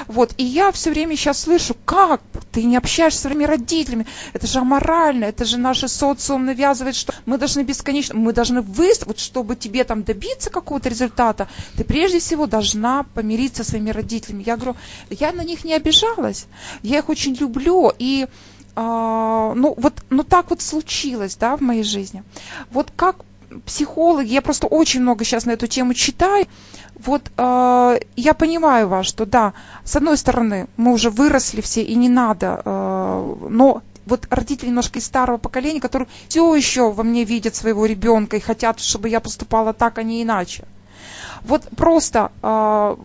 [0.07, 2.21] Вот, и я все время сейчас слышу, как
[2.51, 7.13] ты не общаешься с своими родителями, это же аморально, это же наш социум навязывает, что
[7.25, 11.47] мы должны бесконечно, мы должны выставить, вот чтобы тебе там добиться какого-то результата,
[11.77, 14.43] ты прежде всего должна помириться со своими родителями.
[14.45, 14.75] Я говорю,
[15.09, 16.47] я на них не обижалась,
[16.83, 18.27] я их очень люблю, и
[18.75, 22.23] а, ну вот, ну так вот случилось, да, в моей жизни.
[22.71, 23.17] Вот как
[23.65, 26.45] психологи, я просто очень много сейчас на эту тему читаю,
[26.95, 29.53] вот э, я понимаю вас, что да,
[29.83, 34.99] с одной стороны, мы уже выросли все, и не надо, э, но вот родители немножко
[34.99, 39.19] из старого поколения, которые все еще во мне видят своего ребенка и хотят, чтобы я
[39.19, 40.65] поступала так, а не иначе.
[41.43, 42.95] Вот просто э,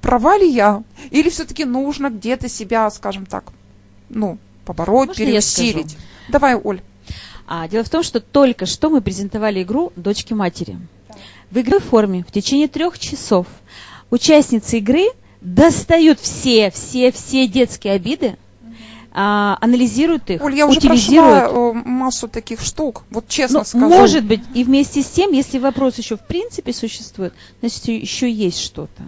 [0.00, 3.52] права ли я, или все-таки нужно где-то себя, скажем так,
[4.08, 5.96] ну, побороть, Можно переусилить?
[6.28, 6.80] Давай, Оль.
[7.46, 10.78] А, дело в том, что только что мы презентовали игру «Дочки матери».
[11.50, 13.46] В игровой форме в течение трех часов
[14.10, 15.06] участницы игры
[15.40, 18.36] достают все, все, все детские обиды,
[19.12, 21.44] а, анализируют их, Оль, я уже утилизируют.
[21.50, 23.86] прошла э, массу таких штук, вот честно Ну, скажу.
[23.88, 28.60] может быть, и вместе с тем, если вопрос еще в принципе существует, значит, еще есть
[28.60, 29.04] что-то.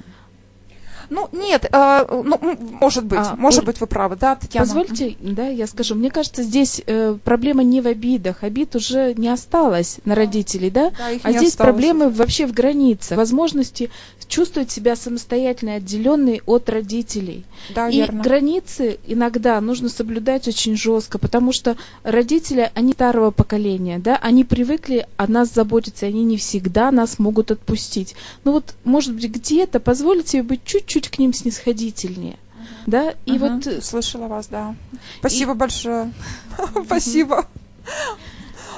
[1.11, 2.39] Ну, нет, э, ну,
[2.81, 4.67] может быть, А, может Оль, быть, вы правы, да, Татьяна?
[4.67, 5.95] Позвольте, да, я скажу.
[5.95, 8.43] Мне кажется, здесь э, проблема не в обидах.
[8.43, 10.93] Обид уже не осталось на родителей, да?
[10.99, 11.57] Да, их а здесь осталось.
[11.57, 13.91] проблемы вообще в границе, возможности
[14.27, 17.45] чувствовать себя самостоятельно, отделенной от родителей.
[17.75, 18.23] Да, И верно.
[18.23, 25.07] границы иногда нужно соблюдать очень жестко, потому что родители, они старого поколения, да, они привыкли
[25.17, 28.15] о нас заботиться, они не всегда нас могут отпустить.
[28.45, 32.39] Ну вот, может быть, где-то позволить себе быть чуть-чуть к ним снисходительнее.
[32.87, 34.75] Да, и Мгм, вот э, Слышала вас, да.
[35.21, 36.13] Спасибо большое.
[36.87, 37.47] Спасибо.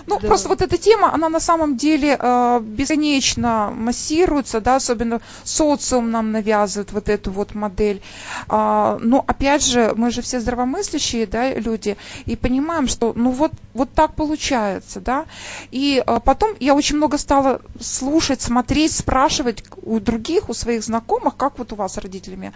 [0.07, 0.29] Ну, Да.
[0.29, 6.33] просто вот эта тема, она на самом деле э, бесконечно массируется, да, особенно социум нам
[6.33, 8.03] навязывает вот эту вот модель.
[8.49, 11.97] А, но опять же, мы же все здравомыслящие, да, люди,
[12.27, 15.27] и понимаем, что, ну вот, вот так получается, да.
[15.71, 21.37] И э, потом я очень много стала слушать, смотреть, спрашивать у других, у своих знакомых,
[21.37, 22.53] как вот у вас с родителями.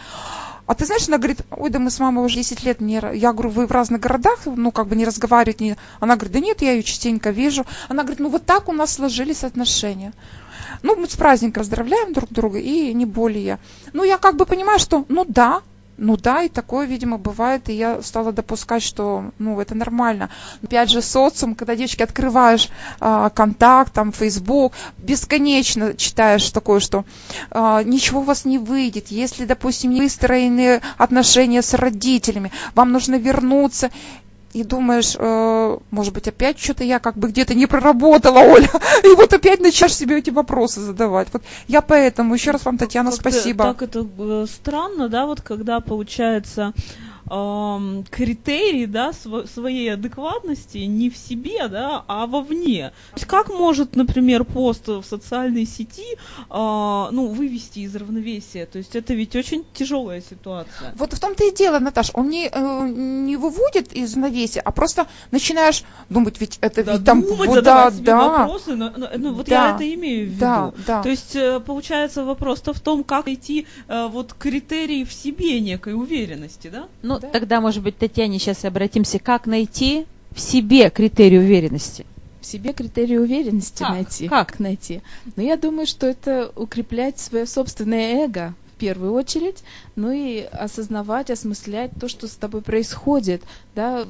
[0.67, 2.99] А ты знаешь, она говорит, ой, да мы с мамой уже 10 лет не...
[2.99, 3.15] ра-».
[3.15, 5.65] Я говорю, вы в разных городах, ну, как бы не разговариваете.
[5.65, 5.77] Не...
[6.01, 7.67] Она говорит, да нет, я ее частенько вижу.
[7.89, 10.13] Она говорит, ну, вот так у нас сложились отношения.
[10.83, 13.59] Ну, мы с праздником поздравляем друг друга, и не более.
[13.93, 15.63] Ну, я как бы понимаю, что, ну, да,
[15.97, 20.31] ну да, и такое, видимо, бывает, и я стала допускать, что, ну, это нормально.
[20.63, 22.69] Опять же, социум, когда, девочки, открываешь
[23.01, 27.05] а, контакт, там, Facebook, бесконечно читаешь такое, что
[27.51, 33.15] а, ничего у вас не выйдет, если, допустим, не выстроены отношения с родителями, вам нужно
[33.17, 33.91] вернуться,
[34.55, 38.71] и думаешь, э, может быть, опять что-то я как бы где-то не проработала, Оля,
[39.03, 41.29] и вот опять начнешь себе эти вопросы задавать.
[41.33, 43.65] Вот я поэтому, еще раз вам, Татьяна, Как-то спасибо.
[43.65, 46.73] Так это странно, да, вот когда получается
[47.31, 52.93] эм, критерий, да, сво- своей адекватности не в себе, да, а вовне.
[53.13, 56.19] То есть как может, например, пост в социальной сети, э,
[56.51, 58.67] ну, вывести из равновесия?
[58.67, 60.93] То есть это ведь очень тяжелая ситуация.
[60.97, 65.07] Вот в том-то и дело, Наташ, он не, э, не выводит из навесия, а просто
[65.31, 67.23] начинаешь думать, ведь это Да, ведь там...
[67.23, 70.31] думать, вот, да, себе да, вопросы, но- но- ну, вот Да, я это имею в
[70.31, 70.41] виду.
[70.41, 71.03] да, да.
[71.03, 75.95] То есть э, получается вопрос-то в том, как найти э, вот критерии в себе некой
[75.95, 76.87] уверенности, да?
[77.03, 77.29] Ну, Да.
[77.31, 82.05] тогда, может быть, Татьяне сейчас обратимся, как найти в себе критерий уверенности.
[82.41, 83.91] в себе критерии уверенности Как?
[83.91, 84.29] найти.
[84.29, 84.61] Как?
[84.61, 85.01] найти?
[85.37, 89.63] Но я думаю, что это укреплять свое собственное эго в первую очередь,
[89.97, 93.43] ну и осознавать, осмыслять то, что с тобой происходит,
[93.75, 94.05] да,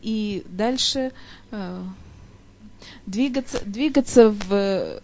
[0.00, 1.12] и дальше
[1.50, 1.82] э,
[3.06, 5.00] двигаться, двигаться в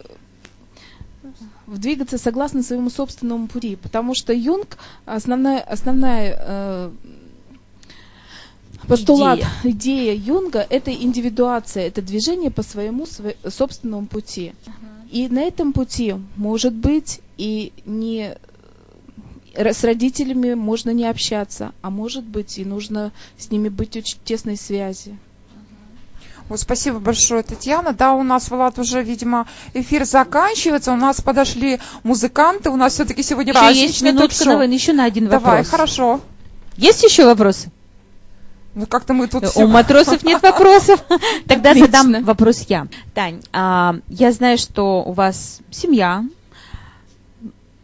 [1.67, 6.91] двигаться согласно своему собственному пути, потому что Юнг основная основная э,
[8.87, 9.51] постулат, Идея.
[9.73, 10.13] идея.
[10.15, 14.53] Юнга– это индивидуация, это движение по своему сво- собственному пути.
[15.11, 18.35] И на этом пути, может быть, и не
[19.55, 23.97] р- с родителями можно не общаться, а может быть и нужно с ними быть в
[23.97, 25.17] очень тесной связи.
[26.49, 27.91] Вот спасибо большое, Татьяна.
[27.93, 30.93] Да, у нас, Влад, уже, видимо, эфир заканчивается.
[30.93, 32.69] У нас подошли музыканты.
[32.69, 34.57] У нас все-таки сегодня Еще есть минутка ток-шоу.
[34.59, 35.69] на, еще на один Давай, вопрос.
[35.69, 36.21] хорошо.
[36.77, 37.69] Есть еще вопросы?
[38.75, 41.03] Ну, как-то мы тут У всё- матросов нет вопросов.
[41.47, 41.85] Тогда Отлично.
[41.87, 42.87] задам вопрос я.
[43.13, 46.23] Тань, а, я знаю, что у вас семья,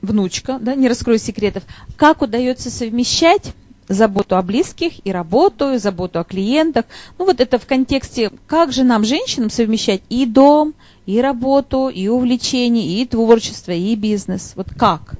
[0.01, 1.63] внучка, да, не раскрою секретов,
[1.97, 3.53] как удается совмещать
[3.87, 6.85] заботу о близких и работу, и заботу о клиентах.
[7.17, 10.73] Ну вот это в контексте, как же нам, женщинам, совмещать и дом,
[11.05, 14.53] и работу, и увлечение, и творчество, и бизнес.
[14.55, 15.15] Вот как?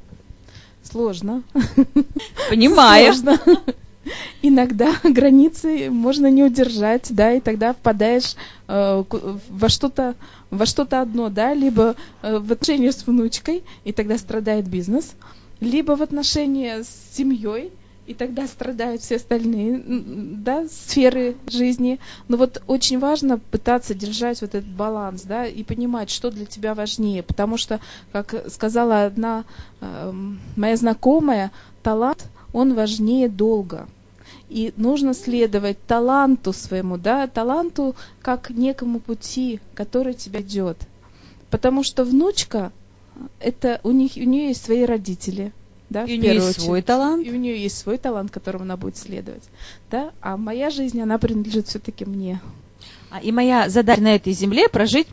[0.84, 1.44] Сложно.
[2.49, 3.14] Понимаю.
[3.14, 3.40] Сложно.
[4.41, 8.35] Иногда границы можно не удержать, да, и тогда впадаешь
[8.68, 9.03] э,
[9.49, 10.15] во что-то
[10.49, 15.14] во что-то одно, да, либо э, в отношения с внучкой, и тогда страдает бизнес,
[15.60, 17.72] либо в отношения с семьей,
[18.05, 21.99] и тогда страдают все остальные да, сферы жизни.
[22.27, 26.73] Но вот очень важно пытаться держать вот этот баланс, да, и понимать, что для тебя
[26.73, 27.80] важнее, потому что,
[28.11, 29.45] как сказала одна
[29.80, 30.13] э,
[30.55, 31.51] моя знакомая,
[31.81, 33.88] талант, он важнее долга.
[34.49, 40.77] И нужно следовать таланту своему, да, таланту как некому пути, который тебя идет.
[41.49, 42.71] Потому что внучка,
[43.39, 45.53] это у них, у нее есть свои родители–
[45.94, 46.65] да, и у нее есть очередь.
[46.65, 47.26] свой талант.
[47.26, 49.44] И у нее есть свой талант, которому она будет следовать.
[49.91, 50.11] Да?
[50.22, 52.41] А моя жизнь, она принадлежит все-таки мне.
[53.11, 55.07] А, и моя задача на этой земле прожить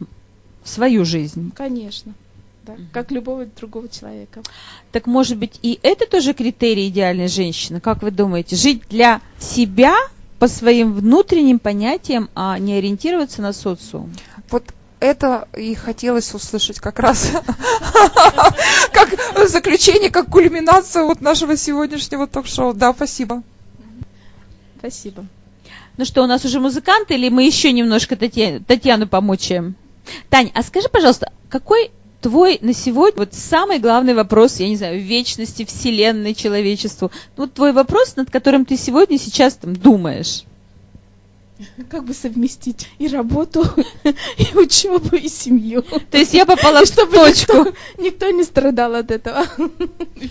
[0.65, 1.52] свою жизнь.
[1.55, 2.15] Конечно.
[2.62, 2.82] Да, угу.
[2.93, 4.43] Как любого другого человека.
[4.90, 7.81] Так может быть и это тоже критерий идеальной женщины?
[7.81, 8.57] Как вы думаете?
[8.57, 9.94] Жить для себя
[10.39, 14.11] по своим внутренним понятиям, а не ориентироваться на социум?
[15.01, 17.32] Это и хотелось услышать как раз
[18.93, 22.74] как заключение, как кульминация вот нашего сегодняшнего ток-шоу.
[22.74, 23.43] Да, спасибо.
[24.78, 25.24] Спасибо.
[25.97, 29.74] Ну что, у нас уже музыканты, или мы еще немножко Татьяну, помучаем?
[30.28, 31.90] Тань, а скажи, пожалуйста, какой
[32.20, 37.10] твой на сегодня вот самый главный вопрос, я не знаю, вечности, вселенной, человечеству?
[37.36, 40.44] Вот твой вопрос, над которым ты сегодня сейчас там думаешь.
[41.91, 43.65] Как бы совместить и работу,
[44.05, 45.82] и учебу, и семью.
[46.11, 47.57] То есть я попала в точку.
[47.57, 49.47] Никто, никто не страдал от этого.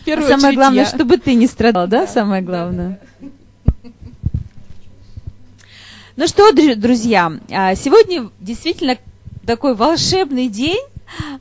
[0.07, 0.89] А самое главное, я.
[0.89, 2.01] чтобы ты не страдал, да?
[2.01, 2.99] да самое главное.
[3.19, 3.29] Да.
[6.19, 8.97] Ну что, друзья, а, сегодня действительно
[9.45, 10.83] такой волшебный день,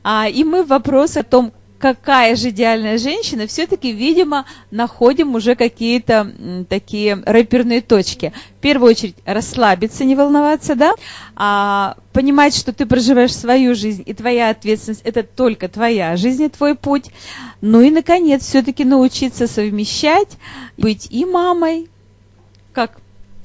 [0.03, 6.65] а, и мы вопрос о том, какая же идеальная женщина, все-таки, видимо, находим уже какие-то
[6.67, 8.33] такие рэперные точки.
[8.57, 10.93] В первую очередь расслабиться, не волноваться, да,
[11.35, 16.49] а, понимать, что ты проживаешь свою жизнь, и твоя ответственность– это только твоя жизнь и
[16.49, 17.05] твой путь.
[17.61, 20.37] Ну и, наконец, все-таки научиться совмещать,
[20.77, 21.87] быть и мамой,
[22.73, 22.99] как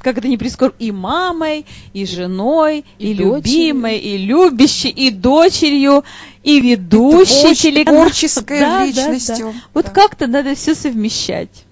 [0.05, 6.05] как это не прискорбно, и мамой, и женой, и, и любимой, и любящей, и дочерью,
[6.45, 8.05] и ведущей телеканала.
[8.05, 9.47] Творческой да, личностью.
[9.47, 9.59] Да, да.
[9.73, 9.91] Вот да.
[9.91, 11.65] как-то надо все совмещать.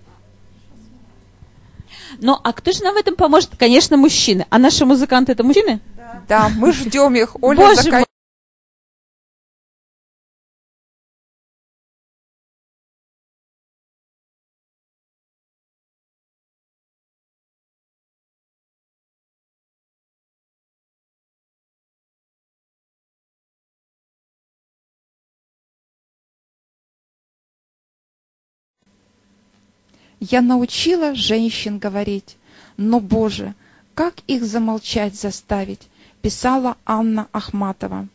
[2.18, 3.50] Ну, а кто же нам в этом поможет?
[3.58, 4.46] Конечно, мужчины.
[4.48, 5.80] А наши музыканты это мужчины?
[5.96, 7.36] Да, да мы ждем их.
[7.42, 8.04] Оля, Боже закон...
[30.30, 32.36] Я научила женщин говорить,
[32.76, 33.56] но, Боже,
[33.94, 35.88] как их замолчать заставить,
[36.20, 38.06] писала Анна Ахматова.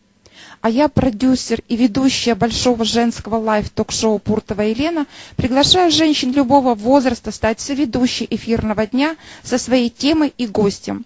[0.61, 5.05] А я, продюсер и ведущая большого женского live-ток-шоу Пуртова Елена,
[5.35, 11.05] приглашаю женщин любого возраста стать соведущей эфирного дня со своей темой и гостем.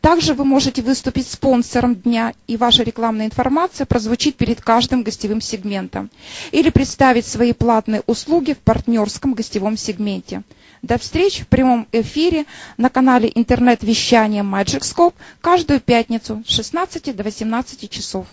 [0.00, 6.10] Также вы можете выступить спонсором дня, и ваша рекламная информация прозвучит перед каждым гостевым сегментом.
[6.50, 10.42] Или представить свои платные услуги в партнерском гостевом сегменте.
[10.82, 12.46] До встречи в прямом эфире
[12.76, 18.26] на канале интернет-вещания Magic Scope каждую пятницу с 16 до 18 часов.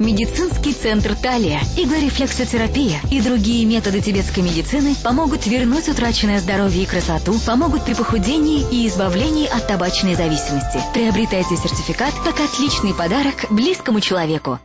[0.00, 7.38] Медицинский центр Талия, иглорефлексотерапия и другие методы тибетской медицины помогут вернуть утраченное здоровье и красоту,
[7.46, 10.80] помогут при похудении и избавлении от табачной зависимости.
[10.92, 14.58] Приобретайте сертификат как отличный подарок близкому человеку.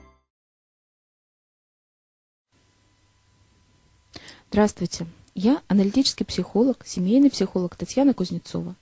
[4.49, 5.05] Здравствуйте.
[5.35, 8.73] Я аналитический психолог, семейный психолог Татьяна Кузнецова.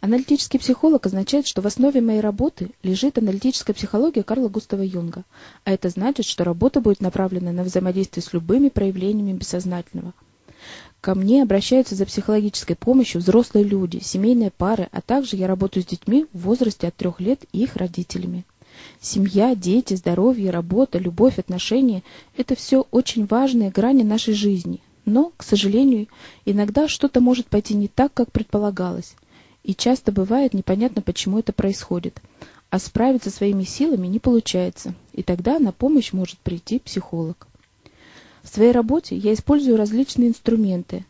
[0.00, 5.24] Аналитический психолог означает, что в основе моей работы лежит аналитическая психология Карла Густава Юнга,
[5.64, 10.12] а это значит, что работа будет направлена на взаимодействие с любыми проявлениями бессознательного.
[11.00, 15.86] Ко мне обращаются за психологической помощью взрослые люди, семейные пары, а также я работаю с
[15.86, 18.44] детьми в возрасте от трех лет и их родителями.
[19.00, 22.02] Семья, дети, здоровье, работа, любовь, отношения–
[22.36, 26.08] это все очень важные грани нашей жизни– но, к сожалению,
[26.44, 29.14] иногда что-то может пойти не так, как предполагалось.
[29.62, 32.20] И часто бывает непонятно, почему это происходит.
[32.70, 37.46] А справиться своими силами не получается, и тогда на помощь может прийти психолог.
[38.42, 41.04] В своей работе я использую различные инструменты.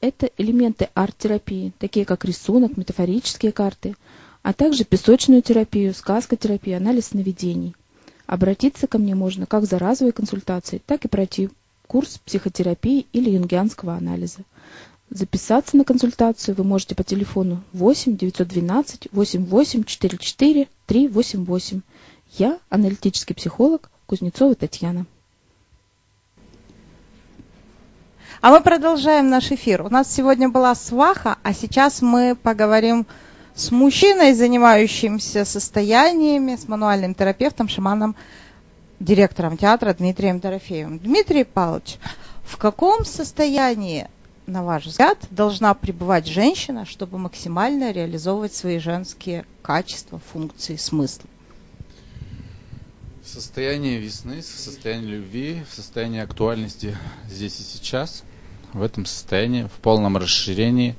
[0.00, 3.96] Это элементы арт-терапии, такие как рисунок, метафорические карты,
[4.42, 7.74] а также песочную терапию, сказкотерапию, анализ сновидений.
[8.26, 11.50] Обратиться ко мне можно как за разовой консультацией, так и пройти
[11.86, 14.40] курс психотерапии или юнгианского анализа.
[15.10, 21.80] Записаться на консультацию вы можете по телефону 8 912 88 44 388.
[22.36, 25.06] Я аналитический психолог Кузнецова Татьяна.
[28.42, 29.82] А мы продолжаем наш эфир.
[29.82, 33.06] У нас сегодня была сваха, а сейчас мы поговорим
[33.54, 38.14] с мужчиной, занимающимся состояниями, с мануальным терапевтом, шаманом,
[39.00, 40.98] директором театра Дмитрием Дорофеевым.
[40.98, 41.96] Дмитрий Павлович,
[42.44, 44.08] в каком состоянии
[44.48, 51.28] на ваш взгляд, должна пребывать женщина, чтобы максимально реализовывать свои женские качества, функции, смыслы?
[53.22, 56.96] В состоянии весны, в состоянии любви, в состоянии актуальности
[57.28, 58.24] здесь и сейчас,
[58.72, 60.96] в этом состоянии, в полном расширении,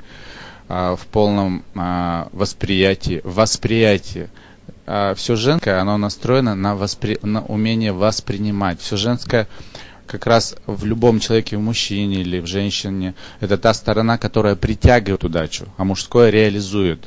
[0.68, 4.30] а, в полном а, восприятии, восприятии.
[4.86, 7.18] А, Все женское, оно настроено на, воспри...
[7.24, 8.80] на умение воспринимать.
[8.80, 9.48] Все женское
[10.10, 15.24] как раз в любом человеке, в мужчине или в женщине, это та сторона, которая притягивает
[15.24, 17.06] удачу, а мужское реализует.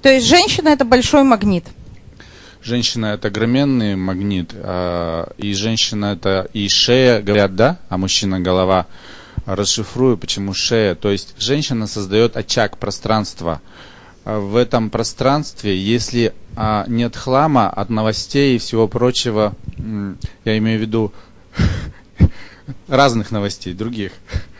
[0.00, 1.64] То есть женщина это большой магнит.
[2.62, 8.86] Женщина это огроменный магнит, а, и женщина это и шея, говорят, да, а мужчина голова.
[9.44, 10.94] Расшифрую, почему шея.
[10.94, 13.60] То есть женщина создает очаг пространства.
[14.24, 19.54] А в этом пространстве, если а, нет хлама от новостей и всего прочего,
[20.44, 21.12] я имею в виду
[22.88, 24.12] разных новостей, других.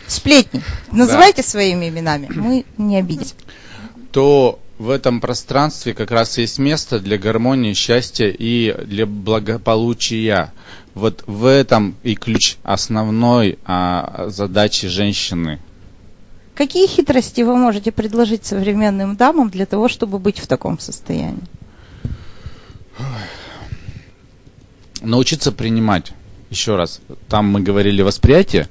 [0.06, 0.62] Сплетни.
[0.92, 1.48] Называйте да.
[1.48, 3.34] своими именами, мы не обидимся.
[4.12, 10.52] То в этом пространстве как раз есть место для гармонии, счастья и для благополучия.
[10.92, 15.58] Вот в этом и ключ основной а, задачи женщины–
[16.54, 21.42] Какие хитрости вы можете предложить современным дамам для того, чтобы быть в таком состоянии?
[25.00, 26.12] Научиться принимать.
[26.50, 28.68] Еще раз, там мы говорили восприятие,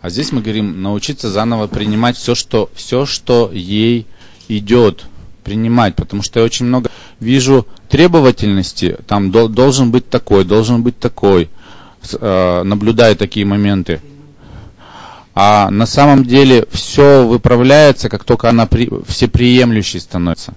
[0.00, 4.06] а здесь мы говорим научиться заново принимать все, что, все, что ей
[4.48, 5.04] идет
[5.44, 6.90] принимать, потому что я очень много
[7.20, 11.48] вижу требовательности, там должен быть такой, должен быть такой,
[12.12, 14.00] э, наблюдая такие моменты.
[15.34, 20.54] А на самом деле все выправляется, как только она при, всеприемлющей становится.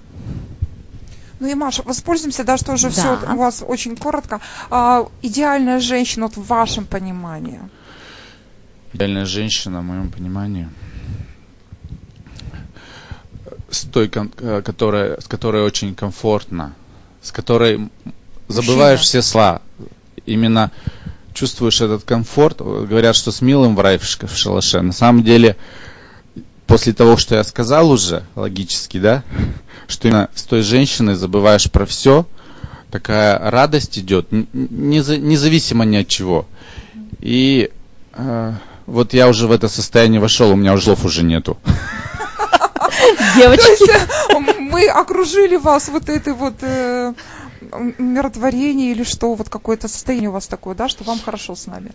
[1.40, 2.92] Ну и Маша, воспользуемся, да, что уже да.
[2.92, 4.40] все у вас очень коротко.
[4.70, 7.60] А, идеальная женщина вот в вашем понимании?
[8.92, 10.68] Идеальная женщина, в моем понимании,
[13.70, 16.74] с той, которая, с которой очень комфортно,
[17.22, 17.90] с которой
[18.48, 19.22] забываешь Мужчина.
[19.22, 19.62] все слова.
[20.24, 20.70] Именно
[21.36, 22.58] чувствуешь этот комфорт.
[22.58, 24.80] Говорят, что с милым в рай в шалаше.
[24.80, 25.56] На самом деле,
[26.66, 29.22] после того, что я сказал уже, логически, да,
[29.86, 32.26] что именно с той женщиной забываешь про все,
[32.90, 36.46] такая радость идет, независимо ни от чего.
[37.20, 37.70] И
[38.14, 38.52] э,
[38.86, 41.58] вот я уже в это состояние вошел, у меня уже слов уже нету.
[43.36, 43.92] Девочки.
[44.58, 46.54] Мы окружили вас вот этой вот
[47.70, 51.66] э, миротворение или что, вот какое-то состояние у вас такое, да, что вам хорошо с
[51.66, 51.92] нами.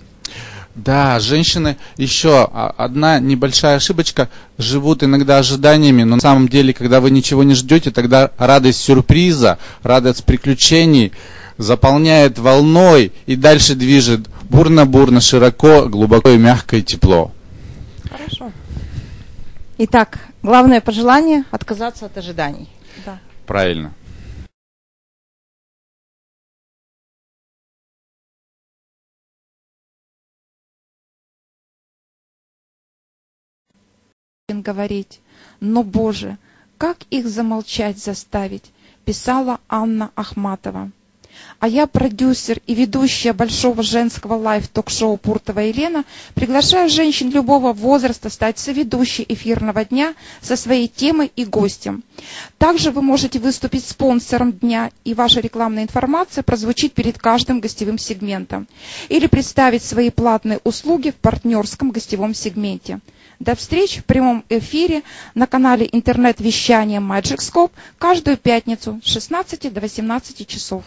[0.75, 7.11] Да, женщины еще одна небольшая ошибочка, живут иногда ожиданиями, но на самом деле, когда вы
[7.11, 11.11] ничего не ждете, тогда радость сюрприза, радость приключений
[11.57, 17.31] заполняет волной и дальше движет бурно-бурно, широко, глубоко и мягко и тепло.
[18.09, 18.51] Хорошо.
[19.77, 22.69] Итак, главное пожелание– отказаться от ожиданий.
[23.05, 23.19] Да.
[23.45, 23.93] Правильно.
[34.61, 35.21] Говорить,
[35.61, 36.37] но, Боже,
[36.77, 38.71] как их замолчать заставить,
[39.05, 40.91] писала Анна Ахматова.
[41.61, 48.57] А я, продюсер и ведущая большого женского live-ток-шоу Пуртова Елена, приглашаю женщин любого возраста стать
[48.57, 52.03] соведущей эфирного дня со своей темой и гостем.
[52.57, 58.67] Также вы можете выступить спонсором дня, и ваша рекламная информация прозвучит перед каждым гостевым сегментом.
[59.09, 63.01] Или представить свои платные услуги в партнерском гостевом сегменте.
[63.39, 65.03] До встречи в прямом эфире
[65.35, 70.83] на канале интернет-вещания Magic Scope каждую пятницу с 16 до 18 часов.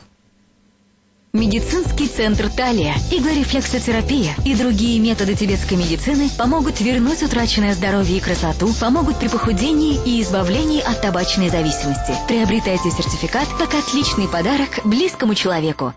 [1.34, 8.72] Медицинский центр Талия, иглорефлексотерапия и другие методы тибетской медицины помогут вернуть утраченное здоровье и красоту,
[8.80, 12.14] помогут при похудении и избавлении от табачной зависимости.
[12.28, 15.92] Приобретайте сертификат как отличный подарок близкому человеку.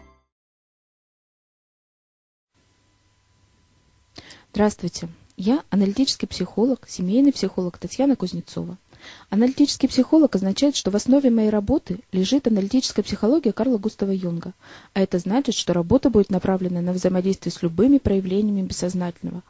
[4.54, 5.08] Здравствуйте.
[5.36, 8.76] Я аналитический психолог, семейный психолог Татьяна Кузнецова.
[9.30, 14.54] Аналитический психолог означает, что в основе моей работы лежит аналитическая психология Карла Густава Юнга,
[14.94, 19.44] а это значит, что работа будет направлена на взаимодействие с любыми проявлениями бессознательного.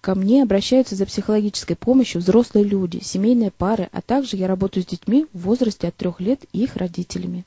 [0.00, 4.86] Ко мне обращаются за психологической помощью взрослые люди, семейные пары, а также я работаю с
[4.86, 7.44] детьми в возрасте от трех лет и их родителями.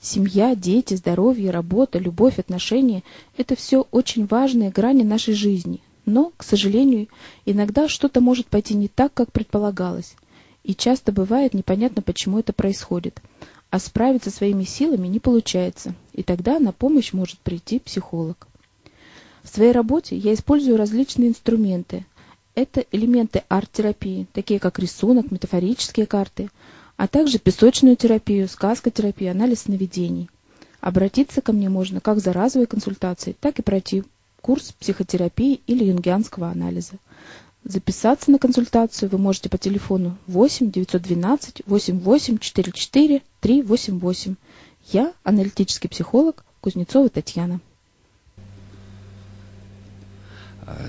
[0.00, 3.04] Семья, дети, здоровье, работа, любовь, отношения–
[3.36, 5.80] это все очень важные грани нашей жизни.
[6.06, 7.06] Но, к сожалению,
[7.44, 10.16] иногда что-то может пойти не так, как предполагалось.
[10.64, 13.20] И часто бывает непонятно, почему это происходит.
[13.70, 18.48] А справиться своими силами не получается, и тогда на помощь может прийти психолог.
[19.42, 22.06] В своей работе я использую различные инструменты.
[22.54, 26.50] Это элементы арт-терапии, такие как рисунок, метафорические карты,
[26.96, 30.28] а также песочную терапию, сказкотерапию, анализ сновидений.
[30.80, 34.04] Обратиться ко мне можно как за разовой консультацией, так и пройти
[34.40, 36.94] курс психотерапии или юнгианского анализа.
[37.68, 44.36] Записаться на консультацию вы можете по телефону 8 912 8844 388.
[44.90, 47.60] Я аналитический психолог Кузнецова Татьяна.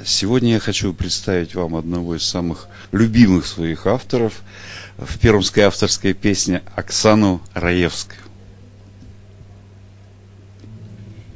[0.05, 4.41] Сегодня я хочу представить вам одного из самых любимых своих авторов
[4.97, 8.21] в пермской авторской песне Оксану Раевскую.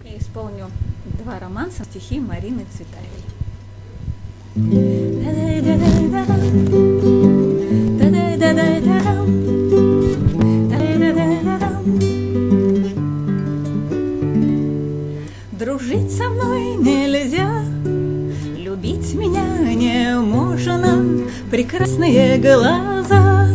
[0.05, 0.71] Я исполню
[1.21, 3.23] два романса стихи Марины Цветаевой.
[15.51, 17.63] Дружить со мной нельзя,
[18.57, 23.47] любить меня не можно, прекрасные глаза.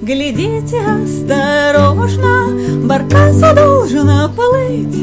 [0.00, 4.96] Глядите осторожно, баркаса должна плыть,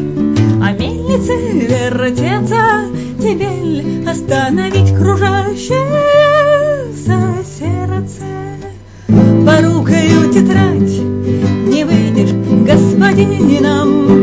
[0.62, 2.86] а мельницы вертеться,
[3.20, 5.80] тебе остановить кружащееся
[7.58, 8.24] сердце.
[9.46, 11.00] Порукою тетрадь
[11.68, 12.32] не выйдешь,
[12.66, 14.19] господином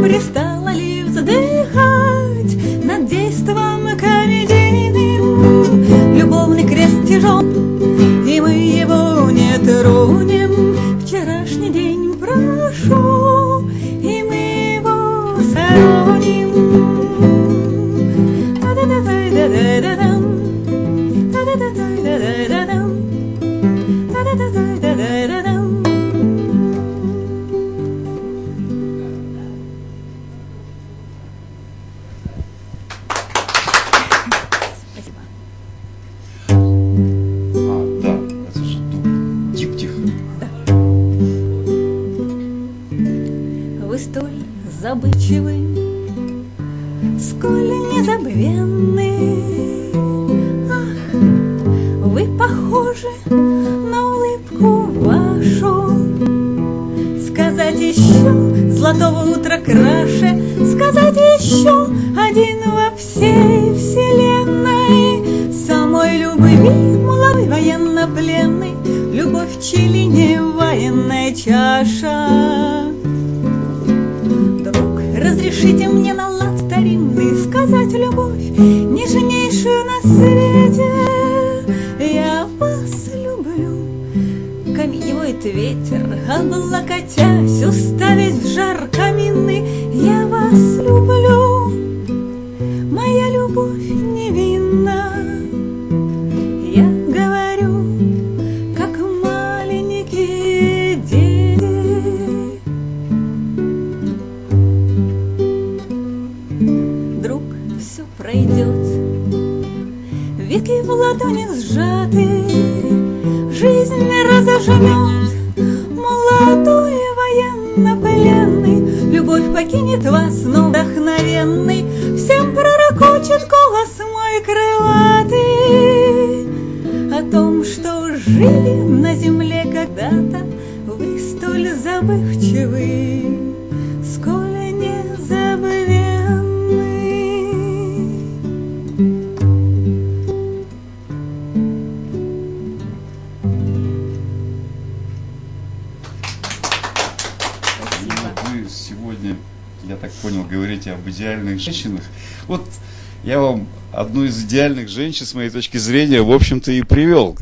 [154.96, 157.36] женщин, с моей точки зрения, в общем-то и привел.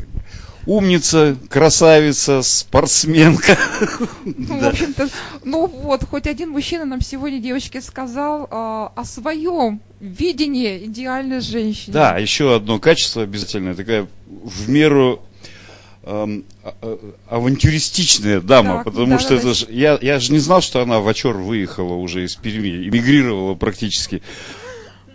[0.67, 3.57] умница, красавица, спортсменка.
[4.25, 5.09] Ну, в общем-то,
[5.43, 11.93] ну вот, хоть один мужчина нам сегодня, девочки, сказал а, о своем видении идеальной женщины.
[11.93, 15.21] Да, еще одно качество обязательное, такая в меру
[16.03, 16.99] эм, а- а-
[17.29, 19.49] авантюристичная дама, Так, потому да, что давайте.
[19.49, 22.87] это ж, я, я же не знал, что она в Очер выехала уже из Перми,
[22.89, 24.21] эмигрировала практически.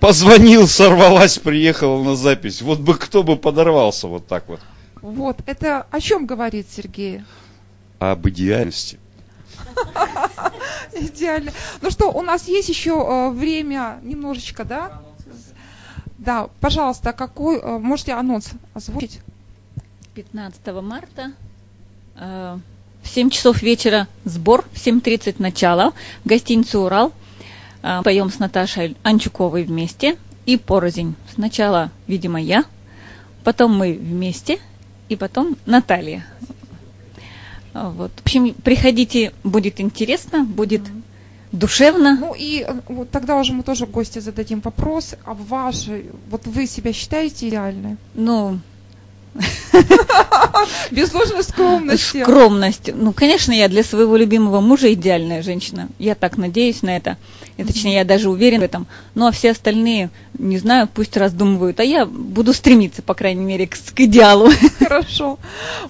[0.01, 2.63] Позвонил, сорвалась, приехала на запись.
[2.63, 4.61] Вот бы кто бы подорвался вот так вот.
[5.03, 7.23] Вот, это о чем говорит Сергей?
[7.99, 8.99] Об идеальности.
[10.93, 11.53] Идеально.
[11.83, 15.03] Ну что, у нас есть еще э, время немножечко, да?
[16.19, 19.21] Да, пожалуйста, какой, э, можете анонс озвучить?
[20.15, 21.33] 15 марта
[22.17, 22.59] э,
[23.03, 25.93] в 7 часов вечера сбор, в 7.30 начало,
[26.25, 27.13] в гостинице «Урал».
[27.83, 30.17] Э, Поем с Наташей Анчуковой вместе
[30.47, 31.15] и порознь.
[31.35, 32.65] Сначала, видимо, я,
[33.45, 34.59] потом мы вместе,
[35.09, 36.25] и потом Наталья.
[37.73, 38.13] А, Вот.
[38.17, 40.83] В общем, приходите, будет интересно, будет
[41.53, 42.17] душевно.
[42.19, 46.67] Ну и э, вот тогда уже мы тоже гости зададим вопрос, а ваши, вот вы
[46.67, 47.97] себя считаете идеальной?
[48.15, 48.61] Ну,
[50.91, 52.23] Без ложной скромности.
[52.23, 52.91] Скромность.
[52.95, 55.89] Ну, конечно, я для своего любимого мужа идеальная женщина.
[55.99, 57.17] Я так надеюсь на это.
[57.57, 58.87] И, точнее, я даже уверен в этом.
[59.15, 61.79] Ну, а все остальные, не знаю, пусть раздумывают.
[61.81, 64.51] А я буду стремиться, по крайней мере, к, к идеалу.
[64.79, 65.39] Хорошо.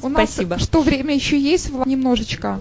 [0.03, 0.59] У нас Спасибо.
[0.59, 1.71] что, время еще есть?
[1.87, 2.61] Немножечко.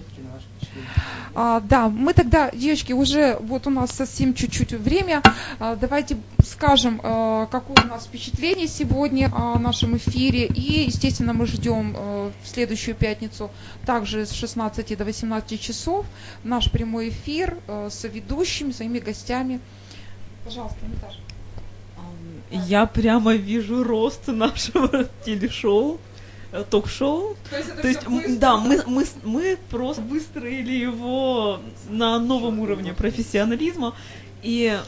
[1.41, 5.21] А, да, мы тогда, девочки, уже вот у нас совсем чуть-чуть время.
[5.57, 10.47] А, давайте скажем, а, какое у нас впечатление сегодня о нашем эфире.
[10.47, 13.51] И, естественно, мы ждем а, в следующую пятницу
[13.85, 16.05] также с 16 до 18 часов
[16.43, 19.61] наш прямой эфир а, с ведущими, своими гостями.
[20.43, 21.19] Пожалуйста, Наташа.
[22.51, 25.99] Я прямо вижу рост нашего телешоу,
[26.69, 27.35] ток-шоу.
[27.49, 28.35] То есть это То есть, быстро?
[28.39, 31.59] да, мы, мы, с- мы просто выстроили его
[31.89, 33.93] на новом уровне профессионализма.
[34.41, 34.79] И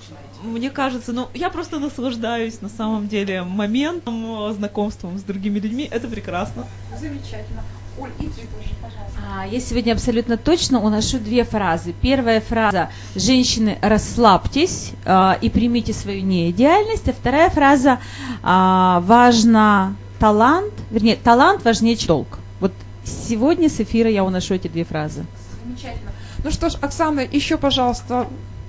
[0.44, 5.88] мне кажется, ну, я просто наслаждаюсь на самом деле моментом, э, знакомством с другими людьми.
[5.92, 6.66] Это прекрасно.
[7.00, 7.62] Замечательно.
[8.00, 9.20] Оль, и ты тоже, пожалуйста.
[9.30, 11.94] А, Я сегодня абсолютно точно уношу две фразы.
[12.02, 17.10] Первая фраза «Женщины, расслабьтесь а, и примите свою неидеальность».
[17.10, 18.00] А вторая фраза
[18.42, 22.40] а, «Важно талант, вернее, талант важнее, чем долг».
[22.60, 22.72] Вот
[23.04, 25.26] сегодня с эфира я уношу эти две фразы.
[25.64, 26.12] Замечательно.
[26.44, 28.28] Ну что ж, Оксана, еще, пожалуйста,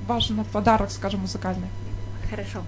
[0.08, 1.68] важный подарок, скажем, музыкальный.
[2.30, 2.62] Хорошо.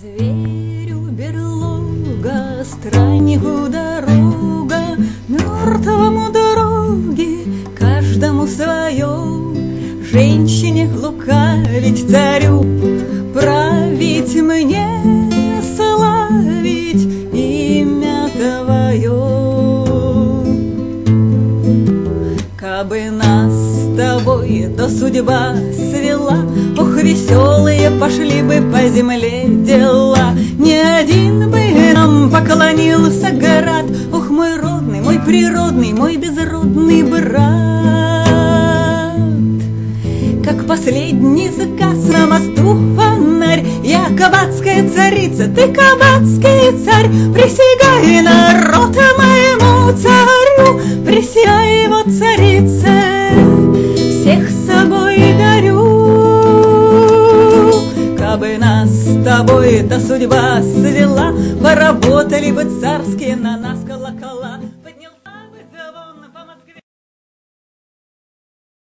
[0.00, 4.96] Зверю берлога, страннику дорога,
[5.28, 7.46] мертвому дороги,
[7.78, 9.23] каждому свое.
[10.14, 12.64] Женщине лукавить царю,
[13.34, 14.86] править мне,
[15.76, 19.10] славить имя твое.
[22.56, 26.46] Кабы нас с тобой до судьба свела,
[26.78, 30.30] Ох, веселые пошли бы по земле дела.
[30.60, 38.13] Ни один бы нам поклонился град, Ох, мой родный, мой природный, мой безродный брат.
[40.44, 41.96] Как последний заказ.
[42.12, 52.02] На мосту фонарь, Я кабацкая царица, ты кабацкий царь, Присягай народ моему царю, Присягай его
[52.02, 52.92] царице,
[53.94, 55.80] всех с собой дарю.
[58.18, 64.33] Кабы нас с тобой до судьба свела, Поработали бы царские на нас колокола,